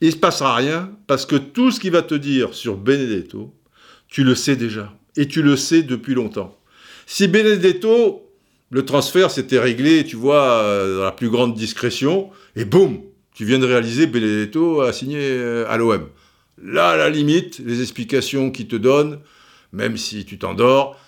Il 0.00 0.08
ne 0.08 0.12
se 0.12 0.16
passera 0.16 0.54
rien 0.54 0.92
parce 1.06 1.26
que 1.26 1.36
tout 1.36 1.70
ce 1.70 1.80
qu'il 1.80 1.92
va 1.92 2.02
te 2.02 2.14
dire 2.14 2.54
sur 2.54 2.76
Benedetto, 2.76 3.54
tu 4.08 4.24
le 4.24 4.34
sais 4.34 4.56
déjà. 4.56 4.92
Et 5.16 5.26
tu 5.26 5.42
le 5.42 5.56
sais 5.56 5.82
depuis 5.82 6.14
longtemps. 6.14 6.56
Si 7.06 7.26
Benedetto, 7.26 8.30
le 8.70 8.84
transfert 8.84 9.30
s'était 9.30 9.58
réglé, 9.58 10.04
tu 10.04 10.16
vois, 10.16 10.62
euh, 10.62 10.98
dans 10.98 11.04
la 11.04 11.12
plus 11.12 11.30
grande 11.30 11.54
discrétion, 11.54 12.30
et 12.54 12.64
boum, 12.64 13.00
tu 13.34 13.44
viens 13.44 13.58
de 13.58 13.66
réaliser, 13.66 14.06
Benedetto 14.06 14.82
a 14.82 14.92
signé 14.92 15.18
euh, 15.20 15.64
à 15.68 15.76
l'OM. 15.76 16.08
Là, 16.62 16.90
à 16.90 16.96
la 16.96 17.08
limite, 17.08 17.60
les 17.64 17.80
explications 17.80 18.50
qu'il 18.50 18.68
te 18.68 18.76
donne, 18.76 19.20
même 19.72 19.96
si 19.96 20.24
tu 20.24 20.38
t'endors, 20.38 20.98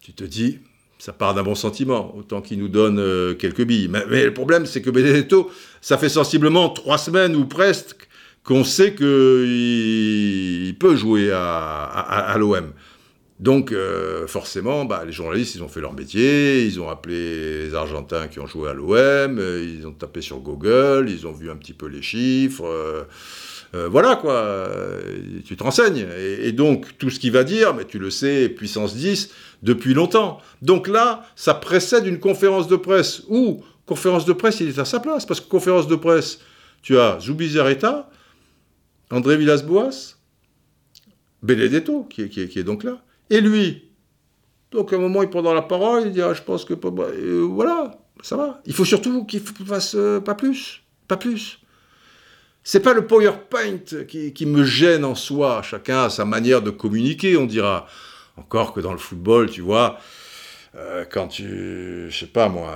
tu 0.00 0.12
te 0.12 0.24
dis, 0.24 0.60
ça 1.04 1.12
part 1.12 1.34
d'un 1.34 1.42
bon 1.42 1.54
sentiment, 1.54 2.16
autant 2.16 2.40
qu'il 2.40 2.58
nous 2.58 2.70
donne 2.70 2.98
euh, 2.98 3.34
quelques 3.34 3.60
billes. 3.60 3.90
Mais, 3.90 4.24
le 4.24 4.32
problème, 4.32 4.64
c'est 4.64 4.80
que 4.80 4.88
Benedetto, 4.88 5.50
ça 5.82 5.98
fait 5.98 6.08
sensiblement 6.08 6.70
trois 6.70 6.96
semaines 6.96 7.36
ou 7.36 7.44
presque 7.44 8.08
qu'on 8.42 8.64
sait 8.64 8.94
qu'il 8.94 10.74
peut 10.80 10.96
jouer 10.96 11.30
à, 11.30 12.34
l'OM. 12.38 12.72
Donc, 13.38 13.70
euh, 13.70 14.26
forcément, 14.26 14.86
bah, 14.86 15.02
les 15.04 15.12
journalistes, 15.12 15.54
ils 15.54 15.62
ont 15.62 15.68
fait 15.68 15.82
leur 15.82 15.92
métier, 15.92 16.64
ils 16.64 16.80
ont 16.80 16.88
appelé 16.88 17.66
les 17.66 17.74
Argentins 17.74 18.26
qui 18.26 18.40
ont 18.40 18.46
joué 18.46 18.70
à 18.70 18.72
l'OM, 18.72 18.96
euh, 18.96 19.62
ils 19.62 19.86
ont 19.86 19.92
tapé 19.92 20.22
sur 20.22 20.38
Google, 20.38 21.10
ils 21.10 21.26
ont 21.26 21.32
vu 21.32 21.50
un 21.50 21.56
petit 21.56 21.74
peu 21.74 21.86
les 21.86 22.00
chiffres. 22.00 23.06
Voilà 23.90 24.16
quoi, 24.16 24.68
tu 25.44 25.56
te 25.56 25.62
renseignes. 25.62 26.06
Et, 26.18 26.52
donc, 26.52 26.96
tout 26.98 27.10
ce 27.10 27.18
qu'il 27.18 27.32
va 27.32 27.44
dire, 27.44 27.74
mais 27.74 27.84
tu 27.84 27.98
le 27.98 28.10
sais, 28.10 28.48
puissance 28.48 28.94
10, 28.94 29.30
depuis 29.62 29.94
longtemps. 29.94 30.40
Donc 30.62 30.88
là, 30.88 31.24
ça 31.36 31.54
précède 31.54 32.06
une 32.06 32.20
conférence 32.20 32.68
de 32.68 32.76
presse 32.76 33.22
où, 33.28 33.62
conférence 33.86 34.24
de 34.24 34.32
presse, 34.32 34.60
il 34.60 34.68
est 34.68 34.78
à 34.78 34.84
sa 34.84 35.00
place. 35.00 35.26
Parce 35.26 35.40
que 35.40 35.48
conférence 35.48 35.88
de 35.88 35.96
presse, 35.96 36.40
tu 36.82 36.98
as 36.98 37.18
Zubizarreta, 37.20 38.10
André 39.10 39.36
Villas-Boas, 39.36 40.16
Benedetto, 41.42 42.04
qui 42.04 42.22
est 42.22 42.64
donc 42.64 42.84
là. 42.84 43.02
Et 43.30 43.40
lui, 43.40 43.84
donc 44.74 44.92
à 44.92 44.96
un 44.96 44.98
moment, 44.98 45.22
il 45.22 45.30
prend 45.30 45.40
la 45.40 45.62
parole, 45.62 46.02
il 46.06 46.12
dit 46.12 46.20
ah, 46.20 46.34
Je 46.34 46.42
pense 46.42 46.64
que. 46.64 46.74
Euh, 46.74 47.46
voilà, 47.48 47.96
ça 48.22 48.36
va. 48.36 48.60
Il 48.66 48.74
faut 48.74 48.84
surtout 48.84 49.24
qu'il 49.24 49.40
fasse 49.40 49.94
euh, 49.94 50.20
pas 50.20 50.34
plus. 50.34 50.82
Pas 51.06 51.16
plus. 51.16 51.60
C'est 52.64 52.80
pas 52.80 52.94
le 52.94 53.06
PowerPoint 53.06 53.78
qui, 54.08 54.46
me 54.46 54.64
gêne 54.64 55.04
en 55.04 55.14
soi. 55.14 55.62
Chacun 55.62 56.04
a 56.04 56.10
sa 56.10 56.24
manière 56.24 56.62
de 56.62 56.70
communiquer, 56.70 57.36
on 57.36 57.44
dira. 57.44 57.86
Encore 58.36 58.72
que 58.72 58.80
dans 58.80 58.90
le 58.90 58.98
football, 58.98 59.48
tu 59.48 59.60
vois, 59.60 60.00
euh, 60.74 61.04
quand 61.08 61.28
tu. 61.28 62.06
Je 62.10 62.18
sais 62.18 62.26
pas 62.26 62.48
moi, 62.48 62.74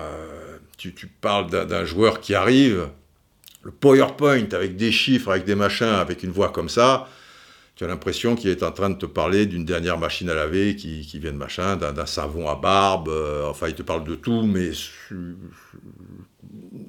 tu, 0.76 0.94
tu 0.94 1.08
parles 1.08 1.50
d'un 1.50 1.84
joueur 1.84 2.20
qui 2.20 2.34
arrive, 2.34 2.88
le 3.62 3.72
PowerPoint 3.72 4.46
avec 4.52 4.76
des 4.76 4.92
chiffres, 4.92 5.30
avec 5.30 5.44
des 5.44 5.56
machins, 5.56 5.86
avec 5.86 6.22
une 6.22 6.30
voix 6.30 6.50
comme 6.50 6.68
ça 6.68 7.08
tu 7.78 7.84
as 7.84 7.86
l'impression 7.86 8.34
qu'il 8.34 8.50
est 8.50 8.64
en 8.64 8.72
train 8.72 8.90
de 8.90 8.96
te 8.96 9.06
parler 9.06 9.46
d'une 9.46 9.64
dernière 9.64 9.98
machine 9.98 10.28
à 10.28 10.34
laver 10.34 10.74
qui, 10.74 11.06
vient 11.20 11.30
de 11.30 11.36
machin, 11.36 11.76
d'un 11.76 12.06
savon 12.06 12.48
à 12.48 12.56
barbe, 12.56 13.08
euh, 13.08 13.46
enfin 13.48 13.68
il 13.68 13.74
te 13.76 13.82
parle 13.82 14.02
de 14.02 14.16
tout, 14.16 14.42
mais 14.42 14.72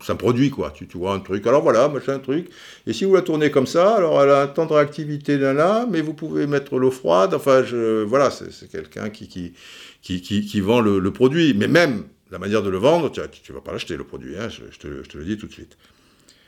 c'est 0.03 0.11
un 0.11 0.15
produit 0.15 0.49
quoi, 0.49 0.71
tu, 0.71 0.85
vois 0.95 1.13
un 1.13 1.19
truc, 1.19 1.45
alors 1.47 1.63
voilà, 1.63 1.87
machin, 1.89 2.19
truc, 2.19 2.49
et 2.87 2.93
si 2.93 3.05
vous 3.05 3.15
la 3.15 3.21
tournez 3.21 3.51
comme 3.51 3.67
ça, 3.67 3.95
alors 3.95 4.21
elle 4.21 4.29
a 4.29 4.43
un 4.43 4.47
temps 4.47 4.65
de 4.65 4.73
réactivité 4.73 5.37
là 5.37 5.53
là, 5.53 5.87
mais 5.89 6.01
vous 6.01 6.13
pouvez 6.13 6.47
mettre 6.47 6.77
l'eau 6.77 6.91
froide, 6.91 7.33
enfin 7.33 7.61
voilà, 8.05 8.31
c'est 8.31 8.69
quelqu'un 8.69 9.09
qui 9.09 9.27
qui, 9.27 9.53
qui, 10.01 10.21
qui, 10.21 10.59
vend 10.61 10.81
le, 10.81 11.11
produit, 11.11 11.53
mais 11.53 11.67
même 11.67 12.05
la 12.31 12.39
manière 12.39 12.63
de 12.63 12.69
le 12.69 12.77
vendre, 12.77 13.11
tu 13.11 13.19
ne 13.19 13.53
vas 13.55 13.61
pas 13.61 13.71
l'acheter 13.71 13.97
le 13.97 14.03
produit, 14.03 14.37
hein, 14.37 14.49
je, 14.49 14.77
te, 14.77 15.03
je 15.03 15.09
te 15.09 15.17
le 15.17 15.25
dis 15.25 15.37
tout 15.37 15.47
de 15.47 15.53
suite. 15.53 15.77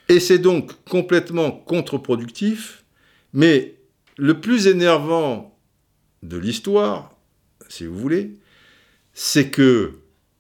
Et 0.10 0.20
c'est 0.20 0.40
donc 0.40 0.72
complètement 0.86 1.52
contre-productif, 1.52 2.84
mais 3.34 3.76
le 4.18 4.40
plus 4.40 4.68
énervant 4.68 5.58
de 6.24 6.38
l'histoire, 6.38 7.16
si 7.70 7.86
vous 7.86 7.98
voulez, 7.98 8.32
c'est 9.14 9.50
que, 9.50 9.94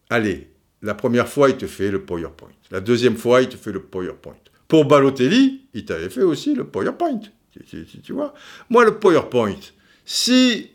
allez, 0.09 0.49
la 0.81 0.93
première 0.93 1.27
fois, 1.27 1.49
il 1.49 1.57
te 1.57 1.67
fait 1.67 1.91
le 1.91 2.03
PowerPoint. 2.03 2.49
La 2.71 2.79
deuxième 2.79 3.17
fois, 3.17 3.41
il 3.41 3.49
te 3.49 3.57
fait 3.57 3.71
le 3.71 3.83
PowerPoint. 3.83 4.37
Pour 4.67 4.85
Balotelli, 4.85 5.67
il 5.73 5.85
t'avait 5.85 6.09
fait 6.09 6.21
aussi 6.21 6.55
le 6.55 6.65
PowerPoint. 6.65 7.19
Tu, 7.67 8.13
vois 8.13 8.33
Moi, 8.69 8.85
le 8.85 8.97
PowerPoint, 8.97 9.59
si 10.05 10.71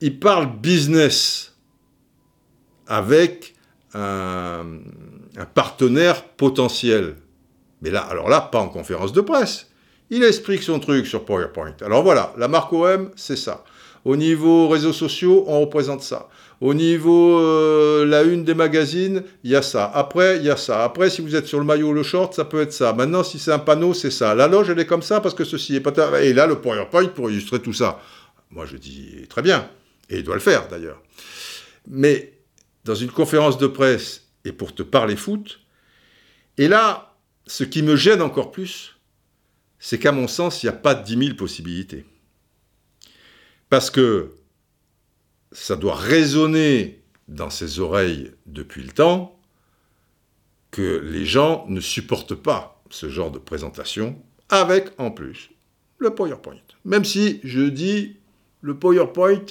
il 0.00 0.18
parle 0.18 0.58
business 0.58 1.54
avec 2.86 3.54
un, 3.92 4.78
un 5.36 5.44
partenaire 5.44 6.24
potentiel, 6.24 7.16
mais 7.82 7.90
là, 7.90 8.00
alors 8.00 8.30
là, 8.30 8.40
pas 8.40 8.58
en 8.58 8.68
conférence 8.68 9.12
de 9.12 9.20
presse, 9.20 9.70
il 10.10 10.22
explique 10.22 10.62
son 10.62 10.80
truc 10.80 11.06
sur 11.06 11.24
PowerPoint. 11.24 11.74
Alors 11.82 12.02
voilà, 12.02 12.32
la 12.38 12.48
marque 12.48 12.72
OM, 12.72 13.10
c'est 13.16 13.36
ça. 13.36 13.64
Au 14.04 14.16
niveau 14.16 14.68
réseaux 14.68 14.92
sociaux, 14.92 15.44
on 15.46 15.60
représente 15.60 16.02
ça. 16.02 16.28
Au 16.60 16.72
niveau 16.72 17.38
euh, 17.38 18.06
la 18.06 18.22
une 18.22 18.44
des 18.44 18.54
magazines, 18.54 19.22
il 19.42 19.50
y 19.50 19.56
a 19.56 19.62
ça. 19.62 19.90
Après, 19.92 20.36
il 20.38 20.44
y 20.44 20.50
a 20.50 20.56
ça. 20.56 20.84
Après, 20.84 21.10
si 21.10 21.20
vous 21.20 21.34
êtes 21.36 21.46
sur 21.46 21.58
le 21.58 21.64
maillot 21.64 21.88
ou 21.88 21.92
le 21.92 22.02
short, 22.02 22.34
ça 22.34 22.44
peut 22.44 22.60
être 22.60 22.72
ça. 22.72 22.92
Maintenant, 22.92 23.22
si 23.22 23.38
c'est 23.38 23.52
un 23.52 23.58
panneau, 23.58 23.92
c'est 23.92 24.10
ça. 24.10 24.34
La 24.34 24.48
loge, 24.48 24.70
elle 24.70 24.78
est 24.78 24.86
comme 24.86 25.02
ça 25.02 25.20
parce 25.20 25.34
que 25.34 25.44
ceci 25.44 25.76
est 25.76 25.80
pas... 25.80 26.22
Et 26.22 26.32
là, 26.32 26.46
le 26.46 26.60
PowerPoint 26.60 27.06
pour 27.06 27.30
illustrer 27.30 27.60
tout 27.60 27.72
ça. 27.72 28.00
Moi, 28.50 28.66
je 28.66 28.76
dis 28.76 29.26
très 29.28 29.42
bien. 29.42 29.68
Et 30.08 30.18
il 30.18 30.24
doit 30.24 30.34
le 30.34 30.40
faire, 30.40 30.68
d'ailleurs. 30.68 31.02
Mais 31.88 32.32
dans 32.84 32.94
une 32.94 33.10
conférence 33.10 33.58
de 33.58 33.66
presse, 33.66 34.22
et 34.44 34.52
pour 34.52 34.74
te 34.74 34.82
parler 34.82 35.16
foot, 35.16 35.60
et 36.58 36.68
là, 36.68 37.14
ce 37.46 37.64
qui 37.64 37.82
me 37.82 37.96
gêne 37.96 38.22
encore 38.22 38.52
plus, 38.52 38.96
c'est 39.78 39.98
qu'à 39.98 40.12
mon 40.12 40.28
sens, 40.28 40.62
il 40.62 40.66
n'y 40.66 40.70
a 40.70 40.76
pas 40.76 40.94
10 40.94 41.18
000 41.18 41.36
possibilités. 41.36 42.04
Parce 43.68 43.90
que 43.90 44.30
ça 45.54 45.76
doit 45.76 45.94
résonner 45.94 47.00
dans 47.28 47.48
ses 47.48 47.80
oreilles 47.80 48.32
depuis 48.44 48.82
le 48.82 48.90
temps 48.90 49.38
que 50.70 51.00
les 51.02 51.24
gens 51.24 51.64
ne 51.68 51.80
supportent 51.80 52.34
pas 52.34 52.82
ce 52.90 53.08
genre 53.08 53.30
de 53.30 53.38
présentation, 53.38 54.20
avec 54.50 54.90
en 54.98 55.10
plus 55.10 55.50
le 55.98 56.14
PowerPoint. 56.14 56.60
Même 56.84 57.04
si 57.04 57.40
je 57.44 57.62
dis 57.62 58.16
le 58.60 58.78
PowerPoint, 58.78 59.46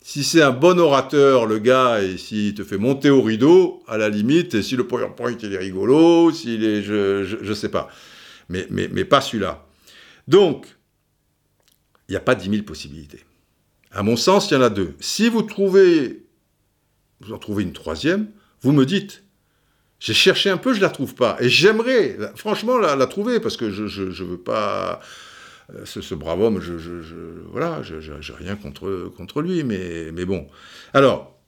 si 0.00 0.22
c'est 0.22 0.42
un 0.42 0.52
bon 0.52 0.78
orateur, 0.78 1.46
le 1.46 1.58
gars, 1.58 2.00
et 2.00 2.16
s'il 2.16 2.54
te 2.54 2.62
fait 2.62 2.78
monter 2.78 3.10
au 3.10 3.22
rideau, 3.22 3.82
à 3.88 3.98
la 3.98 4.08
limite, 4.08 4.54
et 4.54 4.62
si 4.62 4.76
le 4.76 4.86
PowerPoint 4.86 5.36
il 5.42 5.52
est 5.52 5.58
rigolo, 5.58 6.30
s'il 6.30 6.62
est, 6.62 6.82
je 6.82 7.36
ne 7.42 7.54
sais 7.54 7.70
pas 7.70 7.88
mais, 8.48 8.66
mais, 8.70 9.04
pas 9.04 9.20
celui-là. 9.20 9.66
Donc, 10.28 10.66
il 12.08 12.12
n'y 12.12 12.16
a 12.16 12.20
pas 12.20 12.34
10 12.34 12.50
000 12.50 12.62
possibilités. 12.62 13.24
À 13.96 14.02
mon 14.02 14.16
sens, 14.16 14.50
il 14.50 14.54
y 14.54 14.56
en 14.58 14.60
a 14.60 14.68
deux. 14.68 14.94
Si 15.00 15.30
vous 15.30 15.40
trouvez, 15.40 16.26
vous 17.20 17.32
en 17.32 17.38
trouvez 17.38 17.62
une 17.62 17.72
troisième, 17.72 18.30
vous 18.60 18.72
me 18.72 18.84
dites, 18.84 19.24
j'ai 20.00 20.12
cherché 20.12 20.50
un 20.50 20.58
peu, 20.58 20.74
je 20.74 20.80
ne 20.80 20.82
la 20.82 20.90
trouve 20.90 21.14
pas. 21.14 21.38
Et 21.40 21.48
j'aimerais, 21.48 22.18
franchement, 22.34 22.76
la, 22.76 23.06
trouver, 23.06 23.40
parce 23.40 23.56
que 23.56 23.70
je 23.70 24.02
ne 24.02 24.28
veux 24.28 24.36
pas... 24.36 25.00
Euh, 25.74 25.86
ce, 25.86 26.14
brave 26.14 26.42
homme, 26.42 26.60
je, 26.60 26.76
je, 26.76 28.32
rien 28.34 28.54
contre, 28.56 29.40
lui, 29.40 29.64
mais, 29.64 30.12
mais 30.12 30.26
bon. 30.26 30.46
Alors, 30.92 31.40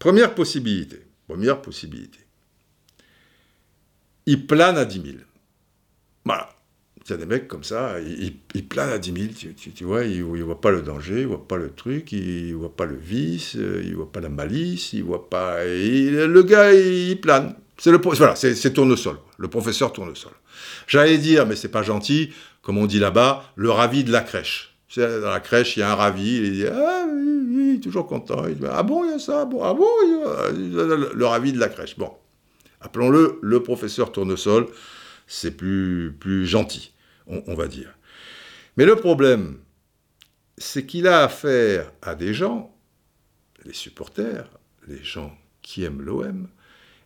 première 0.00 0.34
possibilité, 0.34 1.06
première 1.28 1.62
possibilité. 1.62 2.18
Il 4.26 4.48
plane 4.48 4.76
à 4.76 4.84
10 4.84 5.02
000. 5.02 5.16
Voilà. 6.24 6.48
Des 7.16 7.26
mecs 7.26 7.48
comme 7.48 7.64
ça, 7.64 8.00
ils, 8.00 8.34
ils 8.54 8.66
planent 8.66 8.90
à 8.90 8.98
10 8.98 9.12
000, 9.12 9.52
tu, 9.74 9.84
vois, 9.84 10.04
ils 10.04 10.20
ne 10.20 10.42
voient 10.42 10.60
pas 10.60 10.70
le 10.70 10.82
danger, 10.82 11.20
ils 11.20 11.22
ne 11.22 11.26
voient 11.26 11.46
pas 11.46 11.56
le 11.56 11.70
truc, 11.70 12.12
ils 12.12 12.50
ne 12.50 12.54
voient 12.54 12.74
pas 12.74 12.84
le 12.84 12.96
vice, 12.96 13.56
euh, 13.56 13.80
ils 13.84 13.90
ne 13.90 13.96
voient 13.96 14.10
pas 14.10 14.20
la 14.20 14.28
malice, 14.28 14.92
ils 14.92 15.00
ne 15.00 15.04
voient 15.04 15.28
pas... 15.28 15.64
le 15.64 16.42
gars, 16.42 16.72
il, 16.72 17.20
plane. 17.20 17.54
C'est 17.78 17.90
le 17.90 17.98
voilà, 17.98 18.36
c'est 18.36 18.72
tournesol, 18.72 19.18
le 19.38 19.48
professeur 19.48 19.92
tournesol. 19.92 20.32
J'allais 20.86 21.18
dire, 21.18 21.46
mais 21.46 21.56
c'est 21.56 21.68
pas 21.68 21.82
gentil, 21.82 22.32
comme 22.62 22.78
on 22.78 22.86
dit 22.86 22.98
là-bas, 22.98 23.44
le 23.56 23.70
ravi 23.70 24.04
de 24.04 24.12
la 24.12 24.20
crèche. 24.20 24.74
Dans 24.96 25.30
la 25.30 25.40
crèche, 25.40 25.76
il 25.76 25.80
y 25.80 25.82
a 25.82 25.90
un 25.90 25.94
ravi, 25.94 26.36
il 26.36 26.52
dit 26.52 26.66
Ah 26.66 27.04
oui, 27.10 27.46
oui, 27.50 27.80
toujours 27.80 28.06
content. 28.06 28.42
Ah 28.70 28.82
bon, 28.82 29.04
il 29.04 29.10
y 29.10 29.14
a 29.14 29.18
ça, 29.18 29.46
bon, 29.46 29.62
ah 29.64 29.72
bon, 29.72 29.88
le, 30.52 31.12
le 31.14 31.26
ravi 31.26 31.52
de 31.52 31.58
la 31.58 31.68
crèche. 31.68 31.96
Bon, 31.96 32.10
appelons-le 32.82 33.38
le 33.40 33.62
professeur 33.62 34.12
tournesol 34.12 34.66
c'est 35.32 35.52
plus, 35.52 36.14
plus 36.18 36.46
gentil, 36.46 36.92
on, 37.26 37.54
va 37.54 37.68
dire. 37.68 37.96
Mais 38.76 38.84
le 38.84 38.96
problème, 38.96 39.58
c'est 40.58 40.86
qu'il 40.86 41.06
a 41.06 41.24
affaire 41.24 41.92
à 42.02 42.14
des 42.14 42.34
gens, 42.34 42.74
les 43.64 43.72
supporters, 43.72 44.48
les 44.88 45.02
gens 45.02 45.36
qui 45.62 45.84
aiment 45.84 46.02
l'OM, 46.02 46.48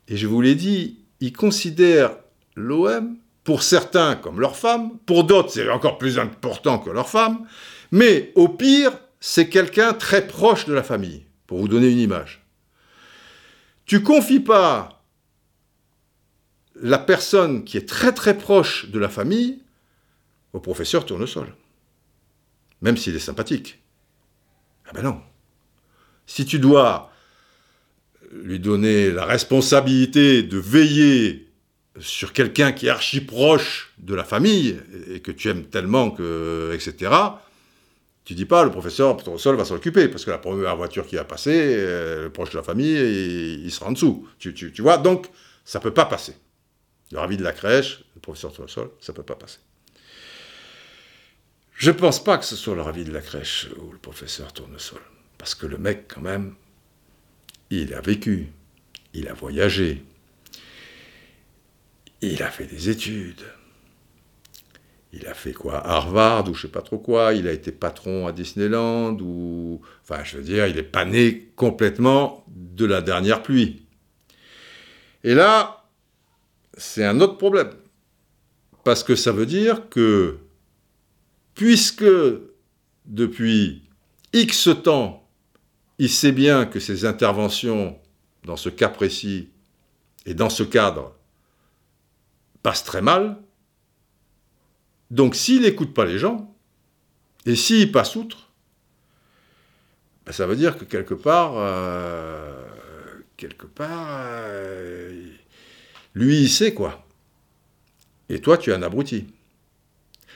et 0.09 0.17
je 0.17 0.27
vous 0.27 0.41
l'ai 0.41 0.55
dit, 0.55 1.05
ils 1.21 1.33
considèrent 1.33 2.17
l'OM, 2.55 3.17
pour 3.45 3.63
certains 3.63 4.17
comme 4.17 4.41
leur 4.41 4.57
femme, 4.57 4.99
pour 5.07 5.23
d'autres 5.23 5.51
c'est 5.51 5.69
encore 5.71 5.99
plus 5.99 6.19
important 6.19 6.81
que 6.81 6.91
leur 6.91 7.09
femme, 7.09 7.47
mais 7.93 8.33
au 8.35 8.49
pire, 8.49 8.93
c'est 9.21 9.49
quelqu'un 9.49 9.93
très 9.93 10.27
proche 10.27 10.67
de 10.67 10.75
la 10.75 10.83
famille, 10.83 11.27
pour 11.47 11.59
vous 11.59 11.69
donner 11.69 11.89
une 11.89 11.99
image. 11.99 12.45
Tu 13.85 14.03
confies 14.03 14.41
pas 14.41 15.05
la 16.75 16.99
personne 16.99 17.65
qui 17.65 17.77
est 17.77 17.89
très 17.89 18.13
très 18.13 18.37
proche 18.37 18.91
de 18.91 18.99
la 18.99 19.09
famille 19.09 19.63
au 20.57 20.61
professeur 20.61 21.05
Tournesol. 21.05 21.55
Même 22.81 22.97
s'il 22.97 23.15
est 23.15 23.21
sympathique. 23.21 23.83
Ah 24.87 24.93
ben 24.95 25.03
non. 25.03 25.21
Si 26.27 26.47
tu 26.47 26.59
dois 26.59 27.13
lui 28.33 28.59
donner 28.59 29.11
la 29.11 29.25
responsabilité 29.25 30.43
de 30.43 30.59
veiller 30.59 31.49
sur 31.99 32.33
quelqu'un 32.33 32.73
qui 32.73 32.87
est 32.87 32.91
archi 32.91 33.21
proche 33.21 33.95
de 33.99 34.15
la 34.15 34.25
famille 34.25 34.81
et 35.13 35.21
que 35.21 35.31
tu 35.31 35.49
aimes 35.49 35.65
tellement 35.65 36.11
que 36.11 36.73
etc. 36.75 37.13
Tu 38.25 38.35
dis 38.35 38.45
pas 38.45 38.65
le 38.65 38.71
professeur 38.71 39.17
Tournesol 39.19 39.57
va 39.57 39.65
s'en 39.65 39.77
occuper 39.77 40.09
parce 40.09 40.25
que 40.25 40.31
la 40.31 40.39
première 40.39 40.77
voiture 40.77 41.07
qui 41.07 41.17
va 41.17 41.25
passer, 41.25 41.77
euh, 41.79 42.29
proche 42.31 42.51
de 42.51 42.57
la 42.57 42.63
famille, 42.63 42.97
il, 43.63 43.71
sera 43.71 43.89
en 43.89 43.93
dessous. 43.93 44.27
Tu, 44.39 44.53
tu 44.55 44.83
vois 44.83 44.99
donc 44.99 45.29
ça 45.65 45.81
peut 45.81 45.95
pas 45.95 46.07
passer. 46.07 46.35
Le 47.13 47.19
ravi 47.19 47.37
de 47.37 47.45
la 47.45 47.53
crèche, 47.53 48.05
le 48.15 48.21
professeur 48.21 48.53
sol, 48.69 48.91
ça 49.01 49.13
peut 49.13 49.23
pas 49.23 49.37
passer. 49.37 49.59
Je 51.77 51.91
pense 51.91 52.23
pas 52.23 52.39
que 52.39 52.45
ce 52.45 52.57
soit 52.57 52.75
le 52.75 52.83
ravi 52.83 53.05
de 53.05 53.13
la 53.13 53.21
crèche 53.21 53.69
ou 53.79 53.93
le 53.93 53.99
professeur 53.99 54.53
Tournesol. 54.53 55.01
Parce 55.37 55.55
que 55.55 55.67
le 55.67 55.77
mec, 55.77 56.09
quand 56.09 56.23
même, 56.23 56.55
il 57.71 57.93
a 57.93 58.01
vécu, 58.01 58.49
il 59.13 59.29
a 59.29 59.35
voyagé, 59.35 60.03
il 62.23 62.43
a 62.43 62.51
fait 62.51 62.67
des 62.67 62.89
études. 62.89 63.45
Il 65.13 65.27
a 65.27 65.35
fait 65.35 65.53
quoi 65.53 65.87
Harvard 65.87 66.49
ou 66.51 66.55
je 66.55 66.63
sais 66.63 66.69
pas 66.69 66.83
trop 66.83 66.99
quoi. 66.99 67.33
Il 67.33 67.49
a 67.49 67.53
été 67.53 67.73
patron 67.73 68.27
à 68.27 68.33
Disneyland 68.33 69.17
ou. 69.21 69.81
Enfin, 70.03 70.23
je 70.25 70.37
veux 70.37 70.43
dire, 70.43 70.67
il 70.67 70.77
est 70.77 70.83
pas 70.83 71.05
né 71.05 71.51
complètement 71.57 72.45
de 72.49 72.85
la 72.85 73.01
dernière 73.01 73.43
pluie. 73.43 73.87
Et 75.25 75.35
là, 75.35 75.85
c'est 76.77 77.05
un 77.05 77.21
autre 77.21 77.39
problème. 77.39 77.71
Parce 78.85 79.03
que 79.03 79.17
ça 79.17 79.33
veut 79.33 79.47
dire 79.47 79.89
que, 79.89 80.39
puisque 81.57 82.05
depuis 83.07 83.83
X 84.33 84.69
temps, 84.85 85.29
il 85.99 86.11
sait 86.11 86.33
bien 86.33 86.67
que 86.67 86.79
ses 86.79 87.05
interventions 87.05 87.99
dans 88.45 88.57
ce 88.57 88.69
cas 88.69 88.91
précis 88.91 89.49
et 90.27 90.35
dans 90.35 90.51
ce 90.51 90.63
cadre 90.63 91.17
passent 92.63 92.85
très 92.85 93.03
mal, 93.03 93.39
donc 95.11 95.35
s'il 95.35 95.63
n'écoute 95.63 95.95
pas 95.95 96.05
les 96.05 96.19
gens, 96.19 96.55
et 97.47 97.57
s'il 97.57 97.91
passe 97.91 98.17
outre, 98.17 98.51
ben, 100.27 100.33
ça 100.33 100.47
veut 100.47 100.57
dire 100.57 100.77
que 100.77 100.85
quelque 100.85 101.15
part, 101.15 101.53
euh, 101.57 102.65
quelque 103.37 103.67
part, 103.67 104.09
euh, 104.11 105.31
lui 106.15 106.43
il 106.43 106.51
sait 106.51 106.75
quoi. 106.75 107.07
Et 108.29 108.41
toi 108.41 108.59
tu 108.59 108.71
es 108.71 108.75
un 108.75 108.83
abruti. 108.83 109.27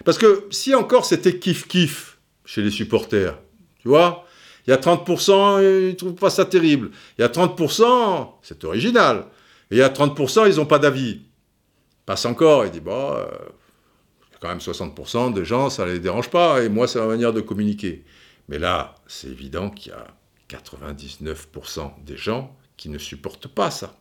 Parce 0.04 0.18
que 0.18 0.46
si 0.50 0.74
encore 0.74 1.04
c'était 1.04 1.32
kiff-kiff 1.32 2.16
chez 2.44 2.62
les 2.62 2.70
supporters, 2.70 3.38
tu 3.80 3.88
vois, 3.88 4.26
il 4.66 4.70
y 4.70 4.72
a 4.72 4.76
30%, 4.76 5.62
ils 5.62 5.88
ne 5.88 5.92
trouvent 5.92 6.14
pas 6.14 6.30
ça 6.30 6.44
terrible. 6.44 6.90
Il 7.18 7.22
y 7.22 7.24
a 7.24 7.28
30%, 7.28 8.34
c'est 8.42 8.64
original. 8.64 9.26
Et 9.70 9.76
il 9.76 9.78
y 9.78 9.82
a 9.82 9.88
30%, 9.88 10.50
ils 10.50 10.56
n'ont 10.56 10.66
pas 10.66 10.78
d'avis. 10.78 11.22
Passe 12.06 12.24
encore, 12.24 12.64
il 12.66 12.70
dit, 12.70 12.80
bon, 12.80 13.12
euh, 13.14 13.26
quand 14.40 14.48
même 14.48 14.58
60% 14.58 15.32
des 15.32 15.44
gens, 15.44 15.70
ça 15.70 15.86
ne 15.86 15.92
les 15.92 16.00
dérange 16.00 16.30
pas, 16.30 16.62
et 16.62 16.68
moi, 16.68 16.88
c'est 16.88 16.98
ma 16.98 17.06
manière 17.06 17.32
de 17.32 17.40
communiquer. 17.40 18.04
Mais 18.48 18.58
là, 18.58 18.96
c'est 19.06 19.28
évident 19.28 19.70
qu'il 19.70 19.92
y 19.92 19.94
a 19.94 20.06
99% 20.48 22.04
des 22.04 22.16
gens 22.16 22.56
qui 22.76 22.88
ne 22.88 22.98
supportent 22.98 23.48
pas 23.48 23.70
ça. 23.70 23.96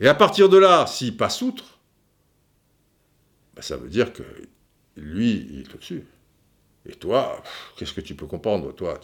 Et 0.00 0.08
à 0.08 0.14
partir 0.14 0.48
de 0.48 0.58
là, 0.58 0.86
s'il 0.86 1.16
passe 1.16 1.40
outre, 1.40 1.78
ben, 3.54 3.62
ça 3.62 3.76
veut 3.76 3.88
dire 3.88 4.12
que 4.12 4.22
lui, 4.96 5.46
il 5.50 5.60
est 5.60 5.74
au-dessus. 5.74 6.04
Et 6.88 6.92
toi, 6.92 7.42
qu'est-ce 7.76 7.92
que 7.92 8.00
tu 8.00 8.14
peux 8.14 8.26
comprendre 8.26 8.72
Toi, 8.72 9.00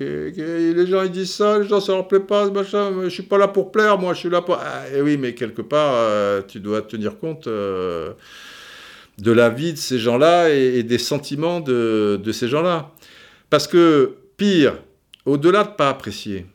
les 0.00 0.86
gens 0.86 1.02
ils 1.04 1.10
disent 1.10 1.32
ça, 1.32 1.58
les 1.60 1.68
gens 1.68 1.80
ça 1.80 1.92
leur 1.92 2.08
plaît 2.08 2.18
pas, 2.18 2.50
machin, 2.50 3.04
je 3.04 3.08
suis 3.08 3.22
pas 3.22 3.38
là 3.38 3.46
pour 3.46 3.70
plaire, 3.70 3.98
moi 3.98 4.14
je 4.14 4.20
suis 4.20 4.30
là 4.30 4.42
pour. 4.42 4.56
Ah, 4.56 4.88
et 4.92 5.00
oui, 5.00 5.16
mais 5.16 5.34
quelque 5.34 5.62
part, 5.62 5.94
euh, 5.94 6.42
tu 6.42 6.58
dois 6.58 6.82
tenir 6.82 7.18
compte 7.18 7.46
euh, 7.46 8.14
de 9.18 9.30
la 9.30 9.48
vie 9.48 9.72
de 9.72 9.78
ces 9.78 10.00
gens-là 10.00 10.50
et, 10.50 10.82
des 10.82 10.98
sentiments 10.98 11.60
de, 11.60 12.20
ces 12.32 12.48
gens-là. 12.48 12.90
Parce 13.48 13.68
que, 13.68 14.16
pire, 14.36 14.76
au-delà 15.24 15.62
de 15.62 15.70
pas 15.70 15.90
apprécier, 15.90 16.46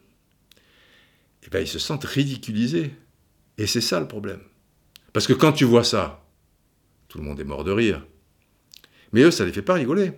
eh 1.46 1.50
ben, 1.50 1.62
ils 1.62 1.68
se 1.68 1.80
sentent 1.80 2.04
ridiculisés. 2.04 2.92
Et 3.58 3.68
c'est 3.68 3.82
ça 3.82 4.00
le 4.00 4.08
problème. 4.08 4.42
Parce 5.14 5.28
que 5.28 5.34
quand 5.34 5.52
tu 5.52 5.66
vois 5.66 5.84
ça, 5.84 6.22
tout 7.08 7.18
le 7.18 7.24
monde 7.24 7.40
est 7.40 7.46
mort 7.46 7.64
de 7.64 7.72
rire. 7.72 8.06
Mais 9.14 9.22
eux, 9.22 9.32
ça 9.32 9.46
les 9.46 9.52
fait 9.52 9.62
pas 9.62 9.74
rigoler, 9.74 10.12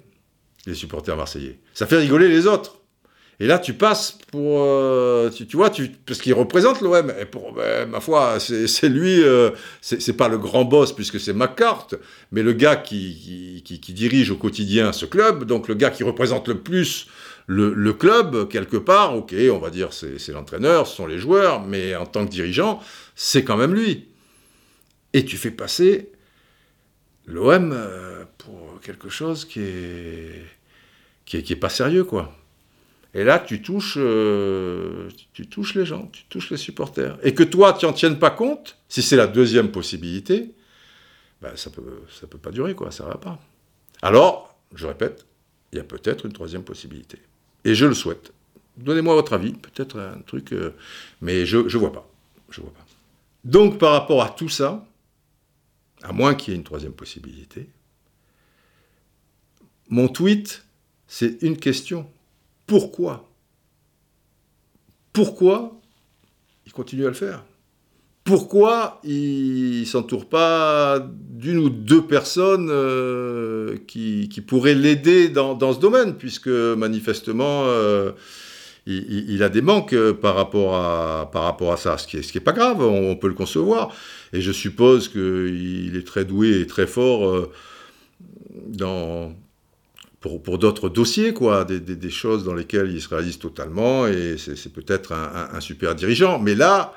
les 0.65 0.73
supporters 0.75 1.15
marseillais. 1.15 1.59
Ça 1.73 1.87
fait 1.87 1.97
rigoler 1.97 2.27
les 2.27 2.47
autres. 2.47 2.81
Et 3.41 3.47
là, 3.47 3.57
tu 3.57 3.73
passes 3.73 4.19
pour. 4.31 4.61
Euh, 4.61 5.31
tu, 5.31 5.57
vois, 5.57 5.71
parce 6.05 6.19
qu'il 6.19 6.35
représente 6.35 6.79
l'OM. 6.79 7.11
Et 7.19 7.25
pour, 7.25 7.53
ben, 7.53 7.89
ma 7.89 7.99
foi, 7.99 8.39
c'est 8.39 8.87
lui. 8.87 9.23
Euh, 9.23 9.49
c'est 9.81 10.13
pas 10.13 10.27
le 10.27 10.37
grand 10.37 10.63
boss, 10.63 10.93
puisque 10.93 11.19
c'est 11.19 11.33
McCart, 11.33 11.87
mais 12.31 12.43
le 12.43 12.53
gars 12.53 12.75
qui, 12.75 13.63
qui, 13.65 13.93
dirige 13.93 14.29
au 14.29 14.35
quotidien 14.35 14.91
ce 14.93 15.07
club. 15.07 15.45
Donc, 15.45 15.67
le 15.69 15.73
gars 15.73 15.89
qui 15.89 16.03
représente 16.03 16.49
le 16.49 16.59
plus 16.59 17.07
le, 17.47 17.73
le 17.73 17.93
club, 17.93 18.47
quelque 18.47 18.77
part. 18.77 19.15
Ok, 19.15 19.33
on 19.51 19.57
va 19.57 19.71
dire 19.71 19.89
c'est 19.91 20.31
l'entraîneur, 20.31 20.85
ce 20.85 20.97
sont 20.97 21.07
les 21.07 21.17
joueurs, 21.17 21.65
mais 21.65 21.95
en 21.95 22.05
tant 22.05 22.27
que 22.27 22.31
dirigeant, 22.31 22.79
c'est 23.15 23.43
quand 23.43 23.57
même 23.57 23.73
lui. 23.73 24.05
Et 25.13 25.25
tu 25.25 25.37
fais 25.37 25.49
passer 25.49 26.10
l'OM 27.25 27.71
euh, 27.73 28.25
pour 28.37 28.79
quelque 28.81 29.09
chose 29.09 29.45
qui 29.45 29.61
est, 29.61 30.45
qui 31.25 31.37
est, 31.37 31.55
pas 31.55 31.69
sérieux, 31.69 32.03
quoi. 32.03 32.35
Et 33.13 33.23
là, 33.23 33.39
tu 33.39 33.61
touches, 33.61 33.97
euh, 33.97 35.09
tu 35.33 35.47
touches 35.47 35.75
les 35.75 35.85
gens, 35.85 36.07
tu 36.13 36.23
touches 36.29 36.49
les 36.49 36.57
supporters. 36.57 37.17
Et 37.23 37.33
que 37.33 37.43
toi, 37.43 37.73
tu 37.73 37.85
n'en 37.85 37.93
tiennes 37.93 38.19
pas 38.19 38.29
compte, 38.29 38.77
si 38.87 39.01
c'est 39.01 39.17
la 39.17 39.27
deuxième 39.27 39.71
possibilité, 39.71 40.51
ben, 41.41 41.51
ça 41.55 41.69
ne 41.69 41.75
peut, 41.75 42.01
ça 42.09 42.27
peut 42.27 42.37
pas 42.37 42.51
durer, 42.51 42.73
quoi, 42.73 42.91
ça 42.91 43.03
va 43.03 43.15
pas. 43.15 43.39
Alors, 44.01 44.57
je 44.73 44.87
répète, 44.87 45.25
il 45.71 45.77
y 45.77 45.81
a 45.81 45.83
peut-être 45.83 46.25
une 46.25 46.33
troisième 46.33 46.63
possibilité. 46.63 47.17
Et 47.65 47.75
je 47.75 47.85
le 47.85 47.93
souhaite. 47.93 48.31
Donnez-moi 48.77 49.13
votre 49.15 49.33
avis, 49.33 49.53
peut-être 49.53 49.99
un 49.99 50.21
truc, 50.21 50.53
euh, 50.53 50.71
mais 51.21 51.45
je 51.45 51.57
ne 51.57 51.77
vois 51.77 51.91
pas. 51.91 52.07
Je 52.49 52.61
vois 52.61 52.71
pas. 52.71 52.85
Donc, 53.43 53.77
par 53.77 53.91
rapport 53.91 54.23
à 54.23 54.29
tout 54.29 54.49
ça, 54.49 54.85
à 56.03 56.13
moins 56.13 56.35
qu'il 56.35 56.53
y 56.53 56.55
ait 56.55 56.57
une 56.57 56.63
troisième 56.63 56.93
possibilité, 56.93 57.69
mon 59.89 60.07
tweet, 60.07 60.65
c'est 61.07 61.41
une 61.41 61.57
question. 61.57 62.09
Pourquoi? 62.65 63.29
Pourquoi 65.11 65.81
il 66.65 66.71
continue 66.71 67.05
à 67.05 67.09
le 67.09 67.13
faire? 67.13 67.43
Pourquoi 68.23 69.01
il 69.03 69.81
ne 69.81 69.85
s'entoure 69.85 70.29
pas 70.29 71.05
d'une 71.29 71.57
ou 71.57 71.69
deux 71.69 72.05
personnes 72.05 72.69
euh, 72.69 73.77
qui, 73.87 74.29
pourraient 74.47 74.75
l'aider 74.75 75.27
dans, 75.27 75.73
ce 75.73 75.79
domaine, 75.79 76.15
puisque 76.15 76.47
manifestement, 76.47 77.63
euh, 77.65 78.11
il, 78.87 79.43
a 79.43 79.49
des 79.49 79.61
manques 79.61 79.95
par 80.13 80.35
rapport 80.35 80.75
à, 80.75 81.29
par 81.31 81.43
rapport 81.43 81.71
à 81.71 81.77
ça, 81.77 81.97
ce 81.97 82.07
qui 82.07 82.17
n'est 82.17 82.23
est 82.23 82.39
pas 82.39 82.51
grave, 82.51 82.81
on, 82.81 83.15
peut 83.15 83.27
le 83.27 83.33
concevoir. 83.33 83.93
Et 84.33 84.41
je 84.41 84.51
suppose 84.51 85.07
qu'il 85.07 85.95
est 85.95 86.05
très 86.05 86.25
doué 86.25 86.61
et 86.61 86.67
très 86.67 86.87
fort 86.87 87.27
euh, 87.27 87.51
dans 88.67 89.35
pour, 90.19 90.59
d'autres 90.59 90.87
dossiers, 90.87 91.33
quoi, 91.33 91.65
des, 91.65 92.09
choses 92.11 92.43
dans 92.43 92.53
lesquelles 92.53 92.91
il 92.91 93.01
se 93.01 93.09
réalise 93.09 93.39
totalement, 93.39 94.05
et 94.05 94.35
c'est 94.37 94.71
peut-être 94.71 95.13
un, 95.13 95.59
super 95.61 95.95
dirigeant. 95.95 96.37
Mais 96.37 96.53
là, 96.53 96.93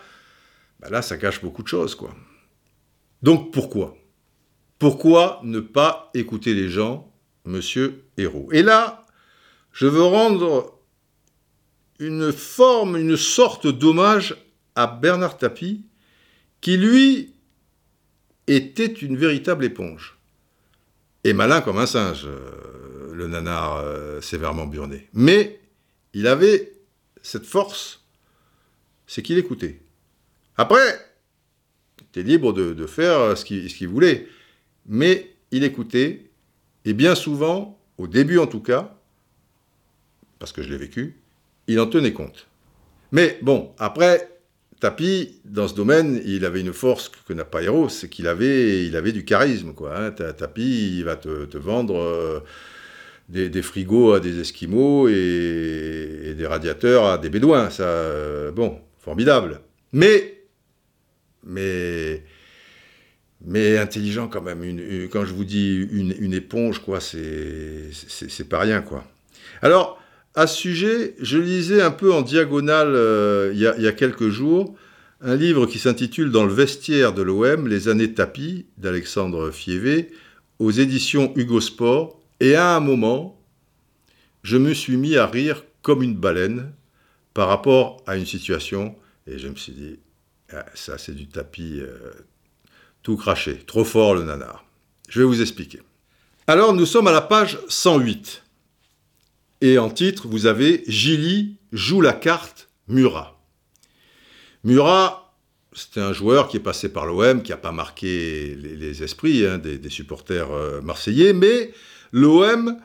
bah 0.80 0.88
là, 0.90 1.00
ça 1.00 1.16
cache 1.16 1.40
beaucoup 1.40 1.62
de 1.62 1.68
choses, 1.68 1.94
quoi. 1.94 2.14
Donc 3.22 3.50
pourquoi? 3.50 3.96
Pourquoi 4.78 5.40
ne 5.42 5.60
pas 5.60 6.10
écouter 6.12 6.52
les 6.52 6.68
gens, 6.68 7.10
monsieur 7.46 8.04
Hérault? 8.18 8.48
Et 8.52 8.62
là, 8.62 9.06
je 9.72 9.86
veux 9.86 10.02
rendre 10.02 10.78
une 11.98 12.32
forme, 12.32 12.96
une 12.96 13.16
sorte 13.16 13.66
d'hommage 13.66 14.36
à 14.74 14.86
Bernard 14.86 15.38
Tapie, 15.38 15.84
qui 16.60 16.76
lui 16.76 17.34
était 18.46 18.86
une 18.86 19.16
véritable 19.16 19.64
éponge. 19.64 20.18
Et 21.22 21.32
malin 21.32 21.60
comme 21.60 21.78
un 21.78 21.86
singe. 21.86 22.26
Euh, 22.26 22.74
le 23.14 23.28
nanar 23.28 23.76
euh, 23.76 24.20
sévèrement 24.20 24.66
burné. 24.66 25.08
Mais 25.12 25.60
il 26.12 26.26
avait 26.26 26.72
cette 27.22 27.46
force, 27.46 28.04
c'est 29.06 29.22
qu'il 29.22 29.38
écoutait. 29.38 29.80
Après, 30.56 31.00
il 31.98 32.04
était 32.04 32.22
libre 32.22 32.52
de, 32.52 32.86
faire 32.86 33.36
ce 33.36 33.44
qu'il 33.44 33.88
voulait, 33.88 34.28
mais 34.86 35.34
il 35.50 35.64
écoutait, 35.64 36.30
et 36.84 36.92
bien 36.92 37.14
souvent, 37.14 37.80
au 37.96 38.06
début 38.06 38.38
en 38.38 38.46
tout 38.46 38.60
cas, 38.60 38.96
parce 40.38 40.52
que 40.52 40.62
je 40.62 40.68
l'ai 40.68 40.76
vécu, 40.76 41.20
il 41.66 41.80
en 41.80 41.86
tenait 41.86 42.12
compte. 42.12 42.46
Mais 43.12 43.38
bon, 43.42 43.72
après, 43.78 44.30
Tapi, 44.80 45.40
dans 45.44 45.68
ce 45.68 45.74
domaine, 45.74 46.20
il 46.24 46.44
avait 46.44 46.60
une 46.60 46.72
force 46.72 47.10
que 47.26 47.32
n'a 47.32 47.44
pas 47.44 47.62
Héros, 47.62 47.88
c'est 47.88 48.08
qu'il 48.08 48.26
avait, 48.26 48.84
il 48.86 48.96
avait 48.96 49.12
du 49.12 49.24
charisme. 49.24 49.72
Quoi, 49.72 49.98
hein. 49.98 50.10
Tapi, 50.10 50.98
il 50.98 51.04
va 51.04 51.16
te, 51.16 51.56
vendre... 51.56 51.98
Euh, 51.98 52.40
des, 53.28 53.62
frigos 53.62 54.12
à 54.12 54.20
des 54.20 54.40
Esquimaux 54.40 55.08
et, 55.08 56.34
des 56.36 56.46
radiateurs 56.46 57.06
à 57.06 57.18
des 57.18 57.30
Bédouins. 57.30 57.70
Ça, 57.70 57.84
euh, 57.84 58.50
bon, 58.50 58.78
formidable. 58.98 59.60
Mais, 59.92 60.42
mais, 61.44 62.22
mais 63.44 63.78
intelligent 63.78 64.28
quand 64.28 64.42
même. 64.42 64.60
quand 65.10 65.24
je 65.24 65.32
vous 65.32 65.44
dis 65.44 65.76
une, 65.90 66.34
éponge, 66.34 66.80
quoi, 66.80 67.00
c'est 67.00 68.48
pas 68.48 68.60
rien, 68.60 68.82
quoi. 68.82 69.04
Alors, 69.62 70.00
à 70.34 70.46
ce 70.46 70.56
sujet, 70.56 71.14
je 71.20 71.38
lisais 71.38 71.80
un 71.80 71.90
peu 71.90 72.12
en 72.12 72.22
diagonale 72.22 72.94
euh, 72.94 73.52
il, 73.54 73.60
y 73.60 73.66
a, 73.66 73.92
quelques 73.92 74.28
jours 74.28 74.74
un 75.20 75.36
livre 75.36 75.66
qui 75.66 75.78
s'intitule 75.78 76.30
Dans 76.30 76.44
le 76.44 76.52
vestiaire 76.52 77.12
de 77.12 77.22
l'OM, 77.22 77.68
les 77.68 77.88
années 77.88 78.12
tapis 78.12 78.66
d'Alexandre 78.76 79.50
Fievé, 79.50 80.10
aux 80.58 80.70
éditions 80.70 81.32
Hugo 81.36 81.60
Sport, 81.60 82.20
Et 82.40 82.56
à 82.56 82.76
un 82.76 82.80
moment, 82.80 83.40
je 84.42 84.56
me 84.56 84.74
suis 84.74 84.96
mis 84.96 85.16
à 85.16 85.26
rire 85.26 85.64
comme 85.82 86.02
une 86.02 86.16
baleine 86.16 86.72
par 87.32 87.48
rapport 87.48 88.02
à 88.06 88.16
une 88.16 88.26
situation, 88.26 88.94
et 89.26 89.38
je 89.38 89.48
me 89.48 89.56
suis 89.56 89.72
dit, 89.72 89.98
ah, 90.52 90.66
ça 90.74 90.98
c'est 90.98 91.14
du 91.14 91.26
tapis 91.26 91.80
euh, 91.80 92.12
tout 93.02 93.16
craché, 93.16 93.58
trop 93.66 93.84
fort 93.84 94.14
le 94.14 94.24
nanar. 94.24 94.64
Je 95.08 95.20
vais 95.20 95.26
vous 95.26 95.40
expliquer. 95.40 95.80
Alors 96.46 96.74
nous 96.74 96.86
sommes 96.86 97.06
à 97.06 97.12
la 97.12 97.22
page 97.22 97.58
108. 97.68 98.43
Et 99.64 99.78
en 99.78 99.88
titre, 99.88 100.28
vous 100.28 100.44
avez 100.44 100.84
Gilly 100.88 101.56
joue 101.72 102.02
la 102.02 102.12
carte 102.12 102.68
Murat. 102.86 103.40
Murat, 104.62 105.34
c'était 105.72 106.02
un 106.02 106.12
joueur 106.12 106.48
qui 106.48 106.58
est 106.58 106.60
passé 106.60 106.90
par 106.90 107.06
l'OM, 107.06 107.42
qui 107.42 107.50
n'a 107.50 107.56
pas 107.56 107.72
marqué 107.72 108.54
les, 108.56 109.02
esprits 109.02 109.46
hein, 109.46 109.56
des, 109.56 109.88
supporters 109.88 110.50
euh, 110.50 110.82
marseillais, 110.82 111.32
mais 111.32 111.72
l'OM, 112.12 112.76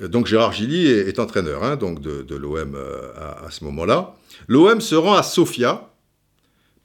donc 0.00 0.28
Gérard 0.28 0.52
Gilly 0.52 0.86
est, 0.86 1.18
entraîneur 1.18 1.64
hein, 1.64 1.74
donc 1.74 2.00
de, 2.00 2.36
l'OM 2.36 2.76
euh, 2.76 3.10
à, 3.44 3.50
ce 3.50 3.64
moment-là. 3.64 4.14
L'OM 4.46 4.80
se 4.80 4.94
rend 4.94 5.14
à 5.14 5.24
Sofia 5.24 5.92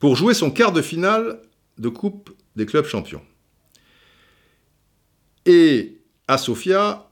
pour 0.00 0.16
jouer 0.16 0.34
son 0.34 0.50
quart 0.50 0.72
de 0.72 0.82
finale 0.82 1.40
de 1.78 1.88
Coupe 1.88 2.30
des 2.56 2.66
clubs 2.66 2.86
champions. 2.86 3.22
Et 5.46 6.00
à 6.26 6.36
Sofia, 6.36 7.03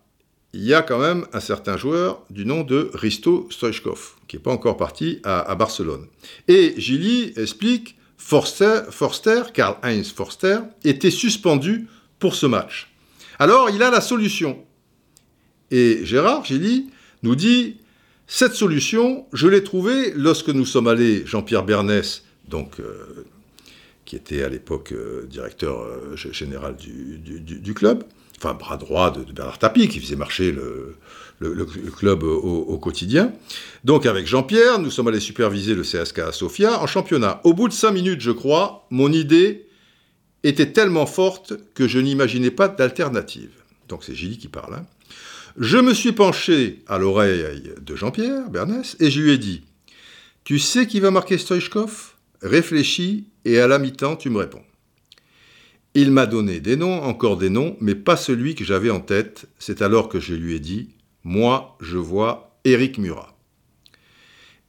il 0.55 0.65
y 0.65 0.75
a 0.75 0.83
quand 0.83 0.99
même 0.99 1.27
un 1.33 1.41
certain 1.41 1.77
joueur 1.77 2.23
du 2.31 2.45
nom 2.45 2.63
de 2.63 2.91
Risto 2.93 3.49
Stoichkov, 3.51 4.15
qui 4.29 4.37
n'est 4.37 4.43
pas 4.43 4.53
encore 4.53 4.77
parti 4.77 5.21
à, 5.25 5.55
Barcelone. 5.55 6.07
Et 6.47 6.75
Gilly 6.77 7.33
explique, 7.37 7.97
Forster, 8.19 8.83
Forster 8.91 9.45
Karl-Heinz 9.55 10.13
Forster, 10.13 10.59
était 10.85 11.11
suspendu 11.11 11.89
pour 12.19 12.35
ce 12.35 12.47
match. 12.47 12.93
Alors, 13.39 13.71
il 13.71 13.83
a 13.83 13.91
la 13.91 14.01
solution. 14.01 14.63
Et 15.71 16.05
Gérard 16.05 16.45
Gilly 16.45 16.91
nous 17.23 17.35
dit, 17.35 17.79
cette 18.27 18.55
solution, 18.55 19.27
je 19.33 19.49
l'ai 19.49 19.65
trouvée 19.65 20.13
lorsque 20.15 20.51
nous 20.51 20.67
sommes 20.67 20.87
allés, 20.87 21.25
Jean-Pierre 21.25 21.65
Bernès, 21.65 22.25
donc, 22.47 22.79
euh, 22.79 23.25
qui 24.05 24.17
était 24.17 24.43
à 24.43 24.51
l'époque 24.51 24.93
euh, 24.93 25.27
directeur 25.27 25.81
euh, 25.81 26.15
général 26.17 26.77
du 26.77 27.75
club, 27.75 28.05
enfin 28.43 28.55
bras 28.55 28.77
droit 28.77 29.11
de, 29.11 29.31
Bernard 29.33 29.59
Tapie, 29.59 29.89
qui 29.89 30.01
faisait 30.01 30.17
marcher 30.17 30.53
le, 30.53 30.97
club 31.97 32.23
au, 32.23 32.79
quotidien. 32.79 33.33
Donc 33.85 34.07
avec 34.07 34.27
Jean-Pierre, 34.27 34.79
nous 34.79 34.91
sommes 34.91 35.09
allés 35.09 35.21
superviser 35.21 35.75
le 35.75 35.83
CSK 35.83 36.21
à 36.21 36.33
Sofia 36.33 36.81
en 36.81 36.87
championnat. 36.87 37.41
Au 37.45 37.53
bout 37.53 37.69
de 37.69 37.73
cinq 37.73 37.93
minutes, 37.93 38.21
je 38.21 38.31
crois, 38.31 38.87
mon 38.91 39.13
idée 39.13 39.67
était 40.45 40.73
tellement 40.73 41.07
forte 41.07 41.55
que 41.75 41.89
je 41.89 41.99
n'imaginais 41.99 42.51
pas 42.51 42.69
d'alternative. 42.69 43.51
Donc 43.89 44.05
c'est 44.05 44.15
Gilly 44.15 44.39
qui 44.39 44.49
parle. 44.49 44.75
Hein. 44.75 44.87
Je 45.59 45.79
me 45.79 45.95
suis 45.95 46.13
penché 46.13 46.83
à 46.87 46.99
l'oreille 46.99 47.73
de 47.81 47.97
Jean-Pierre 47.97 48.49
Bernès 48.49 48.97
et 49.01 49.11
je 49.11 49.21
lui 49.21 49.33
ai 49.33 49.39
dit 49.39 49.63
Tu 50.45 50.59
sais 50.59 50.87
qui 50.87 51.01
va 51.01 51.11
marquer 51.11 51.39
Stoichkov? 51.39 52.13
Réfléchis 52.41 53.27
et 53.45 53.61
à 53.61 53.69
la 53.69 53.79
mi-temps, 53.79 54.17
tu 54.17 54.31
me 54.31 54.39
réponds. 54.39 54.63
Il 55.95 56.11
m'a 56.11 56.25
donné 56.25 56.61
des 56.61 56.77
noms, 56.77 57.03
encore 57.03 57.37
des 57.37 57.51
noms, 57.51 57.77
mais 57.81 57.95
pas 57.95 58.17
celui 58.17 58.55
que 58.55 58.65
j'avais 58.65 58.89
en 58.89 59.01
tête. 59.01 59.47
C'est 59.59 59.83
alors 59.83 60.09
que 60.09 60.21
je 60.21 60.35
lui 60.35 60.55
ai 60.55 60.59
dit 60.59 60.89
Moi, 61.23 61.77
je 61.81 61.99
vois 61.99 62.57
Eric 62.65 62.97
Murat. 62.97 63.37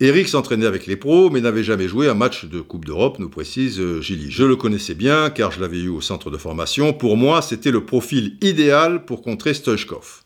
Eric 0.02 0.28
s'entraînait 0.28 0.66
avec 0.66 0.86
les 0.86 0.98
pros, 0.98 1.30
mais 1.30 1.40
n'avait 1.40 1.64
jamais 1.64 1.88
joué 1.88 2.10
un 2.10 2.14
match 2.14 2.44
de 2.44 2.60
Coupe 2.60 2.84
d'Europe, 2.84 3.20
nous 3.20 3.30
précise 3.30 3.80
euh, 3.80 4.02
Gilly. 4.02 4.32
Je 4.32 4.44
le 4.44 4.58
connaissais 4.58 4.96
bien, 4.96 5.30
car 5.30 5.52
je 5.52 5.62
l'avais 5.62 5.80
eu 5.80 5.88
au 5.88 6.02
centre 6.02 6.30
de 6.30 6.38
formation. 6.38 6.92
Pour 6.92 7.16
moi, 7.16 7.42
c'était 7.42 7.72
le 7.72 7.86
profil 7.86 8.36
idéal 8.42 9.06
pour 9.06 9.22
contrer 9.22 9.54
Stoichkov. 9.54 10.24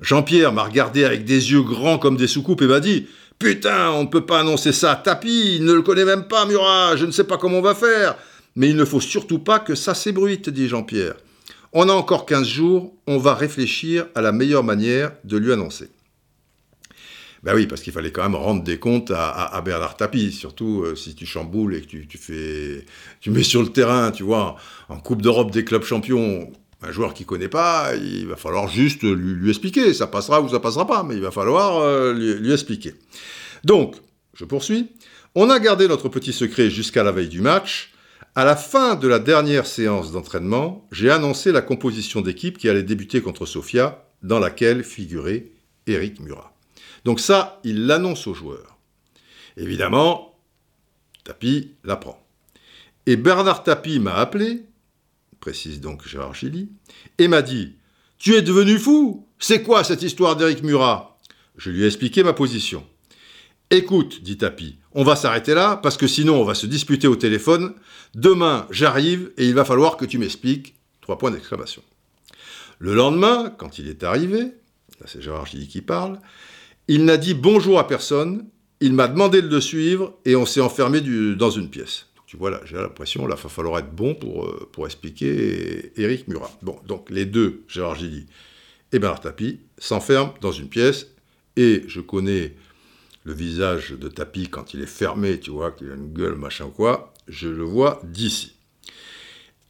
Jean-Pierre 0.00 0.52
m'a 0.52 0.64
regardé 0.64 1.04
avec 1.04 1.24
des 1.24 1.52
yeux 1.52 1.62
grands 1.62 1.98
comme 1.98 2.16
des 2.16 2.26
soucoupes 2.26 2.62
et 2.62 2.66
m'a 2.66 2.80
dit 2.80 3.06
Putain, 3.38 3.90
on 3.92 4.02
ne 4.02 4.08
peut 4.08 4.26
pas 4.26 4.40
annoncer 4.40 4.72
ça 4.72 4.92
à 4.92 4.96
Tapi, 4.96 5.56
il 5.56 5.64
ne 5.64 5.74
le 5.74 5.82
connaît 5.82 6.04
même 6.04 6.26
pas, 6.26 6.44
Murat, 6.46 6.96
je 6.96 7.06
ne 7.06 7.12
sais 7.12 7.24
pas 7.24 7.36
comment 7.36 7.58
on 7.58 7.62
va 7.62 7.76
faire. 7.76 8.16
Mais 8.56 8.70
il 8.70 8.76
ne 8.76 8.84
faut 8.84 9.00
surtout 9.00 9.38
pas 9.38 9.58
que 9.58 9.74
ça 9.74 9.94
s'ébruite, 9.94 10.48
dit 10.48 10.68
Jean-Pierre. 10.68 11.16
On 11.72 11.88
a 11.88 11.92
encore 11.92 12.24
15 12.24 12.46
jours, 12.46 12.94
on 13.06 13.18
va 13.18 13.34
réfléchir 13.34 14.06
à 14.14 14.22
la 14.22 14.30
meilleure 14.30 14.62
manière 14.62 15.12
de 15.24 15.36
lui 15.36 15.52
annoncer. 15.52 15.88
Ben 17.42 17.54
oui, 17.54 17.66
parce 17.66 17.82
qu'il 17.82 17.92
fallait 17.92 18.10
quand 18.10 18.22
même 18.22 18.36
rendre 18.36 18.62
des 18.62 18.78
comptes 18.78 19.12
à, 19.14 19.60
Bernard 19.62 19.96
Tapie, 19.96 20.32
surtout 20.32 20.82
euh, 20.82 20.94
si 20.94 21.14
tu 21.14 21.26
chamboules 21.26 21.74
et 21.74 21.82
que 21.82 21.86
tu, 21.86 22.16
fais, 22.16 22.86
tu 23.20 23.30
mets 23.30 23.42
sur 23.42 23.60
le 23.60 23.68
terrain, 23.68 24.12
tu 24.12 24.22
vois, 24.22 24.56
en 24.88 24.98
Coupe 24.98 25.20
d'Europe 25.20 25.50
des 25.50 25.62
clubs 25.62 25.82
champions, 25.82 26.50
un 26.80 26.92
joueur 26.92 27.12
qui 27.12 27.26
connaît 27.26 27.48
pas, 27.48 27.94
il 27.96 28.26
va 28.26 28.36
falloir 28.36 28.68
juste 28.68 29.02
lui, 29.02 29.50
expliquer. 29.50 29.92
Ça 29.92 30.06
passera 30.06 30.40
ou 30.40 30.48
ça 30.48 30.60
passera 30.60 30.86
pas, 30.86 31.02
mais 31.02 31.16
il 31.16 31.20
va 31.20 31.30
falloir 31.30 31.78
euh, 31.80 32.14
lui 32.14 32.52
expliquer. 32.52 32.94
Donc, 33.64 33.96
je 34.32 34.44
poursuis. 34.44 34.88
On 35.34 35.50
a 35.50 35.58
gardé 35.58 35.88
notre 35.88 36.08
petit 36.08 36.32
secret 36.32 36.70
jusqu'à 36.70 37.02
la 37.02 37.12
veille 37.12 37.28
du 37.28 37.40
match. 37.40 37.93
À 38.36 38.44
la 38.44 38.56
fin 38.56 38.96
de 38.96 39.06
la 39.06 39.20
dernière 39.20 39.64
séance 39.64 40.10
d'entraînement, 40.10 40.88
j'ai 40.90 41.08
annoncé 41.08 41.52
la 41.52 41.62
composition 41.62 42.20
d'équipe 42.20 42.58
qui 42.58 42.68
allait 42.68 42.82
débuter 42.82 43.22
contre 43.22 43.46
Sofia, 43.46 44.08
dans 44.24 44.40
laquelle 44.40 44.82
figurait 44.82 45.52
Eric 45.86 46.18
Murat. 46.18 46.52
Donc 47.04 47.20
ça, 47.20 47.60
il 47.62 47.86
l'annonce 47.86 48.26
aux 48.26 48.34
joueurs. 48.34 48.76
Évidemment, 49.56 50.36
Tapi 51.22 51.74
l'apprend. 51.84 52.20
Et 53.06 53.16
Bernard 53.16 53.62
Tapi 53.62 54.00
m'a 54.00 54.14
appelé, 54.14 54.64
précise 55.38 55.80
donc 55.80 56.04
Gérard 56.04 56.34
Chili, 56.34 56.70
et 57.18 57.28
m'a 57.28 57.40
dit 57.40 57.76
Tu 58.18 58.34
es 58.34 58.42
devenu 58.42 58.78
fou 58.78 59.28
C'est 59.38 59.62
quoi 59.62 59.84
cette 59.84 60.02
histoire 60.02 60.34
d'Eric 60.34 60.64
Murat? 60.64 61.20
Je 61.56 61.70
lui 61.70 61.84
ai 61.84 61.86
expliqué 61.86 62.24
ma 62.24 62.32
position. 62.32 62.84
Écoute, 63.70 64.24
dit 64.24 64.38
Tapi, 64.38 64.78
on 64.94 65.04
va 65.04 65.16
s'arrêter 65.16 65.54
là 65.54 65.76
parce 65.76 65.96
que 65.96 66.06
sinon 66.06 66.40
on 66.40 66.44
va 66.44 66.54
se 66.54 66.66
disputer 66.66 67.06
au 67.06 67.16
téléphone. 67.16 67.74
Demain, 68.14 68.66
j'arrive 68.70 69.32
et 69.36 69.46
il 69.46 69.54
va 69.54 69.64
falloir 69.64 69.96
que 69.96 70.04
tu 70.04 70.18
m'expliques. 70.18 70.74
Trois 71.00 71.18
points 71.18 71.30
d'exclamation. 71.30 71.82
Le 72.78 72.94
lendemain, 72.94 73.52
quand 73.58 73.78
il 73.78 73.88
est 73.88 74.04
arrivé, 74.04 74.38
là 74.40 75.06
c'est 75.06 75.20
Gérard 75.20 75.46
Gilly 75.46 75.68
qui 75.68 75.82
parle, 75.82 76.18
il 76.88 77.04
n'a 77.04 77.16
dit 77.16 77.34
bonjour 77.34 77.78
à 77.78 77.86
personne, 77.86 78.46
il 78.80 78.92
m'a 78.92 79.08
demandé 79.08 79.42
de 79.42 79.48
le 79.48 79.60
suivre 79.60 80.14
et 80.24 80.36
on 80.36 80.46
s'est 80.46 80.60
enfermé 80.60 81.00
dans 81.00 81.50
une 81.50 81.68
pièce. 81.68 82.06
tu 82.26 82.36
vois 82.36 82.50
là, 82.50 82.60
j'ai 82.64 82.76
l'impression, 82.76 83.26
là, 83.26 83.36
il 83.38 83.42
va 83.42 83.48
falloir 83.48 83.78
être 83.78 83.94
bon 83.94 84.14
pour, 84.14 84.44
euh, 84.44 84.68
pour 84.72 84.86
expliquer 84.86 85.92
Eric 85.96 86.28
Murat. 86.28 86.50
Bon, 86.62 86.78
donc 86.86 87.10
les 87.10 87.26
deux, 87.26 87.64
Gérard 87.68 87.96
Gilly 87.96 88.26
et 88.92 88.98
Bernard 88.98 89.20
Tapie, 89.20 89.60
s'enferment 89.78 90.34
dans 90.40 90.52
une 90.52 90.68
pièce 90.68 91.08
et 91.56 91.84
je 91.86 92.00
connais 92.00 92.54
le 93.24 93.32
visage 93.32 93.92
de 93.92 94.08
Tapi 94.08 94.48
quand 94.48 94.74
il 94.74 94.82
est 94.82 94.86
fermé, 94.86 95.40
tu 95.40 95.50
vois, 95.50 95.72
qu'il 95.72 95.90
a 95.90 95.94
une 95.94 96.12
gueule, 96.12 96.36
machin 96.36 96.70
quoi, 96.74 97.12
je 97.26 97.48
le 97.48 97.64
vois 97.64 98.00
d'ici. 98.04 98.54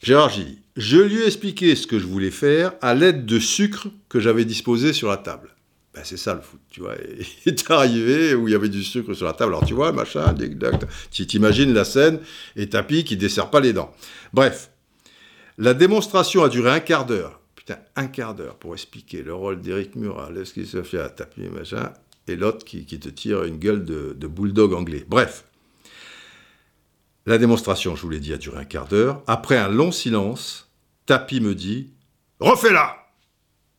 Gérard 0.03 0.31
Gilly, 0.31 0.59
je 0.77 0.99
lui 0.99 1.23
ai 1.23 1.27
expliqué 1.27 1.75
ce 1.77 1.87
que 1.87 1.99
je 1.99 2.07
voulais 2.07 2.33
faire 2.33 2.73
à 2.83 2.95
l'aide 2.95 3.25
de 3.25 3.39
sucre 3.39 3.89
que 4.09 4.21
j'avais 4.21 4.45
disposé 4.45 4.93
sur 4.93 5.09
la 5.09 5.17
table. 5.17 5.55
Ben, 5.95 6.03
c'est 6.03 6.17
ça 6.17 6.35
le 6.35 6.41
foot, 6.41 6.61
tu 6.71 6.81
vois. 6.81 6.97
Il 7.47 7.53
est 7.53 7.71
arrivé 7.71 8.35
où 8.35 8.49
il 8.49 8.53
y 8.53 8.55
avait 8.55 8.69
du 8.69 8.83
sucre 8.83 9.15
sur 9.15 9.27
la 9.27 9.33
table. 9.33 9.55
Alors 9.55 9.65
tu 9.65 9.75
vois, 9.75 9.93
machin, 9.93 10.35
tu 11.11 11.27
t'imagines 11.27 11.73
la 11.73 11.85
scène 11.85 12.19
et 12.57 12.69
Tapi 12.69 13.05
qui 13.05 13.17
dessert 13.17 13.51
pas 13.51 13.61
les 13.61 13.73
dents. 13.73 13.95
Bref, 14.33 14.71
la 15.57 15.73
démonstration 15.73 16.43
a 16.43 16.49
duré 16.49 16.71
un 16.71 16.81
quart 16.81 17.07
d'heure. 17.07 17.41
Putain, 17.55 17.79
un 17.95 18.09
quart 18.09 18.35
d'heure 18.35 18.57
pour 18.57 18.75
expliquer 18.75 19.23
le 19.23 19.33
rôle 19.33 19.61
d'Éric 19.61 19.95
Murat, 19.95 20.29
ce 20.45 20.53
qui 20.53 20.67
se 20.67 20.83
fait 20.83 21.01
à 21.01 21.09
Tapi, 21.09 21.43
machin 21.49 21.93
et 22.29 22.37
l'autre 22.37 22.65
qui, 22.65 22.85
te 22.87 23.09
tire 23.09 23.45
une 23.45 23.59
gueule 23.59 23.85
de, 23.85 24.27
bulldog 24.27 24.73
anglais. 24.75 25.05
Bref, 25.09 25.45
la 27.27 27.39
démonstration, 27.39 27.97
je 27.97 28.03
vous 28.03 28.11
l'ai 28.11 28.21
dit, 28.21 28.33
a 28.33 28.39
duré 28.39 28.59
un 28.59 28.65
quart 28.65 28.87
d'heure. 28.87 29.23
Après 29.27 29.57
un 29.57 29.69
long 29.69 29.93
silence, 29.93 30.71
Tapi 31.07 31.41
me 31.41 31.55
dit 31.55 31.91
Refais-la 32.41 32.97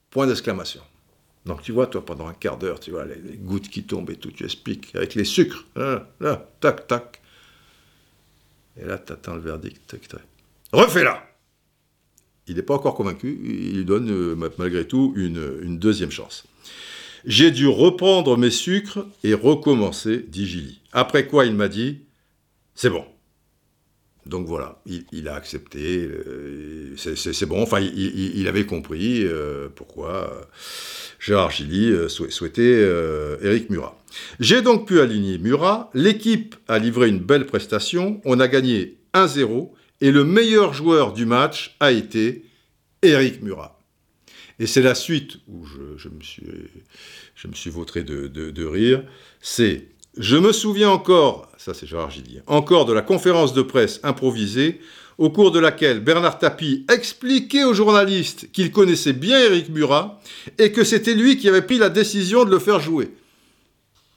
Point 0.09 0.27
d'exclamation. 0.27 0.81
Donc 1.45 1.61
tu 1.61 1.71
vois, 1.71 1.87
toi, 1.87 2.03
pendant 2.03 2.27
un 2.27 2.33
quart 2.33 2.57
d'heure, 2.57 2.79
tu 2.79 2.91
vois, 2.91 3.05
les, 3.05 3.37
gouttes 3.37 3.69
qui 3.69 3.83
tombent 3.83 4.09
et 4.09 4.15
tout, 4.15 4.31
tu 4.31 4.45
expliques, 4.45 4.95
avec 4.95 5.13
les 5.15 5.25
sucres, 5.25 5.65
là, 5.75 6.07
là 6.19 6.49
tac, 6.59 6.87
tac. 6.87 7.21
Et 8.77 8.85
là, 8.85 8.97
tu 8.97 9.13
attends 9.13 9.35
le 9.35 9.41
verdict. 9.41 9.95
Refais-la 10.71 11.27
Il 12.47 12.55
n'est 12.55 12.63
pas 12.63 12.73
encore 12.73 12.95
convaincu, 12.95 13.39
il 13.43 13.85
donne 13.85 14.09
euh, 14.09 14.35
malgré 14.57 14.87
tout 14.87 15.13
une 15.15 15.77
deuxième 15.77 16.11
chance. 16.11 16.45
J'ai 17.25 17.51
dû 17.51 17.67
reprendre 17.67 18.37
mes 18.37 18.51
sucres 18.51 19.05
et 19.23 19.33
recommencer, 19.33 20.25
dit 20.27 20.45
Gilly. 20.45 20.81
Après 20.93 21.27
quoi, 21.27 21.45
il 21.45 21.53
m'a 21.53 21.67
dit 21.67 22.01
C'est 22.75 22.89
bon. 22.89 23.05
Donc 24.25 24.47
voilà, 24.47 24.81
il, 25.11 25.27
a 25.27 25.35
accepté, 25.35 26.09
euh, 26.09 26.95
c'est 26.97 27.45
bon, 27.45 27.61
enfin 27.61 27.79
il, 27.79 28.47
avait 28.47 28.65
compris 28.65 29.23
euh, 29.23 29.69
pourquoi 29.75 30.49
Gérard 31.19 31.51
Gilly 31.51 31.91
euh, 31.91 32.09
souhaitait 32.09 32.89
Eric 33.43 33.69
Murat. 33.69 34.01
J'ai 34.39 34.63
donc 34.63 34.87
pu 34.87 34.99
aligner 34.99 35.37
Murat, 35.37 35.91
l'équipe 35.93 36.55
a 36.67 36.79
livré 36.79 37.09
une 37.09 37.19
belle 37.19 37.45
prestation, 37.45 38.19
on 38.25 38.39
a 38.39 38.47
gagné 38.47 38.97
1-0 39.13 39.69
et 40.01 40.11
le 40.11 40.23
meilleur 40.23 40.73
joueur 40.73 41.13
du 41.13 41.27
match 41.27 41.75
a 41.79 41.91
été 41.91 42.45
Eric 43.03 43.43
Murat. 43.43 43.74
Et 44.59 44.67
c'est 44.67 44.81
la 44.81 44.95
suite 44.95 45.37
où 45.47 45.65
je, 45.65 46.09
me, 46.09 46.21
suis, 46.21 46.45
je 47.35 47.47
me 47.47 47.53
suis 47.53 47.69
vautré 47.69 48.03
de, 48.03 48.65
rire. 48.65 49.03
C'est 49.41 49.87
Je 50.17 50.37
me 50.37 50.53
souviens 50.53 50.89
encore, 50.89 51.51
ça 51.57 51.73
c'est 51.73 51.87
Gérard 51.87 52.11
Gillier, 52.11 52.41
encore 52.47 52.85
de 52.85 52.93
la 52.93 53.01
conférence 53.01 53.53
de 53.53 53.61
presse 53.61 53.99
improvisée 54.03 54.79
au 55.17 55.29
cours 55.29 55.51
de 55.51 55.59
laquelle 55.59 56.01
Bernard 56.01 56.39
Tapie 56.39 56.85
expliquait 56.91 57.63
aux 57.63 57.73
journalistes 57.73 58.51
qu'il 58.51 58.71
connaissait 58.71 59.13
bien 59.13 59.39
Éric 59.39 59.69
Murat 59.69 60.21
et 60.57 60.71
que 60.71 60.83
c'était 60.83 61.13
lui 61.13 61.37
qui 61.37 61.47
avait 61.47 61.61
pris 61.61 61.77
la 61.77 61.89
décision 61.89 62.43
de 62.43 62.51
le 62.51 62.59
faire 62.59 62.79
jouer. 62.79 63.11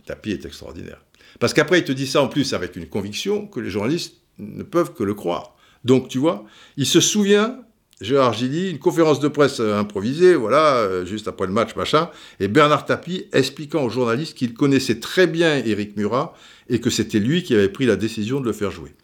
Tapie 0.07 0.33
est 0.33 0.45
extraordinaire. 0.45 1.01
Parce 1.39 1.55
qu'après, 1.55 1.79
il 1.79 1.85
te 1.85 1.93
dit 1.93 2.07
ça 2.07 2.23
en 2.23 2.29
plus 2.29 2.53
avec 2.53 2.77
une 2.77 2.89
conviction 2.89 3.47
que 3.47 3.61
les 3.61 3.71
journalistes 3.71 4.15
ne 4.39 4.63
peuvent 4.63 4.95
que 4.95 5.05
le 5.05 5.15
croire. 5.15 5.55
Donc, 5.85 6.09
tu 6.09 6.19
vois, 6.19 6.45
il 6.77 6.87
se 6.87 7.01
souvient, 7.01 7.61
Gérard 8.01 8.33
Gilly, 8.33 8.71
une 8.71 8.79
conférence 8.79 9.19
de 9.19 9.27
presse 9.27 9.59
improvisée, 9.59 10.37
voilà, 10.37 10.77
euh, 10.77 11.05
juste 11.05 11.27
après 11.27 11.47
le 11.47 11.53
match, 11.53 11.75
machin, 11.75 12.11
et 12.39 12.47
Bernard 12.47 12.85
Tapie 12.85 13.27
expliquant 13.33 13.83
aux 13.83 13.91
journalistes 13.91 14.37
qu'il 14.37 14.55
connaissait 14.55 15.01
très 15.01 15.27
bien 15.27 15.57
Éric 15.57 15.97
Murat 15.97 16.35
et 16.69 16.81
que 16.81 16.91
c'était 16.91 17.19
lui 17.19 17.43
qui 17.43 17.55
avait 17.55 17.69
pris 17.69 17.87
la 17.87 17.97
décision 17.97 18.41
de 18.41 18.45
le 18.47 18.53
faire 18.53 18.71
jouer. 18.71 18.95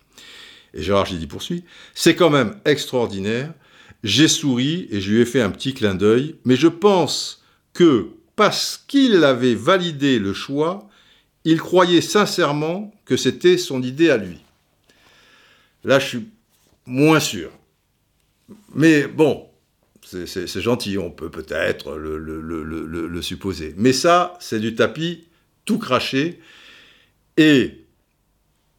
Et 0.74 0.82
Gérard 0.82 1.07
Gilly 1.07 1.26
poursuit, 1.26 1.64
c'est 1.95 2.14
quand 2.14 2.30
même 2.30 2.57
extraordinaire. 2.64 3.53
J'ai 4.05 4.28
souri 4.28 4.86
et 4.90 5.01
je 5.01 5.11
lui 5.11 5.20
ai 5.20 5.24
fait 5.24 5.40
un 5.40 5.51
petit 5.51 5.74
clin 5.74 5.95
d'œil, 5.95 6.36
mais 6.45 6.57
je 6.57 6.68
pense 6.68 7.42
que 7.72 8.11
parce 8.36 8.84
qu'il 8.86 9.24
avait 9.24 9.55
validé 9.55 10.18
le 10.18 10.32
choix, 10.32 10.88
il 11.45 11.61
croyait 11.61 12.01
sincèrement 12.01 12.92
que 13.05 13.16
c'était 13.16 13.59
son 13.59 13.82
idée 13.82 14.11
à 14.11 14.18
lui. 14.18 14.38
Là, 15.84 15.99
je 15.99 16.07
suis 16.07 16.28
moins 16.86 17.20
sûr. 17.20 17.51
Mais 18.74 19.07
bon, 19.07 19.49
c'est 20.05 20.61
gentil, 20.61 20.99
on 20.99 21.11
peut 21.11 21.30
peut-être 21.30 21.97
le, 21.97 23.22
supposer. 23.22 23.74
Mais 23.76 23.92
ça, 23.92 24.36
c'est 24.40 24.61
du 24.61 24.74
tapis 24.74 25.28
tout 25.64 25.78
craché. 25.78 26.40
Et 27.36 27.86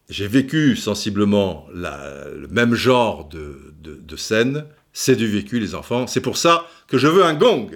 j'ai 0.09 0.27
vécu 0.27 0.75
sensiblement 0.75 1.67
le 1.73 2.47
même 2.47 2.75
genre 2.75 3.27
de, 3.27 4.15
scène. 4.17 4.65
C'est 4.93 5.15
du 5.15 5.27
vécu, 5.27 5.59
les 5.59 5.75
enfants. 5.75 6.07
C'est 6.07 6.21
pour 6.21 6.37
ça 6.37 6.67
que 6.87 6.97
je 6.97 7.07
veux 7.07 7.25
un 7.25 7.33
gong. 7.33 7.69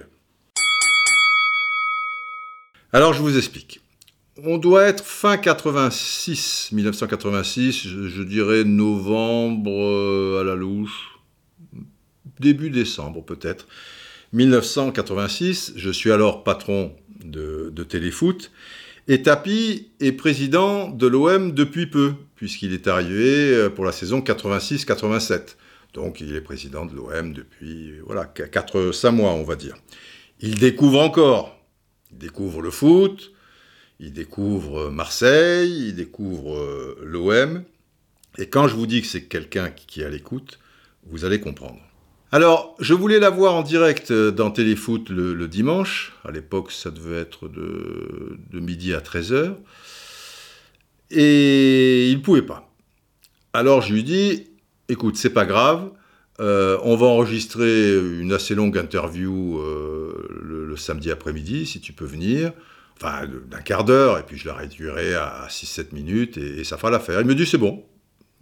Alors, 2.93 3.13
je 3.13 3.21
vous 3.21 3.37
explique 3.37 3.81
on 4.45 4.57
doit 4.57 4.83
être 4.83 5.03
fin 5.03 5.37
86, 5.37 6.69
1986, 6.71 7.87
je, 7.87 8.23
dirais 8.23 8.63
novembre 8.63 9.71
euh, 9.71 10.41
à 10.41 10.43
la 10.43 10.55
louche, 10.55 11.18
début 12.39 12.69
décembre 12.69 13.23
peut-être. 13.23 13.67
1986, 14.33 15.73
je 15.75 15.89
suis 15.89 16.11
alors 16.11 16.43
patron 16.43 16.95
de, 17.23 17.83
Téléfoot, 17.83 18.51
et 19.07 19.23
Tapi 19.23 19.89
est 19.99 20.11
président 20.11 20.87
de 20.87 21.07
l'OM 21.07 21.53
depuis 21.53 21.87
peu, 21.87 22.13
puisqu'il 22.35 22.73
est 22.73 22.87
arrivé 22.87 23.53
euh, 23.53 23.69
pour 23.69 23.85
la 23.85 23.91
saison 23.91 24.19
86-87. 24.19 25.55
Donc 25.93 26.21
il 26.21 26.35
est 26.35 26.41
président 26.41 26.85
de 26.85 26.95
l'OM 26.95 27.33
depuis 27.33 27.93
voilà 28.05 28.25
4-5 28.25 29.11
mois, 29.11 29.31
on 29.31 29.43
va 29.43 29.55
dire. 29.55 29.75
Il 30.39 30.59
découvre 30.59 31.01
encore, 31.01 31.57
il 32.11 32.19
découvre 32.19 32.61
le 32.61 32.69
foot, 32.69 33.31
il 33.99 34.13
découvre 34.13 34.89
Marseille, 34.91 35.87
il 35.87 35.95
découvre 35.95 36.55
euh, 36.55 36.97
l'OM. 37.03 37.63
Et 38.37 38.47
quand 38.47 38.67
je 38.67 38.75
vous 38.75 38.85
dis 38.85 39.01
que 39.01 39.07
c'est 39.07 39.23
quelqu'un 39.23 39.71
qui 39.71 40.01
est 40.01 40.05
à 40.05 40.09
l'écoute, 40.09 40.59
vous 41.07 41.25
allez 41.25 41.39
comprendre. 41.39 41.79
Alors, 42.32 42.75
je 42.80 42.93
voulais 42.93 43.19
la 43.19 43.30
voir 43.30 43.55
en 43.55 43.63
direct 43.63 44.11
euh, 44.11 44.32
dans 44.32 44.51
Téléfoot 44.51 45.09
le, 45.09 45.47
dimanche. 45.47 46.13
À 46.23 46.32
l'époque, 46.32 46.71
ça 46.71 46.91
devait 46.91 47.19
être 47.19 47.47
de, 47.47 48.59
midi 48.59 48.93
à 48.93 48.99
13h. 48.99 49.55
Et 51.11 52.09
il 52.11 52.17
ne 52.17 52.21
pouvait 52.21 52.43
pas. 52.43 52.71
Alors, 53.53 53.82
je 53.82 53.93
lui 53.93 54.03
dis 54.03 54.47
écoute, 54.89 55.17
c'est 55.17 55.32
pas 55.32 55.45
grave. 55.45 55.89
Euh, 56.39 56.77
on 56.84 56.95
va 56.95 57.07
enregistrer 57.07 57.97
une 57.97 58.32
assez 58.32 58.55
longue 58.55 58.77
interview 58.77 59.59
le, 59.59 60.77
samedi 60.77 61.11
après-midi, 61.11 61.65
si 61.65 61.82
tu 61.82 61.91
peux 61.91 62.05
venir 62.05 62.53
enfin 62.99 63.27
d'un 63.49 63.61
quart 63.61 63.86
d'heure, 63.86 64.17
et 64.17 64.23
puis 64.23 64.38
je 64.38 64.47
la 64.47 64.53
réduirai 64.53 65.13
à 65.15 65.47
6-7 65.49 65.93
minutes, 65.93 66.38
et, 66.38 66.63
ça 66.63 66.77
fera 66.77 66.91
l'affaire. 66.91 67.21
Il 67.21 67.27
me 67.27 67.36
dit, 67.36 67.45
c'est 67.45 67.57
bon, 67.57 67.84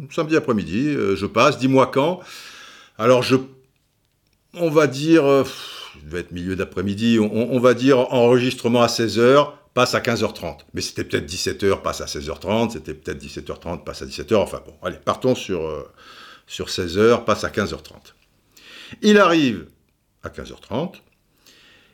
samedi 0.09 0.35
après-midi, 0.35 0.87
euh, 0.87 1.15
je 1.15 1.25
passe, 1.25 1.57
dis-moi 1.57 1.87
quand. 1.87 2.19
Alors 2.97 3.21
je, 3.21 3.35
on 4.53 4.69
va 4.69 4.87
dire, 4.87 5.25
euh, 5.25 5.43
il 5.95 6.09
devait 6.09 6.21
être 6.21 6.31
milieu 6.31 6.55
d'après-midi, 6.55 7.19
on, 7.19 7.59
va 7.59 7.73
dire 7.73 7.99
enregistrement 8.13 8.81
à 8.81 8.87
16h, 8.87 9.51
passe 9.73 9.95
à 9.95 9.99
15h30. 9.99 10.59
Mais 10.73 10.81
c'était 10.81 11.03
peut-être 11.03 11.29
17h, 11.29 11.81
passe 11.81 12.01
à 12.01 12.05
16h30, 12.05 12.71
c'était 12.71 12.93
peut-être 12.93 13.23
17h30, 13.23 13.83
passe 13.83 14.01
à 14.01 14.05
17h, 14.05 14.35
enfin 14.35 14.61
bon, 14.65 14.73
allez, 14.83 14.97
partons 14.97 15.35
sur, 15.35 15.65
euh, 15.65 15.87
sur 16.45 16.67
16h, 16.67 17.25
passe 17.25 17.43
à 17.43 17.49
15h30. 17.49 18.13
Il 19.01 19.17
arrive 19.17 19.67
à 20.23 20.29
15h30, 20.29 20.95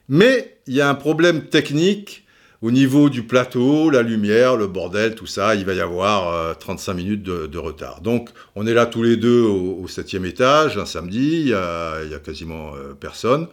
mais 0.09 0.59
il 0.67 0.75
y 0.75 0.81
a 0.81 0.89
un 0.89 0.95
problème 0.95 1.47
technique 1.47 2.22
au 2.63 2.71
niveau 2.71 3.09
du 3.09 3.23
plateau, 3.23 3.89
la 3.89 4.01
lumière, 4.03 4.55
le 4.55 4.67
bordel, 4.67 5.15
tout 5.15 5.25
ça, 5.25 5.53
il 5.53 5.65
va 5.65 5.73
y 5.73 5.81
avoir 5.81 6.57
35 6.57 6.91
euh, 6.91 6.95
minutes 6.95 7.21
de, 7.21 7.57
retard. 7.57 7.99
Donc, 7.99 8.29
on 8.55 8.65
est 8.65 8.73
là 8.73 8.85
tous 8.85 9.03
les 9.03 9.17
deux 9.17 9.41
au, 9.41 9.85
septième 9.89 10.23
étage, 10.23 10.77
un 10.77 10.85
samedi, 10.85 11.41
il 11.41 11.47
y 11.49 11.53
a, 11.53 12.19
quasiment 12.23 12.73
euh, 12.73 12.93
personne. 12.93 13.47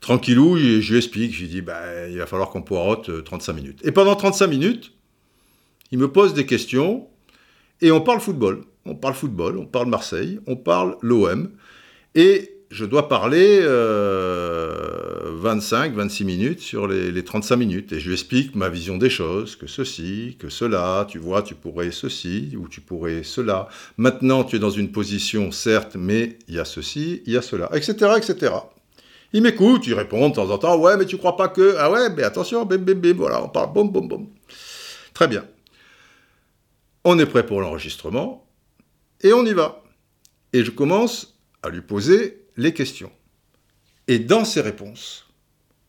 Tranquillou, 0.00 0.58
je, 0.58 0.90
lui 0.90 0.96
explique, 0.96 1.32
je 1.32 1.42
lui 1.42 1.48
dis, 1.48 1.62
bah, 1.62 2.08
il 2.10 2.18
va 2.18 2.26
falloir 2.26 2.50
qu'on 2.50 2.62
poirote 2.62 3.22
35 3.22 3.52
euh, 3.52 3.54
minutes. 3.54 3.80
Et 3.84 3.92
pendant 3.92 4.16
35 4.16 4.48
minutes, 4.48 4.92
il 5.92 6.00
me 6.00 6.10
pose 6.10 6.34
des 6.34 6.44
questions, 6.44 7.06
et 7.80 7.92
on 7.92 8.00
parle 8.00 8.18
football. 8.18 8.64
On 8.86 8.96
parle 8.96 9.14
football, 9.14 9.56
on 9.56 9.66
parle 9.66 9.86
Marseille, 9.86 10.40
on 10.48 10.56
parle 10.56 10.96
l'OM. 11.00 11.48
Et 12.16 12.51
je 12.72 12.84
dois 12.86 13.08
parler 13.08 13.60
25, 13.60 13.66
euh, 13.66 15.94
26 15.94 16.24
minutes 16.24 16.60
sur 16.60 16.88
les, 16.88 17.22
35 17.22 17.56
minutes. 17.56 17.92
Et 17.92 18.00
je 18.00 18.06
lui 18.06 18.14
explique 18.14 18.56
ma 18.56 18.70
vision 18.70 18.96
des 18.96 19.10
choses, 19.10 19.56
que 19.56 19.66
ceci, 19.66 20.36
que 20.38 20.48
cela, 20.48 21.06
tu 21.08 21.18
vois, 21.18 21.42
tu 21.42 21.54
pourrais 21.54 21.90
ceci, 21.90 22.56
ou 22.58 22.68
tu 22.68 22.80
pourrais 22.80 23.24
cela. 23.24 23.68
Maintenant, 23.98 24.42
tu 24.42 24.56
es 24.56 24.58
dans 24.58 24.70
une 24.70 24.90
position, 24.90 25.52
certes, 25.52 25.96
mais 25.96 26.38
il 26.48 26.54
y 26.54 26.58
a 26.58 26.64
ceci, 26.64 27.22
il 27.26 27.34
y 27.34 27.36
a 27.36 27.42
cela, 27.42 27.68
etc., 27.74 28.12
etc. 28.16 28.54
Il 29.34 29.42
m'écoute, 29.42 29.86
il 29.86 29.92
répond 29.92 30.30
de 30.30 30.34
temps 30.34 30.48
en 30.48 30.56
temps, 30.56 30.78
ouais, 30.78 30.96
mais 30.96 31.04
tu 31.04 31.18
crois 31.18 31.36
pas 31.36 31.48
que... 31.48 31.76
Ah 31.78 31.90
ouais, 31.90 32.08
mais 32.16 32.22
attention, 32.22 32.64
bim, 32.64 32.78
bim, 32.78 32.94
bim, 32.94 33.12
voilà, 33.12 33.44
on 33.44 33.48
parle, 33.48 33.70
boum, 33.72 33.90
boum, 33.90 34.08
boum. 34.08 34.28
Très 35.12 35.28
bien. 35.28 35.44
On 37.04 37.18
est 37.18 37.26
prêt 37.26 37.44
pour 37.44 37.60
l'enregistrement, 37.60 38.46
et 39.20 39.34
on 39.34 39.44
y 39.44 39.52
va. 39.52 39.82
Et 40.54 40.64
je 40.64 40.70
commence 40.70 41.34
à 41.62 41.68
lui 41.68 41.82
poser 41.82 42.41
les 42.56 42.74
questions. 42.74 43.12
Et 44.08 44.18
dans 44.18 44.44
ses 44.44 44.60
réponses, 44.60 45.28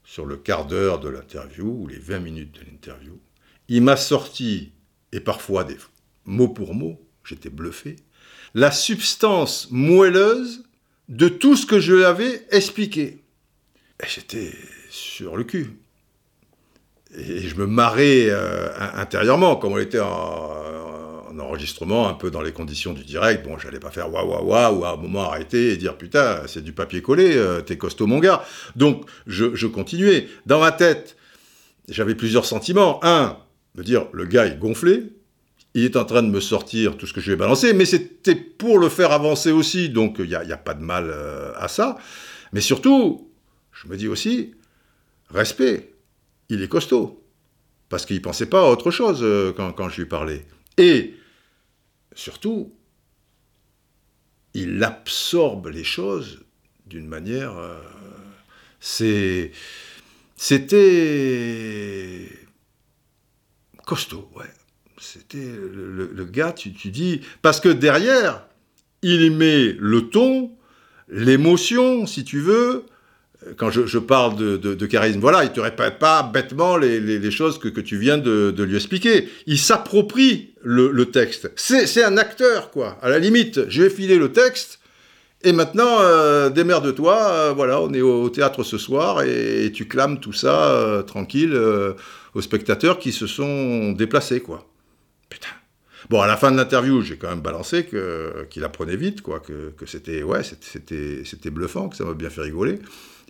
sur 0.03 0.25
le 0.25 0.37
quart 0.37 0.65
d'heure 0.65 0.99
de 0.99 1.09
l'interview 1.09 1.65
ou 1.65 1.87
les 1.87 1.97
20 1.97 2.19
minutes 2.19 2.55
de 2.55 2.65
l'interview, 2.65 3.19
il 3.67 3.81
m'a 3.81 3.97
sorti, 3.97 4.71
et 5.11 5.19
parfois 5.19 5.63
des 5.63 5.77
mot 6.25 6.47
pour 6.47 6.73
mot, 6.73 7.01
j'étais 7.23 7.49
bluffé, 7.49 7.95
la 8.53 8.71
substance 8.71 9.67
moelleuse 9.71 10.63
de 11.09 11.27
tout 11.27 11.55
ce 11.55 11.65
que 11.65 11.79
je 11.79 11.93
lui 11.93 12.03
avais 12.05 12.45
expliqué. 12.51 13.23
Et 14.01 14.07
j'étais 14.07 14.53
sur 14.89 15.35
le 15.35 15.43
cul. 15.43 15.79
Et 17.15 17.41
je 17.41 17.55
me 17.55 17.67
marrais 17.67 18.27
euh, 18.29 18.69
intérieurement, 18.95 19.55
comme 19.55 19.73
on 19.73 19.77
était 19.77 19.99
en, 19.99 20.92
enregistrement 21.39 22.07
un 22.07 22.13
peu 22.13 22.31
dans 22.31 22.41
les 22.41 22.51
conditions 22.51 22.93
du 22.93 23.03
direct. 23.03 23.45
Bon, 23.45 23.57
j'allais 23.57 23.79
pas 23.79 23.91
faire 23.91 24.11
waouh 24.11 24.27
waouh 24.27 24.45
waouh 24.45 24.79
ou 24.79 24.85
à 24.85 24.93
un 24.93 24.95
moment 24.95 25.23
arrêter 25.23 25.71
et 25.71 25.77
dire 25.77 25.97
putain, 25.97 26.41
c'est 26.47 26.63
du 26.63 26.73
papier 26.73 27.01
collé, 27.01 27.35
euh, 27.35 27.61
t'es 27.61 27.77
costaud 27.77 28.07
mon 28.07 28.19
gars. 28.19 28.43
Donc 28.75 29.05
je, 29.27 29.67
continuais. 29.67 30.27
Dans 30.45 30.59
ma 30.59 30.71
tête, 30.71 31.15
j'avais 31.89 32.15
plusieurs 32.15 32.45
sentiments. 32.45 32.99
Un, 33.03 33.37
me 33.75 33.83
dire 33.83 34.07
le 34.13 34.25
gars 34.25 34.45
est 34.45 34.57
gonflé, 34.57 35.13
il 35.73 35.83
est 35.85 35.95
en 35.95 36.05
train 36.05 36.21
de 36.21 36.29
me 36.29 36.39
sortir 36.39 36.97
tout 36.97 37.07
ce 37.07 37.13
que 37.13 37.21
je 37.21 37.31
vais 37.31 37.37
balancer, 37.37 37.73
mais 37.73 37.85
c'était 37.85 38.35
pour 38.35 38.77
le 38.77 38.89
faire 38.89 39.11
avancer 39.11 39.51
aussi, 39.51 39.89
donc 39.89 40.17
il 40.19 40.27
n'y 40.27 40.35
a, 40.35 40.57
pas 40.57 40.73
de 40.73 40.83
mal 40.83 41.09
euh, 41.09 41.51
à 41.57 41.67
ça. 41.67 41.97
Mais 42.51 42.61
surtout, 42.61 43.31
je 43.71 43.87
me 43.87 43.97
dis 43.97 44.07
aussi, 44.07 44.53
respect, 45.29 45.93
il 46.49 46.61
est 46.61 46.67
costaud. 46.67 47.19
Parce 47.89 48.05
qu'il 48.05 48.15
ne 48.15 48.21
pensait 48.21 48.47
pas 48.47 48.61
à 48.61 48.69
autre 48.69 48.91
chose 48.91 49.19
euh, 49.21 49.51
quand, 49.55 49.71
quand, 49.73 49.89
je 49.89 50.01
lui 50.01 50.07
parlais. 50.07 50.45
Et 50.77 51.13
surtout, 52.15 52.73
il 54.53 54.83
absorbe 54.83 55.67
les 55.67 55.83
choses 55.83 56.43
d'une 56.85 57.07
manière... 57.07 57.57
Euh, 57.57 57.79
c'était 60.35 62.29
costaud, 63.85 64.29
ouais. 64.35 64.45
C'était 64.99 65.37
le, 65.37 66.25
gars, 66.25 66.51
tu, 66.53 66.69
dis... 66.69 67.21
Parce 67.41 67.59
que 67.59 67.69
derrière, 67.69 68.45
il 69.01 69.31
met 69.31 69.73
le 69.73 70.09
ton, 70.09 70.51
l'émotion, 71.09 72.05
si 72.05 72.23
tu 72.23 72.39
veux, 72.39 72.85
quand 73.57 73.71
je, 73.71 73.97
parle 73.97 74.35
de, 74.35 74.85
charisme, 74.85 75.19
voilà, 75.19 75.43
il 75.43 75.49
ne 75.49 75.53
te 75.53 75.59
répète 75.59 75.99
pas 75.99 76.23
bêtement 76.23 76.77
les, 76.77 77.31
choses 77.31 77.59
que, 77.59 77.79
tu 77.79 77.97
viens 77.97 78.17
de, 78.17 78.63
lui 78.63 78.75
expliquer. 78.75 79.29
Il 79.45 79.57
s'approprie 79.57 80.53
le, 80.61 81.05
texte. 81.05 81.51
C'est 81.55 82.03
un 82.03 82.17
acteur, 82.17 82.71
quoi. 82.71 82.97
À 83.01 83.09
la 83.09 83.19
limite, 83.19 83.69
je 83.69 83.83
vais 83.83 83.89
filer 83.89 84.17
le 84.17 84.31
texte, 84.31 84.79
et 85.45 85.51
maintenant, 85.51 85.97
euh, 85.99 86.49
démerde-toi, 86.49 87.17
euh, 87.17 87.53
voilà, 87.53 87.81
on 87.81 87.93
est 87.93 88.01
au, 88.01 88.29
théâtre 88.29 88.63
ce 88.63 88.77
soir, 88.77 89.23
et, 89.23 89.71
tu 89.73 89.87
clames 89.87 90.19
tout 90.19 90.31
ça 90.31 90.71
euh, 90.71 91.01
tranquille 91.01 91.59
aux 92.33 92.41
spectateurs 92.41 92.97
qui 92.97 93.11
se 93.11 93.27
sont 93.27 93.91
déplacés, 93.91 94.39
quoi. 94.39 94.67
Putain. 95.29 95.49
Bon, 96.09 96.21
à 96.21 96.27
la 96.27 96.37
fin 96.37 96.51
de 96.51 96.57
l'interview, 96.57 97.01
j'ai 97.01 97.17
quand 97.17 97.29
même 97.29 97.41
balancé 97.41 97.85
qu'il 98.49 98.63
apprenait 98.63 98.95
vite, 98.95 99.21
quoi, 99.21 99.39
que, 99.39 99.71
que 99.71 99.85
c'était 99.85 100.23
ouais, 100.23 100.41
c'était 100.43 101.49
bluffant, 101.49 101.89
que 101.89 101.97
ça 101.97 102.05
m'a 102.05 102.13
bien 102.13 102.29
fait 102.29 102.41
rigoler. 102.41 102.79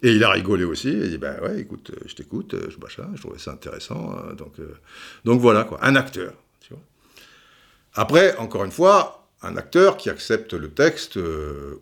Et 0.04 0.12
il 0.12 0.24
a 0.26 0.30
rigolé 0.30 0.66
aussi. 0.66 0.89
Il 0.89 1.10
dit 1.10 1.18
ben 1.18 1.39
ouais, 1.41 1.62
écoute, 1.62 1.91
euh, 1.91 2.04
je 2.06 2.14
t'écoute, 2.14 2.54
euh, 2.54 2.70
je 2.70 2.78
machin, 2.78 3.10
je 3.16 3.22
trouvais 3.22 3.39
ça 3.39 3.51
intéressant. 3.51 4.14
Euh, 4.18 4.34
donc, 4.34 4.56
donc 5.24 5.39
voilà 5.39 5.64
quoi, 5.64 5.80
un 5.82 5.95
acteur. 5.95 6.34
Tu 6.60 6.74
vois. 6.74 6.84
Après, 7.95 8.36
encore 8.36 8.66
une 8.66 8.72
fois, 8.72 9.26
un 9.41 9.56
acteur 9.56 9.95
qui 9.95 10.10
accepte 10.10 10.54
le 10.54 10.70
texte 10.70 11.18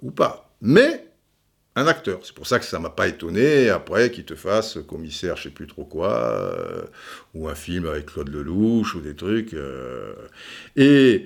ou 0.01 0.11
pas. 0.11 0.51
Mais 0.61 1.07
un 1.75 1.87
acteur. 1.87 2.19
C'est 2.23 2.35
pour 2.35 2.45
ça 2.45 2.59
que 2.59 2.65
ça 2.65 2.77
m'a 2.77 2.89
pas 2.91 3.07
étonné 3.07 3.69
après 3.69 4.11
qu'il 4.11 4.25
te 4.25 4.35
fasse 4.35 4.77
commissaire, 4.87 5.35
je 5.37 5.43
sais 5.43 5.49
plus 5.49 5.67
trop 5.67 5.85
quoi, 5.85 6.53
ou 7.33 7.47
un 7.47 7.55
film 7.55 7.87
avec 7.87 8.07
Claude 8.07 8.29
Lelouch 8.29 8.93
ou 8.93 8.99
des 8.99 9.15
trucs. 9.15 9.55
Et 10.75 11.25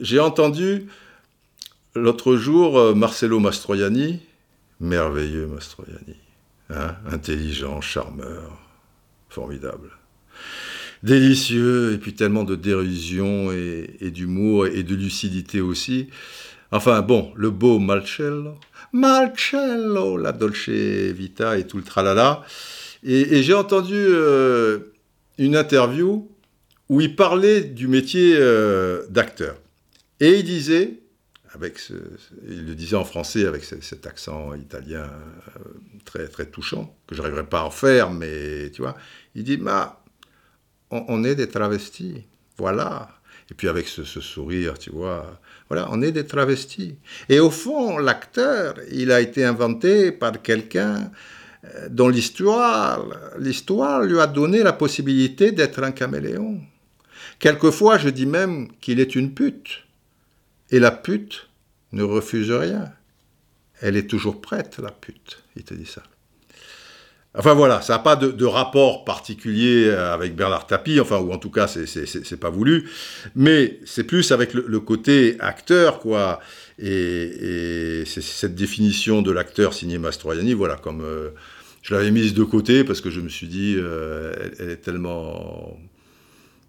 j'ai 0.00 0.20
entendu 0.20 0.86
l'autre 1.94 2.36
jour 2.36 2.96
Marcello 2.96 3.40
Mastroianni 3.40 4.20
merveilleux 4.84 5.46
Mastroianni. 5.46 6.16
Hein? 6.70 6.96
Intelligent, 7.10 7.80
charmeur, 7.80 8.58
formidable. 9.28 9.90
Délicieux, 11.02 11.92
et 11.92 11.98
puis 11.98 12.14
tellement 12.14 12.44
de 12.44 12.54
dérision 12.54 13.52
et, 13.52 14.10
d'humour 14.10 14.66
et 14.66 14.82
de 14.82 14.94
lucidité 14.94 15.60
aussi. 15.60 16.08
Enfin 16.70 17.02
bon, 17.02 17.32
le 17.36 17.50
beau 17.50 17.78
Malcello, 17.78 18.54
Malcello, 18.92 20.16
la 20.16 20.32
Dolce 20.32 20.68
Vita 20.68 21.58
et 21.58 21.66
tout 21.66 21.76
le 21.76 21.82
tralala. 21.82 22.42
Et, 23.02 23.42
j'ai 23.42 23.52
entendu 23.52 23.96
euh, 23.96 24.78
une 25.36 25.56
interview 25.56 26.30
où 26.88 27.00
il 27.00 27.14
parlait 27.14 27.60
du 27.60 27.86
métier 27.86 28.34
euh, 28.38 29.02
d'acteur. 29.10 29.56
Et 30.20 30.38
il 30.38 30.44
disait, 30.44 31.00
il 32.48 32.66
le 32.66 32.74
disait 32.74 32.96
en 32.96 33.04
français 33.04 33.46
avec 33.46 33.64
cet 33.64 34.06
accent 34.06 34.54
italien 34.54 35.04
euh, 35.04 35.60
très, 36.04 36.28
très 36.28 36.46
touchant, 36.46 36.96
que 37.06 37.14
je 37.14 37.20
n'arriverai 37.20 37.44
pas 37.44 37.60
à 37.60 37.64
en 37.64 37.70
faire, 37.70 38.10
mais 38.10 38.70
tu 38.70 38.82
vois, 38.82 38.96
il 39.34 39.44
dit, 39.44 39.60
on, 40.90 41.24
est 41.24 41.34
des 41.34 41.48
travestis, 41.48 42.24
voilà. 42.56 43.08
Et 43.50 43.54
puis 43.54 43.68
avec 43.68 43.88
ce, 43.88 44.04
sourire, 44.04 44.78
tu 44.78 44.90
vois, 44.90 45.40
voilà, 45.68 45.88
on 45.90 46.02
est 46.02 46.12
des 46.12 46.26
travestis. 46.26 46.96
Et 47.28 47.40
au 47.40 47.50
fond, 47.50 47.98
l'acteur, 47.98 48.74
il 48.90 49.12
a 49.12 49.20
été 49.20 49.44
inventé 49.44 50.12
par 50.12 50.40
quelqu'un 50.40 51.10
euh, 51.64 51.88
dont 51.90 52.08
l'histoire 52.08 53.02
lui 54.02 54.20
a 54.20 54.26
donné 54.26 54.62
la 54.62 54.72
possibilité 54.72 55.52
d'être 55.52 55.82
un 55.82 55.92
caméléon. 55.92 56.60
Quelquefois, 57.38 57.98
je 57.98 58.08
dis 58.08 58.26
même 58.26 58.68
qu'il 58.80 59.00
est 59.00 59.14
une 59.14 59.34
pute. 59.34 59.83
Et 60.74 60.80
la 60.80 60.90
pute 60.90 61.50
ne 61.92 62.02
refuse 62.02 62.50
rien. 62.50 62.90
Elle 63.80 63.96
est 63.96 64.10
toujours 64.10 64.40
prête, 64.40 64.80
la 64.82 64.90
pute. 64.90 65.44
Il 65.54 65.62
te 65.62 65.72
dit 65.72 65.86
ça. 65.86 66.02
Enfin 67.32 67.54
voilà, 67.54 67.80
ça 67.80 67.92
n'a 67.92 67.98
pas 68.00 68.16
de, 68.16 68.44
rapport 68.44 69.04
particulier 69.04 69.88
avec 69.88 70.34
Bernard 70.34 70.66
Tapie, 70.66 70.98
enfin, 70.98 71.18
ou 71.18 71.30
en 71.30 71.38
tout 71.38 71.50
cas, 71.50 71.68
c'est 71.68 72.40
pas 72.40 72.50
voulu, 72.50 72.90
mais 73.36 73.78
c'est 73.84 74.02
plus 74.02 74.32
avec 74.32 74.52
le, 74.52 74.80
côté 74.80 75.36
acteur, 75.38 76.00
quoi. 76.00 76.40
Et, 76.80 78.02
c'est 78.04 78.20
cette 78.20 78.56
définition 78.56 79.22
de 79.22 79.30
l'acteur 79.30 79.74
signé 79.74 79.98
Mastroianni, 79.98 80.54
voilà, 80.54 80.74
comme 80.74 81.02
euh, 81.02 81.30
je 81.82 81.94
l'avais 81.94 82.10
mise 82.10 82.34
de 82.34 82.42
côté 82.42 82.82
parce 82.82 83.00
que 83.00 83.10
je 83.10 83.20
me 83.20 83.28
suis 83.28 83.46
dit, 83.46 83.76
euh, 83.78 84.34
elle, 84.58 84.70
est 84.70 84.78
tellement 84.78 85.78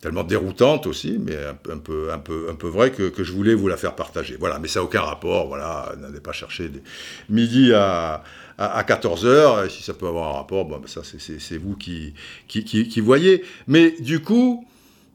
tellement 0.02 0.24
déroutante 0.24 0.88
aussi, 0.88 1.18
mais 1.20 1.36
un, 1.36 1.78
peu, 1.78 2.12
un, 2.12 2.70
vrai 2.70 2.92
que, 2.92 3.12
je 3.24 3.32
voulais 3.32 3.56
vous 3.56 3.68
la 3.68 3.78
faire 3.78 3.96
partager. 3.96 4.38
Voilà, 4.40 4.60
mais 4.60 4.68
ça 4.68 4.80
n'a 4.80 4.84
aucun 4.84 5.02
rapport, 5.02 5.48
voilà, 5.48 5.94
n'allez 6.00 6.20
pas 6.20 6.32
chercher 6.32 6.70
des... 6.70 6.82
midi 7.30 7.74
à, 7.74 8.24
à, 8.58 8.84
14h, 8.84 9.70
si 9.70 9.84
ça 9.84 9.94
peut 9.94 10.08
avoir 10.08 10.30
un 10.30 10.38
rapport, 10.38 10.66
bon, 10.66 10.80
ben 10.80 10.88
ça 10.88 11.02
c'est 11.04 11.58
vous 11.58 11.76
qui, 11.76 12.14
qui, 12.48 13.00
voyez. 13.00 13.44
Mais 13.68 13.96
du 14.00 14.22
coup, 14.22 14.66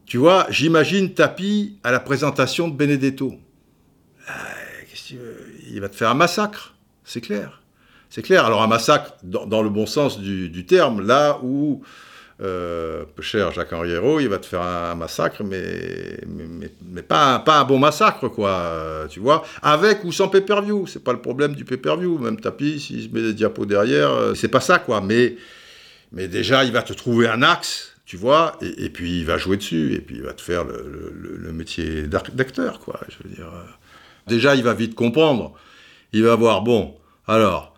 tu 0.05 0.17
vois, 0.17 0.45
j'imagine 0.49 1.13
Tapi 1.13 1.77
à 1.83 1.91
la 1.91 1.99
présentation 1.99 2.67
de 2.67 2.75
Benedetto. 2.75 3.35
Il 5.69 5.79
va 5.79 5.89
te 5.89 5.95
faire 5.95 6.09
un 6.09 6.15
massacre, 6.15 6.75
c'est 7.05 7.21
clair. 7.21 7.61
C'est 8.09 8.21
clair. 8.21 8.45
Alors 8.45 8.61
un 8.61 8.67
massacre 8.67 9.15
dans, 9.23 9.61
le 9.61 9.69
bon 9.69 9.85
sens 9.85 10.19
du 10.19 10.65
terme, 10.65 11.05
là 11.05 11.39
où 11.43 11.81
euh, 12.41 13.05
cher 13.19 13.51
Jacques-Henri 13.51 13.91
il 14.21 14.27
va 14.27 14.39
te 14.39 14.45
faire 14.45 14.61
un, 14.61 14.95
massacre, 14.95 15.43
mais, 15.43 16.19
mais, 16.27 17.01
pas, 17.03 17.35
un, 17.35 17.39
pas 17.39 17.59
un 17.59 17.63
bon 17.65 17.77
massacre, 17.77 18.29
quoi, 18.29 18.49
euh, 18.49 19.07
tu 19.07 19.19
vois, 19.19 19.43
avec 19.61 20.03
ou 20.03 20.11
sans 20.11 20.27
pay-per-view, 20.27 20.87
c'est 20.87 21.03
pas 21.03 21.13
le 21.13 21.21
problème 21.21 21.53
du 21.53 21.65
pay-per-view, 21.65 22.17
même 22.17 22.39
tapis, 22.39 22.79
s'il 22.79 23.03
se 23.03 23.09
met 23.09 23.21
des 23.21 23.33
diapos 23.33 23.65
derrière, 23.65 24.09
euh, 24.09 24.33
c'est 24.33 24.47
pas 24.47 24.59
ça, 24.59 24.79
quoi, 24.79 25.01
mais, 25.01 25.35
mais 26.11 26.27
déjà, 26.27 26.63
il 26.63 26.71
va 26.71 26.81
te 26.81 26.93
trouver 26.93 27.27
un 27.27 27.43
axe, 27.43 27.95
tu 28.05 28.17
vois, 28.17 28.57
et, 28.61 28.89
puis 28.89 29.19
il 29.19 29.25
va 29.25 29.37
jouer 29.37 29.57
dessus, 29.57 29.93
et 29.93 29.99
puis 29.99 30.15
il 30.15 30.23
va 30.23 30.33
te 30.33 30.41
faire 30.41 30.63
le, 30.65 31.13
le 31.13 31.53
métier 31.53 32.07
d'acteur, 32.07 32.79
quoi, 32.79 32.99
je 33.07 33.23
veux 33.23 33.33
dire. 33.33 33.51
Déjà, 34.27 34.55
il 34.55 34.63
va 34.63 34.73
vite 34.73 34.95
comprendre, 34.95 35.53
il 36.11 36.23
va 36.23 36.35
voir, 36.35 36.61
bon, 36.61 36.95
alors, 37.27 37.70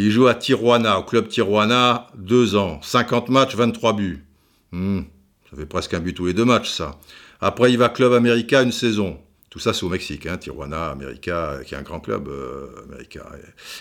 il 0.00 0.10
joue 0.10 0.28
à 0.28 0.34
Tijuana, 0.34 0.98
au 0.98 1.02
club 1.02 1.28
Tijuana, 1.28 2.06
deux 2.16 2.56
ans, 2.56 2.80
50 2.82 3.28
matchs, 3.28 3.54
23 3.54 3.92
buts. 3.92 4.24
Hmm, 4.72 5.02
ça 5.50 5.56
fait 5.56 5.66
presque 5.66 5.94
un 5.94 6.00
but 6.00 6.14
tous 6.14 6.26
les 6.26 6.32
deux 6.32 6.44
matchs, 6.44 6.70
ça. 6.70 6.98
Après, 7.40 7.70
il 7.70 7.78
va 7.78 7.88
Club 7.88 8.12
América 8.12 8.62
une 8.62 8.72
saison. 8.72 9.18
Tout 9.50 9.58
ça, 9.58 9.72
c'est 9.72 9.84
au 9.84 9.88
Mexique, 9.88 10.26
hein, 10.26 10.36
Tijuana, 10.36 10.90
América, 10.90 11.58
qui 11.66 11.74
est 11.74 11.76
un 11.76 11.82
grand 11.82 11.98
club, 11.98 12.28
euh, 12.28 12.68
América. 12.88 13.26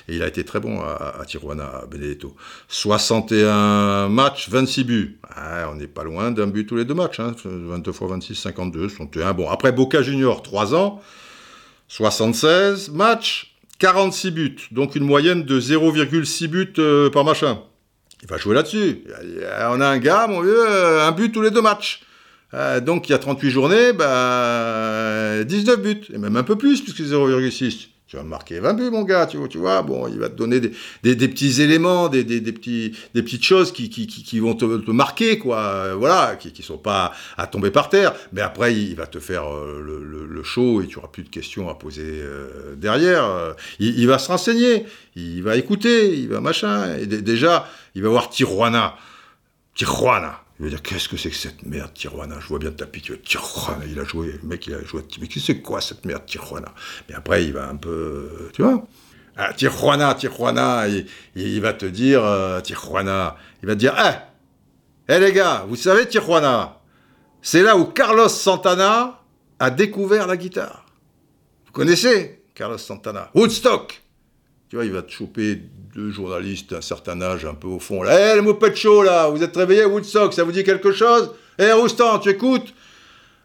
Et, 0.07 0.15
il 0.15 0.24
a 0.24 0.28
été 0.28 0.43
très 0.43 0.59
bon 0.59 0.82
à, 0.82 1.24
Tijuana, 1.28 1.65
à 1.84 1.86
Benedetto. 1.86 2.36
61 2.67 4.09
matchs, 4.09 4.49
26 4.49 4.84
buts. 4.84 5.20
Ah, 5.30 5.70
on 5.72 5.76
n'est 5.76 5.88
pas 5.88 6.03
loin 6.03 6.32
d'un 6.32 6.47
but 6.47 6.65
tous 6.65 6.76
les 6.76 6.86
deux 6.86 6.95
matchs. 6.95 7.20
Hein, 7.20 7.36
22 7.45 7.91
fois 7.91 8.07
26, 8.07 8.34
52, 8.34 8.89
61. 8.89 9.34
Bon, 9.34 9.47
après 9.49 9.72
Boca 9.72 10.01
Junior, 10.01 10.41
3 10.41 10.74
ans, 10.74 11.01
76 11.88 12.89
matchs, 12.89 13.49
46 13.80 14.32
buts, 14.32 14.57
donc 14.71 14.95
une 14.95 15.05
moyenne 15.05 15.43
de 15.43 15.59
0,6 15.59 16.47
buts 16.47 16.73
euh, 16.80 17.09
par 17.09 17.23
machin. 17.23 17.61
Il 18.21 18.27
va 18.27 18.38
jouer 18.38 18.53
là-dessus. 18.53 19.03
On 19.69 19.80
a 19.80 19.88
un 19.88 19.97
gars, 19.97 20.27
mon 20.27 20.41
vieux, 20.41 20.69
euh, 20.69 21.07
un 21.07 21.11
but 21.13 21.32
tous 21.32 21.41
les 21.41 21.51
deux 21.51 21.61
matchs. 21.61 22.01
Euh, 22.53 22.82
donc 22.82 23.07
il 23.07 23.13
y 23.13 23.15
a 23.15 23.19
38 23.19 23.49
journées, 23.49 23.93
bah, 23.93 25.43
19 25.45 25.82
buts, 25.82 26.01
et 26.13 26.17
même 26.17 26.36
un 26.36 26.43
peu 26.43 26.57
plus, 26.57 26.82
puisque 26.82 27.01
0,6 27.01 27.89
tu 28.10 28.18
vas 28.18 28.24
marquer 28.24 28.60
20 28.60 28.74
buts, 28.74 28.89
mon 28.89 29.03
gars, 29.03 29.28
tu 29.28 29.38
vois, 29.38 29.47
tu 29.47 29.60
vois, 29.60 29.84
bon, 29.84 30.07
il 30.07 30.18
va 30.18 30.30
te 30.30 30.36
donner 30.36 30.60
des, 30.60 30.72
des, 31.03 31.28
petits 31.28 31.62
éléments, 31.62 32.10
des, 32.10 32.24
des, 32.24 32.41
petits, 32.51 32.97
des 33.14 33.22
petites 33.22 33.43
choses 33.43 33.72
qui, 33.72 33.91
qui, 33.91 34.07
qui 34.07 34.39
vont 34.39 34.55
te, 34.55 34.66
marquer, 34.89 35.38
quoi, 35.38 35.60
euh, 35.60 35.95
voilà, 35.95 36.36
qui 36.36 36.51
ne 36.57 36.64
sont 36.64 36.80
pas 36.80 37.14
à 37.38 37.45
tomber 37.45 37.70
par 37.70 37.88
terre, 37.88 38.16
mais 38.34 38.41
après, 38.41 38.76
il 38.76 38.95
va 38.95 39.05
te 39.05 39.20
faire 39.20 39.43
euh, 39.53 39.80
le, 39.86 40.26
le, 40.26 40.43
show 40.43 40.82
et 40.82 40.88
tu 40.88 40.95
n'auras 40.95 41.10
plus 41.10 41.22
de 41.22 41.30
questions 41.30 41.70
à 41.70 41.76
poser 41.76 42.01
euh, 42.03 42.74
derrière. 42.76 43.55
Il, 43.78 44.07
va 44.07 44.18
se 44.18 44.30
renseigner, 44.30 44.88
il 45.16 45.43
va 45.43 45.55
écouter, 45.55 46.18
il 46.18 46.30
va 46.30 46.41
machin, 46.41 46.97
et 46.97 47.05
déjà, 47.05 47.70
il 47.93 48.01
va 48.01 48.10
voir 48.10 48.32
Tijuana. 48.32 48.95
Tijuana, 49.76 50.41
il 50.60 50.66
va 50.66 50.70
dire, 50.70 50.82
qu'est-ce 50.82 51.07
que 51.07 51.16
c'est 51.16 51.30
que 51.30 51.38
cette 51.38 51.66
merde, 51.66 51.93
Tijuana? 51.93 52.39
Je 52.41 52.47
vois 52.47 52.60
bien 52.60 52.72
tapis, 52.72 53.01
tu 53.01 53.18
Tijuana, 53.20 53.86
il 53.86 53.97
a 53.97 54.03
joué, 54.03 54.38
le 54.41 54.47
mec, 54.47 54.68
il 54.68 54.74
a 54.74 54.84
joué, 54.84 55.03
mais 55.22 55.28
qu'est-ce 55.28 55.47
que 55.47 55.53
c'est 55.53 55.62
quoi 55.62 55.80
cette 55.80 56.05
merde, 56.05 56.26
Tijuana? 56.26 56.74
Mais 57.07 57.16
après, 57.16 57.45
il 57.45 57.53
va 57.53 57.70
un 57.70 57.78
peu, 57.78 58.49
tu 58.53 58.64
vois? 58.64 58.86
Ah, 59.38 59.53
Tijuana, 59.53 60.16
Tijuana, 60.16 60.86
il, 61.36 61.62
va 61.62 61.72
te 61.74 61.86
dire, 61.86 62.26
euh, 62.26 62.60
Tijuana, 62.60 63.38
il 63.64 63.68
va 63.68 63.76
te 63.76 63.80
dire, 63.80 63.95
eh, 63.97 65.14
hey, 65.14 65.22
les 65.22 65.32
gars, 65.32 65.66
vous 65.66 65.78
savez, 65.78 66.05
Tijuana, 66.07 66.82
c'est 67.41 67.64
là 67.64 67.78
où 67.78 67.86
Carlos 67.86 68.28
Santana 68.28 69.22
a 69.60 69.70
découvert 69.70 70.28
la 70.28 70.36
guitare. 70.36 70.86
Vous 71.68 71.72
connaissez 71.72 72.43
Carlos 72.53 72.78
Santana? 72.78 73.32
Woodstock 73.34 74.01
Tu 74.70 74.76
vois, 74.76 74.86
il 74.86 74.91
va 74.91 75.01
te 75.01 75.11
choper 75.11 75.59
deux 75.95 76.11
journalistes 76.11 76.70
d'un 76.70 76.82
certain 76.82 77.20
âge, 77.22 77.43
un 77.45 77.55
peu 77.55 77.67
au 77.67 77.80
fond. 77.80 78.03
Là, 78.03 78.36
hé, 78.36 78.38
hey, 78.38 78.41
le 78.43 78.76
chaud, 78.76 79.01
là, 79.01 79.28
vous 79.30 79.41
êtes 79.41 79.55
réveillé 79.55 79.86
Woodstock, 79.86 80.34
ça 80.34 80.43
vous 80.43 80.51
dit 80.51 80.63
quelque 80.63 80.91
chose? 80.91 81.32
Hé, 81.57 81.63
hey, 81.63 81.72
Roustan, 81.72 82.20
tu 82.20 82.30
écoutes? 82.30 82.74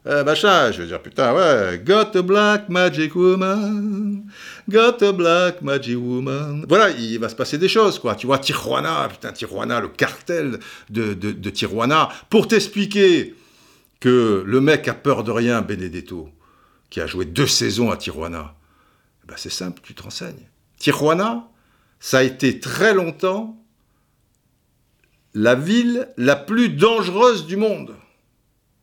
Euh, 0.06 0.22
machin. 0.22 0.70
Je 0.70 0.82
veux 0.82 0.86
dire, 0.86 1.00
putain, 1.00 1.34
ouais, 1.34 1.80
got 1.82 2.14
a 2.14 2.22
black 2.22 2.68
magic 2.68 3.14
woman, 3.14 4.24
got 4.68 5.02
a 5.02 5.12
black 5.12 5.62
magic 5.62 5.96
woman. 5.96 6.66
Voilà, 6.68 6.90
il 6.90 7.18
va 7.18 7.30
se 7.30 7.34
passer 7.34 7.56
des 7.56 7.68
choses, 7.68 7.98
quoi. 7.98 8.14
Tu 8.14 8.26
vois, 8.26 8.38
Tijuana, 8.38 9.08
putain, 9.08 9.32
Tijuana, 9.32 9.80
le 9.80 9.88
cartel 9.88 10.58
de, 10.90 11.14
de, 11.14 11.32
de 11.32 11.50
Tijuana, 11.50 12.10
pour 12.28 12.48
t'expliquer 12.48 13.34
que 14.00 14.42
le 14.44 14.60
mec 14.60 14.86
a 14.88 14.94
peur 14.94 15.24
de 15.24 15.30
rien, 15.30 15.62
Benedetto, 15.62 16.28
qui 16.90 17.00
a 17.00 17.06
joué 17.06 17.24
deux 17.24 17.46
saisons 17.46 17.90
à 17.90 17.96
Tijuana, 17.96 18.54
eh 19.24 19.26
ben 19.26 19.34
c'est 19.38 19.50
simple, 19.50 19.80
tu 19.82 19.94
te 19.94 20.02
renseignes. 20.02 20.48
Tijuana, 20.84 21.48
ça 21.98 22.18
a 22.18 22.22
été 22.22 22.60
très 22.60 22.92
longtemps 22.92 23.58
la 25.32 25.54
ville 25.54 26.12
la 26.18 26.36
plus 26.36 26.68
dangereuse 26.68 27.46
du 27.46 27.56
monde. 27.56 27.96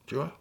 Tu 0.07 0.15
vois? 0.15 0.35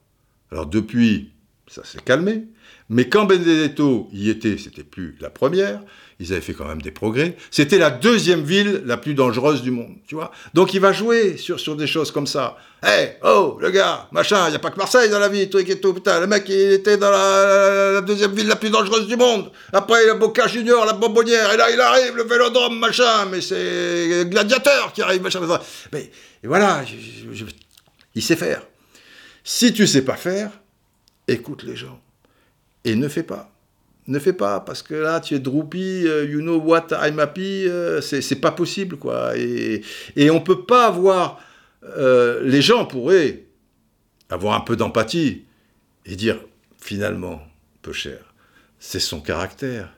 Alors 0.51 0.65
depuis, 0.65 1.35
ça 1.67 1.85
s'est 1.85 2.01
calmé. 2.01 2.47
Mais 2.91 3.09
quand 3.09 3.25
Benedetto 3.25 4.09
y 4.13 4.31
était, 4.31 4.59
c'était 4.59 4.83
plus 4.83 5.17
la 5.21 5.31
première, 5.31 5.81
ils 6.19 6.33
avaient 6.33 6.41
fait 6.41 6.55
quand 6.55 6.67
même 6.67 6.83
des 6.83 6.91
progrès. 6.91 7.37
C'était 7.53 7.79
la 7.79 7.91
deuxième 7.91 8.43
ville 8.43 8.83
la 8.85 8.97
plus 8.97 9.15
dangereuse 9.15 9.63
du 9.63 9.71
monde, 9.71 9.95
tu 10.09 10.17
vois. 10.17 10.33
Donc 10.55 10.75
il 10.75 10.81
va 10.81 10.93
jouer 10.93 11.37
sur, 11.37 11.61
sur 11.61 11.77
des 11.77 11.87
choses 11.87 12.11
comme 12.11 12.27
ça. 12.27 12.57
Hé, 12.83 12.89
hey, 12.89 13.09
oh, 13.23 13.59
le 13.61 13.71
gars, 13.71 14.09
machin, 14.11 14.49
il 14.49 14.51
n'y 14.51 14.57
a 14.57 14.59
pas 14.59 14.71
que 14.71 14.77
Marseille 14.77 15.09
dans 15.09 15.21
la 15.21 15.29
vie, 15.29 15.49
truc 15.49 15.71
et 15.71 15.81
tout, 15.81 15.95
putain, 15.95 16.19
le 16.19 16.27
mec, 16.27 16.49
il 16.49 16.73
était 16.73 16.97
dans 16.97 17.13
la, 17.13 18.01
deuxième 18.01 18.33
ville 18.33 18.49
la 18.49 18.57
plus 18.57 18.71
dangereuse 18.71 19.07
du 19.07 19.17
monde. 19.17 19.53
Après, 19.73 20.05
il 20.05 20.11
a 20.11 20.15
Boca 20.15 20.49
Junior, 20.49 20.85
la 20.85 20.95
bonbonnière, 20.95 21.53
et 21.53 21.57
là, 21.57 21.71
il 21.71 21.81
arrive, 21.81 22.17
le 22.17 22.25
vélodrome, 22.25 22.77
machin, 22.77 23.27
mais 23.31 23.41
c'est 23.41 24.27
Gladiateur 24.29 24.93
qui 24.93 25.01
arrive, 25.01 25.23
machin. 25.23 25.41
Mais 25.93 26.11
et 26.43 26.49
voilà, 26.49 26.83
il 28.17 28.23
sait 28.23 28.37
faire. 28.37 28.63
Si 29.45 29.73
tu 29.73 29.87
sais 29.87 30.03
pas 30.03 30.17
faire, 30.17 30.51
écoute 31.29 31.63
les 31.63 31.77
gens 31.77 32.01
et 32.85 32.95
ne 32.95 33.09
fais 33.09 33.23
pas. 33.23 33.53
Ne 34.07 34.19
fais 34.19 34.33
pas, 34.33 34.61
parce 34.61 34.83
que 34.83 34.95
là, 34.95 35.21
tu 35.21 35.35
es 35.35 35.39
droopy, 35.39 36.03
uh, 36.03 36.25
you 36.25 36.41
know 36.41 36.59
what 36.59 36.89
I'm 36.91 37.19
happy, 37.21 37.67
uh, 37.67 38.01
c'est 38.01 38.41
pas 38.41 38.51
possible, 38.51 38.97
quoi. 38.97 39.37
Et, 39.37 39.83
et 40.17 40.31
on 40.31 40.41
peut 40.41 40.65
pas 40.65 40.87
avoir... 40.87 41.41
Euh, 41.85 42.43
les 42.43 42.61
gens 42.61 42.87
pourraient 42.87 43.45
avoir 44.29 44.55
un 44.55 44.61
peu 44.61 44.77
d'empathie 44.77 45.45
et 46.07 46.17
dire, 46.17 46.41
finalement, 46.79 47.41
peu 47.83 47.93
cher, 47.93 48.35
c'est 48.79 49.01
son 49.01 49.21
caractère. 49.21 49.93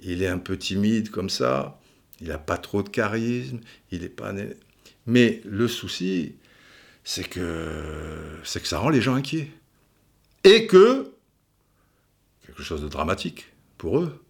Il 0.00 0.22
est 0.22 0.28
un 0.28 0.38
peu 0.38 0.58
timide 0.58 1.10
comme 1.10 1.30
ça, 1.30 1.80
il 2.20 2.28
n'a 2.28 2.38
pas 2.38 2.58
trop 2.58 2.82
de 2.82 2.88
charisme, 2.88 3.60
il 3.90 4.04
est 4.04 4.08
pas... 4.08 4.32
Mais 5.06 5.40
le 5.44 5.68
souci, 5.68 6.34
c'est 7.02 7.28
que, 7.28 7.40
c'est 8.42 8.60
que 8.60 8.68
ça 8.68 8.78
rend 8.78 8.90
les 8.90 9.00
gens 9.00 9.14
inquiets. 9.14 9.50
Et 10.42 10.66
que 10.66 11.13
quelque 12.54 12.64
chose 12.64 12.82
de 12.82 12.88
dramatique 12.88 13.46
pour 13.78 13.98
eux. 13.98 14.22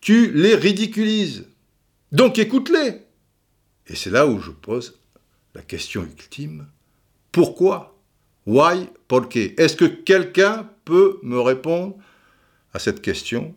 Tu 0.00 0.32
les 0.32 0.54
ridiculises. 0.54 1.46
Donc 2.12 2.38
écoute-les. 2.38 3.02
Et 3.86 3.94
c'est 3.94 4.10
là 4.10 4.26
où 4.26 4.40
je 4.40 4.50
pose 4.50 4.98
la 5.54 5.62
question 5.62 6.02
ultime. 6.02 6.66
Pourquoi? 7.30 7.96
Why? 8.46 8.88
Est-ce 9.56 9.76
que 9.76 9.84
quelqu'un 9.84 10.68
peut 10.84 11.18
me 11.22 11.38
répondre 11.38 11.96
à 12.72 12.78
cette 12.78 13.00
question 13.00 13.54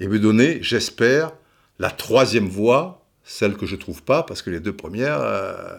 et 0.00 0.08
me 0.08 0.18
donner, 0.18 0.62
j'espère, 0.62 1.32
la 1.78 1.90
troisième 1.90 2.48
voie, 2.48 3.06
celle 3.22 3.56
que 3.56 3.66
je 3.66 3.74
ne 3.74 3.80
trouve 3.80 4.02
pas, 4.02 4.22
parce 4.22 4.42
que 4.42 4.50
les 4.50 4.60
deux 4.60 4.74
premières, 4.74 5.20
euh, 5.20 5.78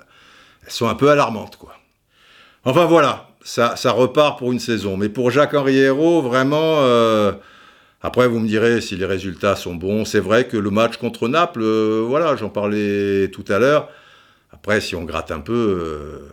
elles 0.63 0.72
sont 0.72 0.88
un 0.88 0.95
peu 0.95 1.09
alarmantes, 1.09 1.57
quoi. 1.57 1.76
Enfin 2.63 2.86
voilà, 2.86 3.30
ça, 3.43 3.76
ça 3.76 3.91
repart 3.91 4.39
pour 4.39 4.51
une 4.51 4.59
saison. 4.59 4.97
Mais 4.97 5.09
pour 5.09 5.32
Jacques-Henri 5.32 5.78
Hérault, 5.78 6.22
vraiment, 6.22 6.80
euh, 6.80 7.34
après, 8.06 8.28
vous 8.28 8.39
me 8.39 8.47
direz 8.47 8.82
si 8.82 8.95
les 8.95 9.06
résultats 9.06 9.56
sont 9.56 9.74
bons. 9.74 10.06
C'est 10.06 10.20
vrai 10.20 10.47
que 10.47 10.58
le 10.58 10.70
match 10.70 10.97
contre 10.97 11.28
Naples, 11.28 11.64
euh, 11.64 12.06
voilà, 12.08 12.36
j'en 12.36 12.49
parlais 12.49 13.30
tout 13.30 13.43
à 13.47 13.58
l'heure. 13.58 13.89
Après, 14.51 14.80
si 14.80 14.95
on 14.95 15.03
gratte 15.06 15.32
un 15.32 15.39
peu, 15.39 16.30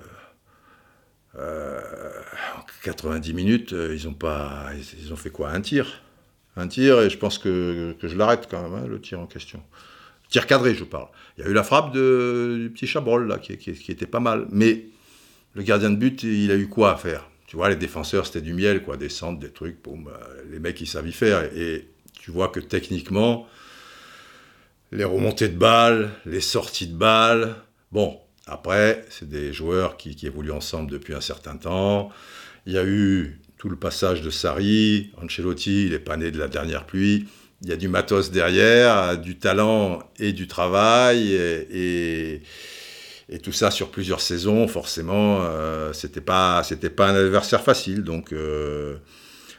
euh, 1.39 2.11
en 2.59 2.61
90 2.85 3.33
minutes, 3.33 3.73
euh, 3.73 3.95
ils 3.95 4.07
ont 4.07 4.13
pas, 4.13 4.67
ils 5.03 5.15
ont 5.15 5.17
fait 5.17 5.31
quoi? 5.31 5.49
Un 5.49 5.63
tir, 5.63 6.03
un 6.57 6.69
tir, 6.69 7.01
et 7.01 7.09
je 7.09 7.17
pense 7.17 7.39
que, 7.39 7.97
je 8.03 8.17
l'arrête 8.19 8.49
quand 8.51 8.63
même, 8.63 8.75
hein, 8.75 8.87
le 8.87 9.01
tir 9.01 9.19
en 9.19 9.27
question. 9.27 9.63
Tir 10.29 10.47
cadré, 10.47 10.75
je 10.75 10.85
parle. 10.85 11.09
Il 11.39 11.45
y 11.45 11.47
a 11.47 11.51
eu 11.51 11.55
la 11.55 11.63
frappe 11.63 11.93
du 11.93 12.71
petit 12.75 12.87
Chabrol 12.87 13.27
là, 13.29 13.39
qui 13.39 13.55
était 13.55 14.07
pas 14.07 14.21
mal, 14.21 14.47
mais 14.51 14.85
le 15.55 15.63
gardien 15.63 15.89
de 15.89 15.97
but, 15.97 16.23
il 16.23 16.51
a 16.51 16.57
eu 16.57 16.69
quoi 16.69 16.93
à 16.93 16.97
faire? 16.99 17.31
Tu 17.53 17.57
vois, 17.59 17.69
les 17.69 17.77
défenseurs, 17.77 18.25
c'était 18.25 18.41
du 18.41 18.55
miel, 18.55 18.83
quoi, 18.83 18.97
des 18.97 19.11
centres, 19.11 19.39
des 19.39 19.51
trucs, 19.51 19.83
boum, 19.83 20.09
les 20.51 20.59
mecs, 20.59 20.81
ils 20.81 20.87
savent 20.87 21.07
y 21.07 21.13
faire. 21.13 21.45
Et, 21.55 21.87
tu 22.19 22.31
vois 22.31 22.49
que 22.49 22.61
techniquement, 22.61 23.47
les 24.91 25.05
remontées 25.05 25.51
de 25.51 25.59
balles, 25.59 26.13
les 26.25 26.41
sorties 26.41 26.87
de 26.87 26.97
balles, 26.97 27.57
bon, 27.91 28.19
après, 28.47 29.05
c'est 29.11 29.29
des 29.29 29.53
joueurs 29.53 29.99
qui, 29.99 30.17
évoluent 30.23 30.51
ensemble 30.51 30.91
depuis 30.91 31.13
un 31.13 31.21
certain 31.21 31.59
temps. 31.59 32.09
Il 32.65 32.73
y 32.73 32.79
a 32.79 32.87
eu 32.87 33.39
tout 33.59 33.69
le 33.69 33.77
passage 33.77 34.23
de 34.23 34.31
Sarri, 34.31 35.13
Ancelotti, 35.23 35.85
il 35.85 35.93
n'est 35.93 35.99
pas 35.99 36.17
né 36.17 36.31
de 36.31 36.39
la 36.39 36.49
dernière 36.49 36.87
pluie. 36.87 37.29
Il 37.61 37.69
y 37.69 37.73
a 37.73 37.77
du 37.77 37.89
matos 37.89 38.31
derrière, 38.31 39.19
du 39.19 39.37
talent 39.37 39.99
et 40.19 40.33
du 40.33 40.47
travail. 40.47 41.35
et 41.35 42.41
tout 43.43 43.53
ça 43.53 43.71
sur 43.71 43.91
plusieurs 43.91 44.21
saisons, 44.21 44.69
forcément, 44.69 45.41
euh, 45.43 45.93
c'était 45.93 46.21
pas 46.21 46.63
c'était 46.63 46.91
pas 46.91 47.09
un 47.09 47.15
adversaire 47.15 47.63
facile. 47.63 48.03
Donc 48.03 48.33
euh, 48.33 48.97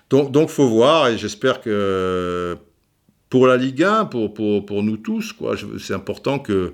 donc 0.09 0.49
faut 0.49 0.67
voir 0.67 1.07
et 1.07 1.17
j'espère 1.17 1.61
que 1.61 2.55
pour 3.29 3.47
la 3.47 3.57
Ligue 3.57 3.83
1, 3.83 4.05
pour, 4.05 4.33
pour, 4.33 4.63
pour 4.63 4.83
nous 4.83 4.97
tous, 4.97 5.33
quoi, 5.33 5.55
c'est 5.79 5.93
important 5.93 6.39
que 6.39 6.73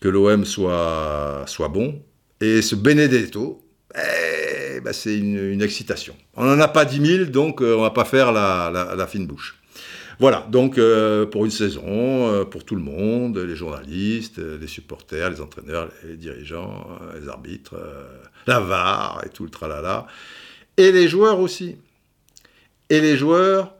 que 0.00 0.08
l'OM 0.08 0.44
soit 0.44 1.44
soit 1.46 1.68
bon. 1.68 2.02
Et 2.40 2.60
ce 2.60 2.74
Benedetto, 2.74 3.64
eh, 3.94 4.80
ben 4.80 4.92
c'est 4.92 5.16
une, 5.16 5.62
excitation. 5.62 6.16
On 6.34 6.44
n'en 6.44 6.58
a 6.60 6.68
pas 6.68 6.84
10 6.84 7.06
000, 7.06 7.24
donc 7.26 7.62
euh, 7.62 7.76
on 7.76 7.82
va 7.82 7.90
pas 7.90 8.04
faire 8.04 8.32
la 8.32 9.06
fine 9.06 9.26
bouche. 9.26 9.63
Voilà, 10.20 10.46
donc 10.50 10.78
euh, 10.78 11.26
pour 11.26 11.44
une 11.44 11.50
saison, 11.50 11.82
euh, 11.86 12.44
pour 12.44 12.64
tout 12.64 12.76
le 12.76 12.82
monde, 12.82 13.38
les 13.38 13.56
journalistes, 13.56 14.38
euh, 14.38 14.58
les 14.60 14.66
supporters, 14.66 15.30
les 15.30 15.40
entraîneurs, 15.40 15.88
les 16.04 16.16
dirigeants, 16.16 16.86
les 17.20 17.28
arbitres, 17.28 17.76
la 18.46 18.60
VAR 18.60 19.22
et 19.26 19.28
tout 19.30 19.44
le 19.44 19.50
tralala. 19.50 20.06
Et 20.76 20.92
les 20.92 21.08
joueurs 21.08 21.40
aussi. 21.40 21.76
Et 22.90 23.00
les 23.00 23.16
joueurs, 23.16 23.74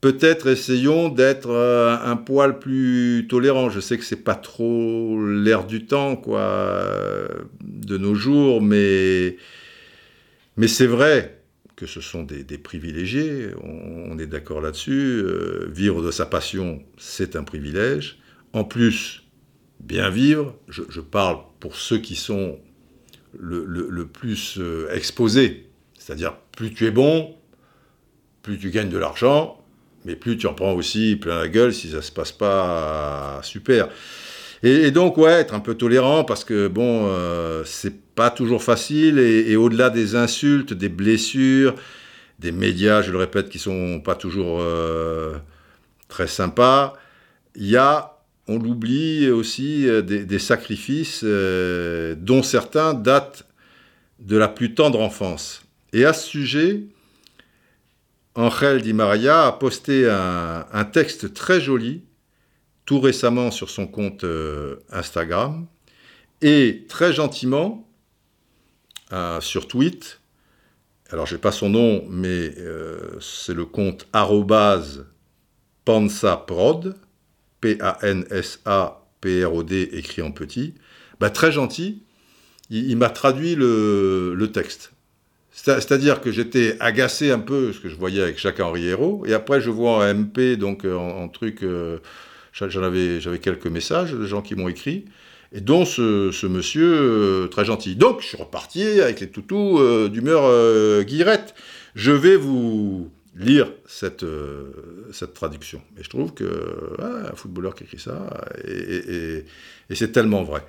peut-être 0.00 0.48
essayons 0.48 1.08
d'être 1.08 1.50
un 1.50 2.16
poil 2.16 2.58
plus 2.58 3.26
tolérants. 3.28 3.70
Je 3.70 3.80
sais 3.80 3.98
que 3.98 4.04
c'est 4.04 4.24
pas 4.24 4.34
trop 4.34 5.18
l'air 5.26 5.64
du 5.64 5.86
temps, 5.86 6.16
quoi, 6.16 6.84
de 7.62 7.96
nos 7.96 8.14
jours, 8.14 8.60
mais, 8.60 9.36
mais 10.56 10.68
c'est 10.68 10.86
vrai 10.86 11.37
que 11.78 11.86
ce 11.86 12.00
sont 12.00 12.24
des, 12.24 12.58
privilégiés, 12.58 13.50
on, 13.62 14.18
est 14.18 14.26
d'accord 14.26 14.60
là-dessus. 14.60 15.22
Euh, 15.22 15.68
vivre 15.70 16.02
de 16.02 16.10
sa 16.10 16.26
passion, 16.26 16.82
c'est 16.96 17.36
un 17.36 17.44
privilège. 17.44 18.18
En 18.52 18.64
plus, 18.64 19.22
bien 19.78 20.10
vivre, 20.10 20.56
je, 20.66 21.00
parle 21.00 21.38
pour 21.60 21.76
ceux 21.76 21.98
qui 21.98 22.16
sont 22.16 22.58
le, 23.38 24.04
plus 24.06 24.58
euh, 24.58 24.90
exposés, 24.92 25.68
c'est-à-dire 25.96 26.34
plus 26.50 26.74
tu 26.74 26.84
es 26.84 26.90
bon, 26.90 27.36
plus 28.42 28.58
tu 28.58 28.70
gagnes 28.70 28.90
de 28.90 28.98
l'argent, 28.98 29.64
mais 30.04 30.16
plus 30.16 30.36
tu 30.36 30.48
en 30.48 30.54
prends 30.54 30.72
aussi 30.72 31.14
plein 31.14 31.38
la 31.38 31.48
gueule 31.48 31.72
si 31.72 31.90
ça 31.90 32.02
se 32.02 32.10
passe 32.10 32.32
pas 32.32 33.38
super. 33.44 33.88
Et, 34.64 34.90
donc, 34.90 35.16
ouais, 35.16 35.30
être 35.30 35.54
un 35.54 35.60
peu 35.60 35.74
tolérant 35.74 36.24
parce 36.24 36.42
que, 36.42 36.66
bon, 36.66 37.06
euh, 37.06 37.62
c'est 37.64 38.07
pas 38.18 38.30
toujours 38.30 38.64
facile 38.64 39.20
et, 39.20 39.54
au-delà 39.54 39.90
des 39.90 40.16
insultes, 40.16 40.72
des 40.72 40.88
blessures, 40.88 41.76
des 42.40 42.50
médias, 42.50 43.00
je 43.00 43.12
le 43.12 43.18
répète, 43.18 43.48
qui 43.48 43.60
sont 43.60 44.00
pas 44.00 44.16
toujours 44.16 44.58
euh, 44.60 45.38
très 46.08 46.26
sympas, 46.26 46.94
il 47.54 47.68
y 47.68 47.76
a, 47.76 48.18
on 48.48 48.58
l'oublie 48.58 49.30
aussi, 49.30 49.88
euh, 49.88 50.02
des, 50.02 50.38
sacrifices 50.40 51.22
dont 51.22 52.42
certains 52.42 52.92
datent 52.92 53.46
de 54.18 54.36
la 54.36 54.48
plus 54.48 54.74
tendre 54.74 55.00
enfance. 55.00 55.62
Et 55.92 56.04
à 56.04 56.12
ce 56.12 56.26
sujet, 56.26 56.82
Angel 58.34 58.82
Di 58.82 58.94
Maria 58.94 59.46
a 59.46 59.52
posté 59.52 60.10
un 60.10 60.84
texte 60.86 61.34
très 61.34 61.60
joli 61.60 62.02
tout 62.84 62.98
récemment 62.98 63.52
sur 63.52 63.70
son 63.70 63.86
compte 63.86 64.24
euh, 64.24 64.76
Instagram 64.90 65.66
et 66.40 66.86
très 66.88 67.12
gentiment 67.12 67.87
euh, 69.12 69.40
sur 69.40 69.66
tweet. 69.68 70.20
Alors 71.10 71.24
j'ai 71.26 71.38
pas 71.38 71.52
son 71.52 71.70
nom, 71.70 72.04
mais 72.10 72.52
euh, 72.58 73.18
c'est 73.20 73.54
le 73.54 73.64
compte 73.64 74.06
@pansaprod, 75.84 76.94
P-A-N-S-A-P-R-O-D 77.62 78.68
écrit 79.92 80.20
en 80.20 80.30
petit. 80.30 80.74
Bah, 81.20 81.30
très 81.30 81.50
gentil. 81.50 82.02
Il, 82.68 82.98
m'a 82.98 83.08
traduit 83.08 83.54
le, 83.54 84.50
texte. 84.52 84.92
C'est-à-dire 85.50 86.20
que 86.20 86.30
j'étais 86.30 86.76
agacé 86.78 87.30
un 87.30 87.38
peu, 87.38 87.72
ce 87.72 87.80
que 87.80 87.88
je 87.88 87.96
voyais 87.96 88.20
avec 88.20 88.38
Jacques 88.38 88.60
Henri 88.60 88.88
Hérault, 88.88 89.24
et 89.26 89.32
après 89.32 89.62
je 89.62 89.70
vois 89.70 89.92
en 89.92 90.14
MP, 90.14 90.56
donc 90.58 90.84
en, 90.84 91.28
truc, 91.30 91.62
avais, 91.62 93.20
j'avais 93.20 93.38
quelques 93.38 93.68
messages 93.68 94.12
de 94.12 94.26
gens 94.26 94.42
qui 94.42 94.54
m'ont 94.54 94.68
écrit, 94.68 95.06
et 95.52 95.60
dont 95.60 95.84
ce, 95.84 96.46
monsieur 96.46 97.48
très 97.50 97.64
gentil. 97.64 97.96
Donc 97.96 98.20
je 98.20 98.26
suis 98.28 98.36
reparti 98.36 98.82
avec 99.00 99.20
les 99.20 99.28
toutous 99.28 100.08
d'humeur 100.08 101.04
guirette. 101.04 101.54
Je 101.94 102.12
vais 102.12 102.36
vous 102.36 103.10
lire 103.36 103.72
cette, 103.86 104.24
cette 105.12 105.34
traduction. 105.34 105.80
Mais 105.96 106.02
je 106.02 106.10
trouve 106.10 106.34
que 106.34 106.96
un 107.00 107.34
footballeur 107.34 107.74
qui 107.74 107.84
écrit 107.84 107.98
ça, 107.98 108.44
et, 108.66 109.44
c'est 109.94 110.12
tellement 110.12 110.42
vrai. 110.42 110.66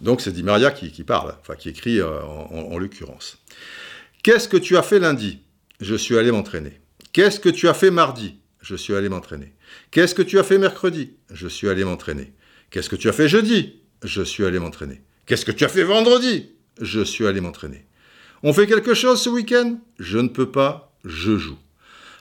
Donc 0.00 0.20
c'est 0.20 0.32
Di 0.32 0.42
Maria 0.42 0.70
qui, 0.70 1.02
parle, 1.04 1.34
enfin 1.40 1.54
qui 1.54 1.70
écrit 1.70 2.00
en 2.02 2.78
l'occurrence. 2.78 3.38
Qu'est-ce 4.22 4.48
que 4.48 4.56
tu 4.56 4.76
as 4.76 4.82
fait 4.82 5.00
lundi? 5.00 5.40
Je 5.80 5.96
suis 5.96 6.16
allé 6.16 6.30
m'entraîner. 6.30 6.80
Qu'est-ce 7.12 7.40
que 7.40 7.48
tu 7.48 7.68
as 7.68 7.74
fait 7.74 7.90
mardi? 7.90 8.36
Je 8.60 8.76
suis 8.76 8.94
allé 8.94 9.08
m'entraîner. 9.08 9.52
Qu'est-ce 9.90 10.14
que 10.14 10.22
tu 10.22 10.38
as 10.38 10.44
fait 10.44 10.58
mercredi? 10.58 11.14
Je 11.32 11.48
suis 11.48 11.68
allé 11.68 11.84
m'entraîner. 11.84 12.32
Qu'est-ce 12.70 12.88
que 12.88 12.94
tu 12.94 13.08
as 13.08 13.12
fait 13.12 13.28
jeudi? 13.28 13.81
Je 14.02 14.22
suis 14.22 14.44
allé 14.44 14.58
m'entraîner. 14.58 15.00
Qu'est-ce 15.26 15.44
que 15.44 15.52
tu 15.52 15.64
as 15.64 15.68
fait 15.68 15.84
vendredi? 15.84 16.50
Je 16.80 17.00
suis 17.00 17.26
allé 17.26 17.40
m'entraîner. 17.40 17.86
On 18.42 18.52
fait 18.52 18.66
quelque 18.66 18.94
chose 18.94 19.22
ce 19.22 19.30
week-end? 19.30 19.78
Je 19.98 20.18
ne 20.18 20.28
peux 20.28 20.50
pas, 20.50 20.92
je 21.04 21.36
joue. 21.36 21.58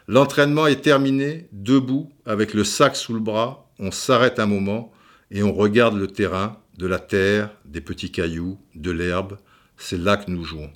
L'entraînement 0.08 0.68
est 0.68 0.82
terminé, 0.82 1.48
debout, 1.52 2.12
avec 2.26 2.54
le 2.54 2.64
sac 2.64 2.96
sous 2.96 3.14
le 3.14 3.20
bras, 3.20 3.72
on 3.80 3.92
s'arrête 3.92 4.40
un 4.40 4.46
moment 4.46 4.92
et 5.32 5.42
on 5.42 5.54
regarde 5.54 5.98
le 5.98 6.08
terrain, 6.08 6.60
de 6.78 6.86
la 6.86 7.00
terre, 7.00 7.50
des 7.66 7.82
petits 7.82 8.12
cailloux, 8.12 8.60
de 8.76 8.92
l'herbe. 8.92 9.38
C'est 9.78 9.98
là 9.98 10.18
que 10.18 10.30
nous 10.30 10.44
jouons. 10.44 10.72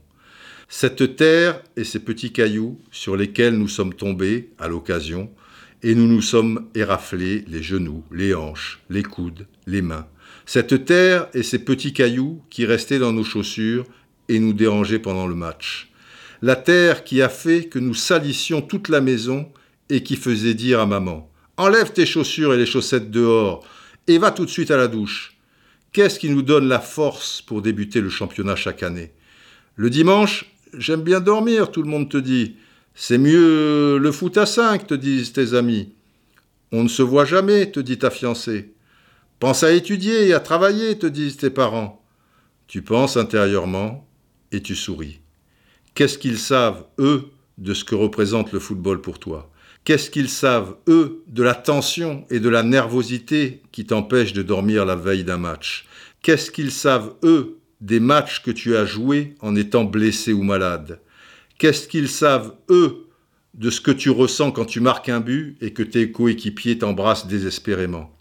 Cette 0.68 1.16
terre 1.16 1.62
et 1.76 1.84
ces 1.84 2.00
petits 2.00 2.32
cailloux 2.32 2.80
sur 2.92 3.16
lesquels 3.16 3.56
nous 3.56 3.68
sommes 3.68 3.94
tombés 3.94 4.52
à 4.58 4.68
l'occasion, 4.68 5.30
et 5.84 5.94
nous 5.94 6.08
nous 6.08 6.22
sommes 6.22 6.68
éraflés 6.74 7.46
les 7.48 7.62
genoux, 7.62 8.04
les 8.12 8.34
hanches, 8.34 8.82
les 8.90 9.04
coudes, 9.04 9.46
les 9.68 9.84
mains. 9.84 10.08
Cette 10.46 10.86
terre 10.86 11.28
et 11.34 11.44
ces 11.44 11.60
petits 11.60 11.94
cailloux 11.94 12.42
qui 12.50 12.66
restaient 12.66 13.00
dans 13.00 13.14
nos 13.14 13.24
chaussures 13.24 13.86
et 14.30 14.40
nous 14.40 14.54
dérangeaient 14.54 15.00
pendant 15.00 15.28
le 15.28 15.36
match. 15.36 15.92
La 16.42 16.56
terre 16.56 17.04
qui 17.04 17.22
a 17.22 17.30
fait 17.30 17.66
que 17.66 17.80
nous 17.80 17.94
salissions 17.94 18.62
toute 18.62 18.90
la 18.90 19.02
maison 19.02 19.52
et 19.90 20.04
qui 20.04 20.16
faisait 20.16 20.54
dire 20.54 20.80
à 20.80 20.86
maman 20.86 21.30
Enlève 21.58 21.94
tes 21.94 22.06
chaussures 22.06 22.54
et 22.54 22.58
les 22.58 22.66
chaussettes 22.66 23.12
dehors 23.12 23.66
et 24.08 24.18
va 24.18 24.32
tout 24.32 24.46
de 24.46 24.50
suite 24.50 24.72
à 24.72 24.78
la 24.78 24.88
douche. 24.88 25.38
Qu'est-ce 25.94 26.20
qui 26.20 26.30
nous 26.30 26.42
donne 26.42 26.68
la 26.68 26.80
force 26.80 27.42
pour 27.42 27.62
débuter 27.62 28.02
le 28.02 28.10
championnat 28.10 28.56
chaque 28.56 28.84
année? 28.84 29.14
Le 29.78 29.90
dimanche, 29.90 30.46
J'aime 30.78 31.04
bien 31.04 31.22
dormir, 31.22 31.72
tout 31.72 31.82
le 31.82 31.90
monde 31.90 32.10
te 32.10 32.18
dit. 32.18 32.58
C'est 32.96 33.18
mieux 33.18 33.98
le 33.98 34.12
foot 34.12 34.38
à 34.38 34.46
cinq, 34.46 34.88
te 34.88 34.94
disent 34.94 35.32
tes 35.32 35.54
amis. 35.54 35.94
On 36.72 36.84
ne 36.84 36.90
se 36.90 37.02
voit 37.02 37.26
jamais, 37.26 37.72
te 37.72 37.80
dit 37.80 37.98
ta 37.98 38.10
fiancée. 38.10 38.74
Pense 39.40 39.64
à 39.64 39.72
étudier 39.74 40.28
et 40.28 40.34
à 40.34 40.40
travailler, 40.40 40.98
te 40.98 41.06
disent 41.06 41.38
tes 41.38 41.50
parents. 41.50 42.02
Tu 42.68 42.82
penses 42.82 43.18
intérieurement 43.18 44.08
et 44.52 44.62
tu 44.62 44.76
souris. 44.76 45.20
Qu'est-ce 45.94 46.18
qu'ils 46.18 46.40
savent, 46.40 46.86
eux, 47.00 47.30
de 47.58 47.74
ce 47.74 47.84
que 47.84 47.96
représente 47.96 48.54
le 48.54 48.60
football 48.60 49.02
pour 49.02 49.20
toi? 49.20 49.52
Qu'est-ce 49.84 50.10
qu'ils 50.10 50.30
savent, 50.30 50.78
eux, 50.88 51.24
de 51.28 51.44
la 51.44 51.54
tension 51.54 52.26
et 52.30 52.40
de 52.40 52.50
la 52.50 52.64
nervosité 52.64 53.62
qui 53.72 53.86
t'empêchent 53.86 54.34
de 54.34 54.42
dormir 54.42 54.86
la 54.86 54.96
veille 54.96 55.24
d'un 55.24 55.38
match? 55.38 55.86
Qu'est-ce 56.22 56.50
qu'ils 56.50 56.72
savent, 56.72 57.14
eux, 57.24 57.60
des 57.82 58.00
matchs 58.00 58.42
que 58.42 58.52
tu 58.52 58.76
as 58.76 58.86
joués 58.86 59.36
en 59.42 59.56
étant 59.56 59.84
blessé 59.84 60.34
ou 60.34 60.44
malade? 60.44 61.02
Qu'est-ce 61.58 61.88
qu'ils 61.88 62.10
savent, 62.10 62.56
eux, 62.70 63.06
de 63.54 63.70
ce 63.70 63.82
que 63.82 63.92
tu 63.92 64.10
ressens 64.10 64.52
quand 64.52 64.66
tu 64.66 64.80
marques 64.80 65.10
un 65.10 65.20
but 65.20 65.58
et 65.62 65.72
que 65.72 65.84
tes 65.84 66.12
coéquipiers 66.12 66.78
t'embrassent 66.78 67.28
désespérément? 67.28 68.15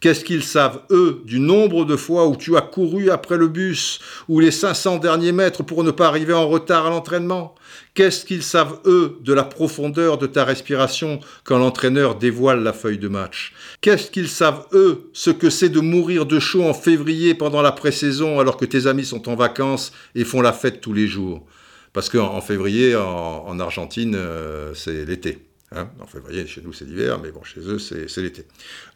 Qu'est-ce 0.00 0.24
qu'ils 0.24 0.42
savent, 0.42 0.82
eux, 0.90 1.22
du 1.24 1.40
nombre 1.40 1.84
de 1.84 1.96
fois 1.96 2.26
où 2.26 2.36
tu 2.36 2.56
as 2.56 2.62
couru 2.62 3.10
après 3.10 3.36
le 3.36 3.48
bus 3.48 4.00
ou 4.28 4.40
les 4.40 4.50
500 4.50 4.98
derniers 4.98 5.32
mètres 5.32 5.62
pour 5.62 5.84
ne 5.84 5.90
pas 5.90 6.06
arriver 6.06 6.32
en 6.32 6.48
retard 6.48 6.86
à 6.86 6.90
l'entraînement? 6.90 7.54
Qu'est-ce 7.94 8.24
qu'ils 8.24 8.42
savent, 8.42 8.80
eux, 8.86 9.18
de 9.20 9.32
la 9.32 9.44
profondeur 9.44 10.16
de 10.16 10.26
ta 10.26 10.44
respiration 10.44 11.20
quand 11.44 11.58
l'entraîneur 11.58 12.14
dévoile 12.14 12.62
la 12.62 12.72
feuille 12.72 12.98
de 12.98 13.08
match? 13.08 13.52
Qu'est-ce 13.80 14.10
qu'ils 14.10 14.28
savent, 14.28 14.66
eux, 14.72 15.10
ce 15.12 15.30
que 15.30 15.50
c'est 15.50 15.68
de 15.68 15.80
mourir 15.80 16.24
de 16.24 16.38
chaud 16.38 16.64
en 16.64 16.74
février 16.74 17.34
pendant 17.34 17.62
la 17.62 17.72
pré-saison 17.72 18.40
alors 18.40 18.56
que 18.56 18.64
tes 18.64 18.86
amis 18.86 19.04
sont 19.04 19.28
en 19.28 19.34
vacances 19.34 19.92
et 20.14 20.24
font 20.24 20.40
la 20.40 20.52
fête 20.52 20.80
tous 20.80 20.92
les 20.92 21.06
jours? 21.06 21.46
Parce 21.92 22.08
qu'en 22.08 22.40
février, 22.40 22.94
en, 22.96 23.58
Argentine, 23.58 24.14
euh, 24.16 24.72
c'est 24.74 25.04
l'été. 25.04 25.49
Hein. 25.72 25.88
En 26.00 26.06
février, 26.06 26.46
chez 26.46 26.62
nous, 26.62 26.72
c'est 26.72 26.84
l'hiver, 26.84 27.20
mais 27.20 27.30
bon, 27.30 27.44
chez 27.44 27.60
eux, 27.60 27.78
c'est 27.78 28.22
l'été. 28.22 28.44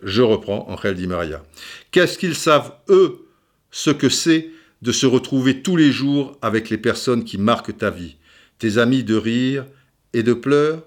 Je 0.02 0.22
reprends 0.22 0.68
Angel 0.68 0.96
Di 0.96 1.06
Maria. 1.06 1.42
Qu'est-ce 1.92 2.18
qu'ils 2.18 2.34
savent, 2.34 2.72
eux, 2.88 3.26
ce 3.70 3.90
que 3.90 4.08
c'est 4.08 4.50
de 4.82 4.90
se 4.90 5.06
retrouver 5.06 5.62
tous 5.62 5.76
les 5.76 5.92
jours 5.92 6.36
avec 6.42 6.70
les 6.70 6.78
personnes 6.78 7.24
qui 7.24 7.38
marquent 7.38 7.78
ta 7.78 7.90
vie, 7.90 8.16
tes 8.58 8.78
amis 8.78 9.04
de 9.04 9.14
rire 9.14 9.66
et 10.12 10.22
de 10.22 10.34
pleurs? 10.34 10.82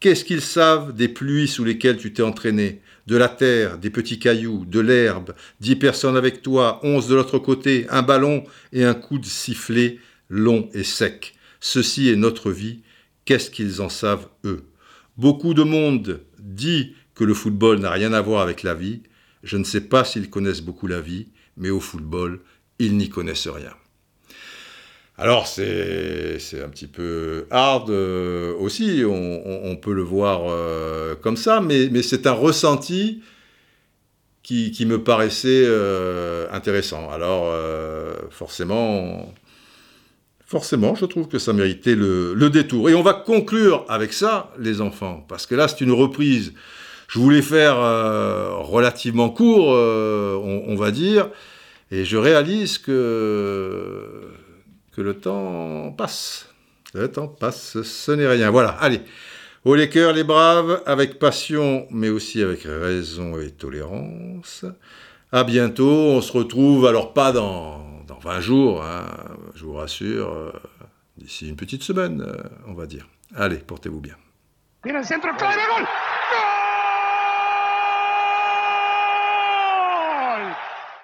Qu'est-ce 0.00 0.24
qu'ils 0.24 0.40
savent 0.40 0.94
des 0.94 1.08
pluies 1.08 1.46
sous 1.46 1.62
lesquelles 1.62 1.98
tu 1.98 2.12
t'es 2.12 2.22
entraîné, 2.22 2.80
de 3.06 3.16
la 3.16 3.28
terre, 3.28 3.78
des 3.78 3.90
petits 3.90 4.18
cailloux, 4.18 4.64
de 4.64 4.80
l'herbe, 4.80 5.34
dix 5.60 5.76
personnes 5.76 6.16
avec 6.16 6.42
toi, 6.42 6.80
onze 6.82 7.06
de 7.06 7.14
l'autre 7.14 7.38
côté, 7.38 7.86
un 7.90 8.02
ballon 8.02 8.44
et 8.72 8.84
un 8.84 8.94
coup 8.94 9.18
de 9.18 9.26
sifflet 9.26 9.98
long 10.28 10.68
et 10.72 10.84
sec. 10.84 11.34
Ceci 11.60 12.08
est 12.08 12.16
notre 12.16 12.50
vie, 12.50 12.80
qu'est-ce 13.26 13.50
qu'ils 13.50 13.82
en 13.82 13.90
savent 13.90 14.28
eux? 14.44 14.64
Beaucoup 15.16 15.54
de 15.54 15.62
monde 15.62 16.22
dit 16.38 16.94
que 17.14 17.24
le 17.24 17.34
football 17.34 17.78
n'a 17.80 17.90
rien 17.90 18.12
à 18.12 18.20
voir 18.20 18.40
avec 18.42 18.62
la 18.62 18.74
vie. 18.74 19.02
Je 19.42 19.56
ne 19.56 19.64
sais 19.64 19.82
pas 19.82 20.04
s'ils 20.04 20.30
connaissent 20.30 20.62
beaucoup 20.62 20.86
la 20.86 21.00
vie, 21.00 21.28
mais 21.56 21.70
au 21.70 21.80
football, 21.80 22.40
ils 22.78 22.96
n'y 22.96 23.08
connaissent 23.08 23.48
rien. 23.48 23.74
Alors 25.20 25.46
c'est 25.46 26.38
un 26.64 26.68
petit 26.70 26.86
peu 26.86 27.46
hard 27.50 27.90
euh, 27.90 28.54
aussi, 28.54 29.02
on, 29.06 29.76
peut 29.76 29.92
le 29.92 30.00
voir 30.00 30.44
euh, 30.48 31.14
comme 31.14 31.36
ça, 31.36 31.60
mais, 31.60 32.02
c'est 32.02 32.26
un 32.26 32.32
ressenti 32.32 33.22
qui, 34.42 34.86
me 34.86 35.04
paraissait 35.04 35.64
euh, 35.66 36.46
intéressant. 36.50 37.10
Alors 37.10 37.54
forcément, 38.30 39.30
forcément, 40.50 40.96
je 40.96 41.04
trouve 41.04 41.28
que 41.28 41.38
ça 41.38 41.52
méritait 41.52 41.94
le, 41.94 42.50
détour. 42.50 42.90
Et 42.90 42.94
on 42.94 43.02
va 43.02 43.12
conclure 43.14 43.84
avec 43.88 44.12
ça, 44.12 44.52
les 44.58 44.80
enfants, 44.80 45.24
parce 45.28 45.46
que 45.46 45.54
là, 45.54 45.68
c'est 45.68 45.80
une 45.80 45.92
reprise. 45.92 46.52
Je 47.06 47.20
voulais 47.20 47.42
faire 47.42 47.78
euh, 47.78 48.56
relativement 48.56 49.30
court, 49.30 49.72
euh, 49.72 50.34
on, 50.34 50.74
va 50.74 50.90
dire, 50.90 51.30
et 51.92 52.04
je 52.04 52.16
réalise 52.16 52.78
que, 52.78 54.32
que 54.92 55.00
le 55.00 55.14
temps 55.14 55.92
passe. 55.96 56.48
Le 56.94 57.06
temps 57.06 57.28
passe, 57.28 57.80
ce 57.82 58.12
n'est 58.12 58.26
rien. 58.26 58.50
Voilà, 58.50 58.70
allez. 58.70 59.02
Haut 59.64 59.76
les 59.76 59.88
cœurs, 59.88 60.12
les 60.12 60.24
braves, 60.24 60.82
avec 60.84 61.20
passion, 61.20 61.86
mais 61.90 62.08
aussi 62.08 62.42
avec 62.42 62.62
raison 62.64 63.38
et 63.38 63.50
tolérance. 63.50 64.64
À 65.30 65.44
bientôt, 65.44 65.84
on 65.84 66.20
se 66.20 66.32
retrouve, 66.32 66.86
alors 66.86 67.12
pas 67.12 67.30
dans 68.22 68.30
20 68.30 68.40
jours, 68.40 68.84
hein, 68.84 69.06
je 69.54 69.64
vous 69.64 69.74
rassure, 69.74 70.32
euh, 70.32 70.52
d'ici 71.16 71.48
une 71.48 71.56
petite 71.56 71.82
semaine, 71.82 72.22
euh, 72.22 72.42
on 72.66 72.74
va 72.74 72.86
dire. 72.86 73.08
Allez, 73.34 73.58
portez-vous 73.58 74.00
bien. 74.00 74.14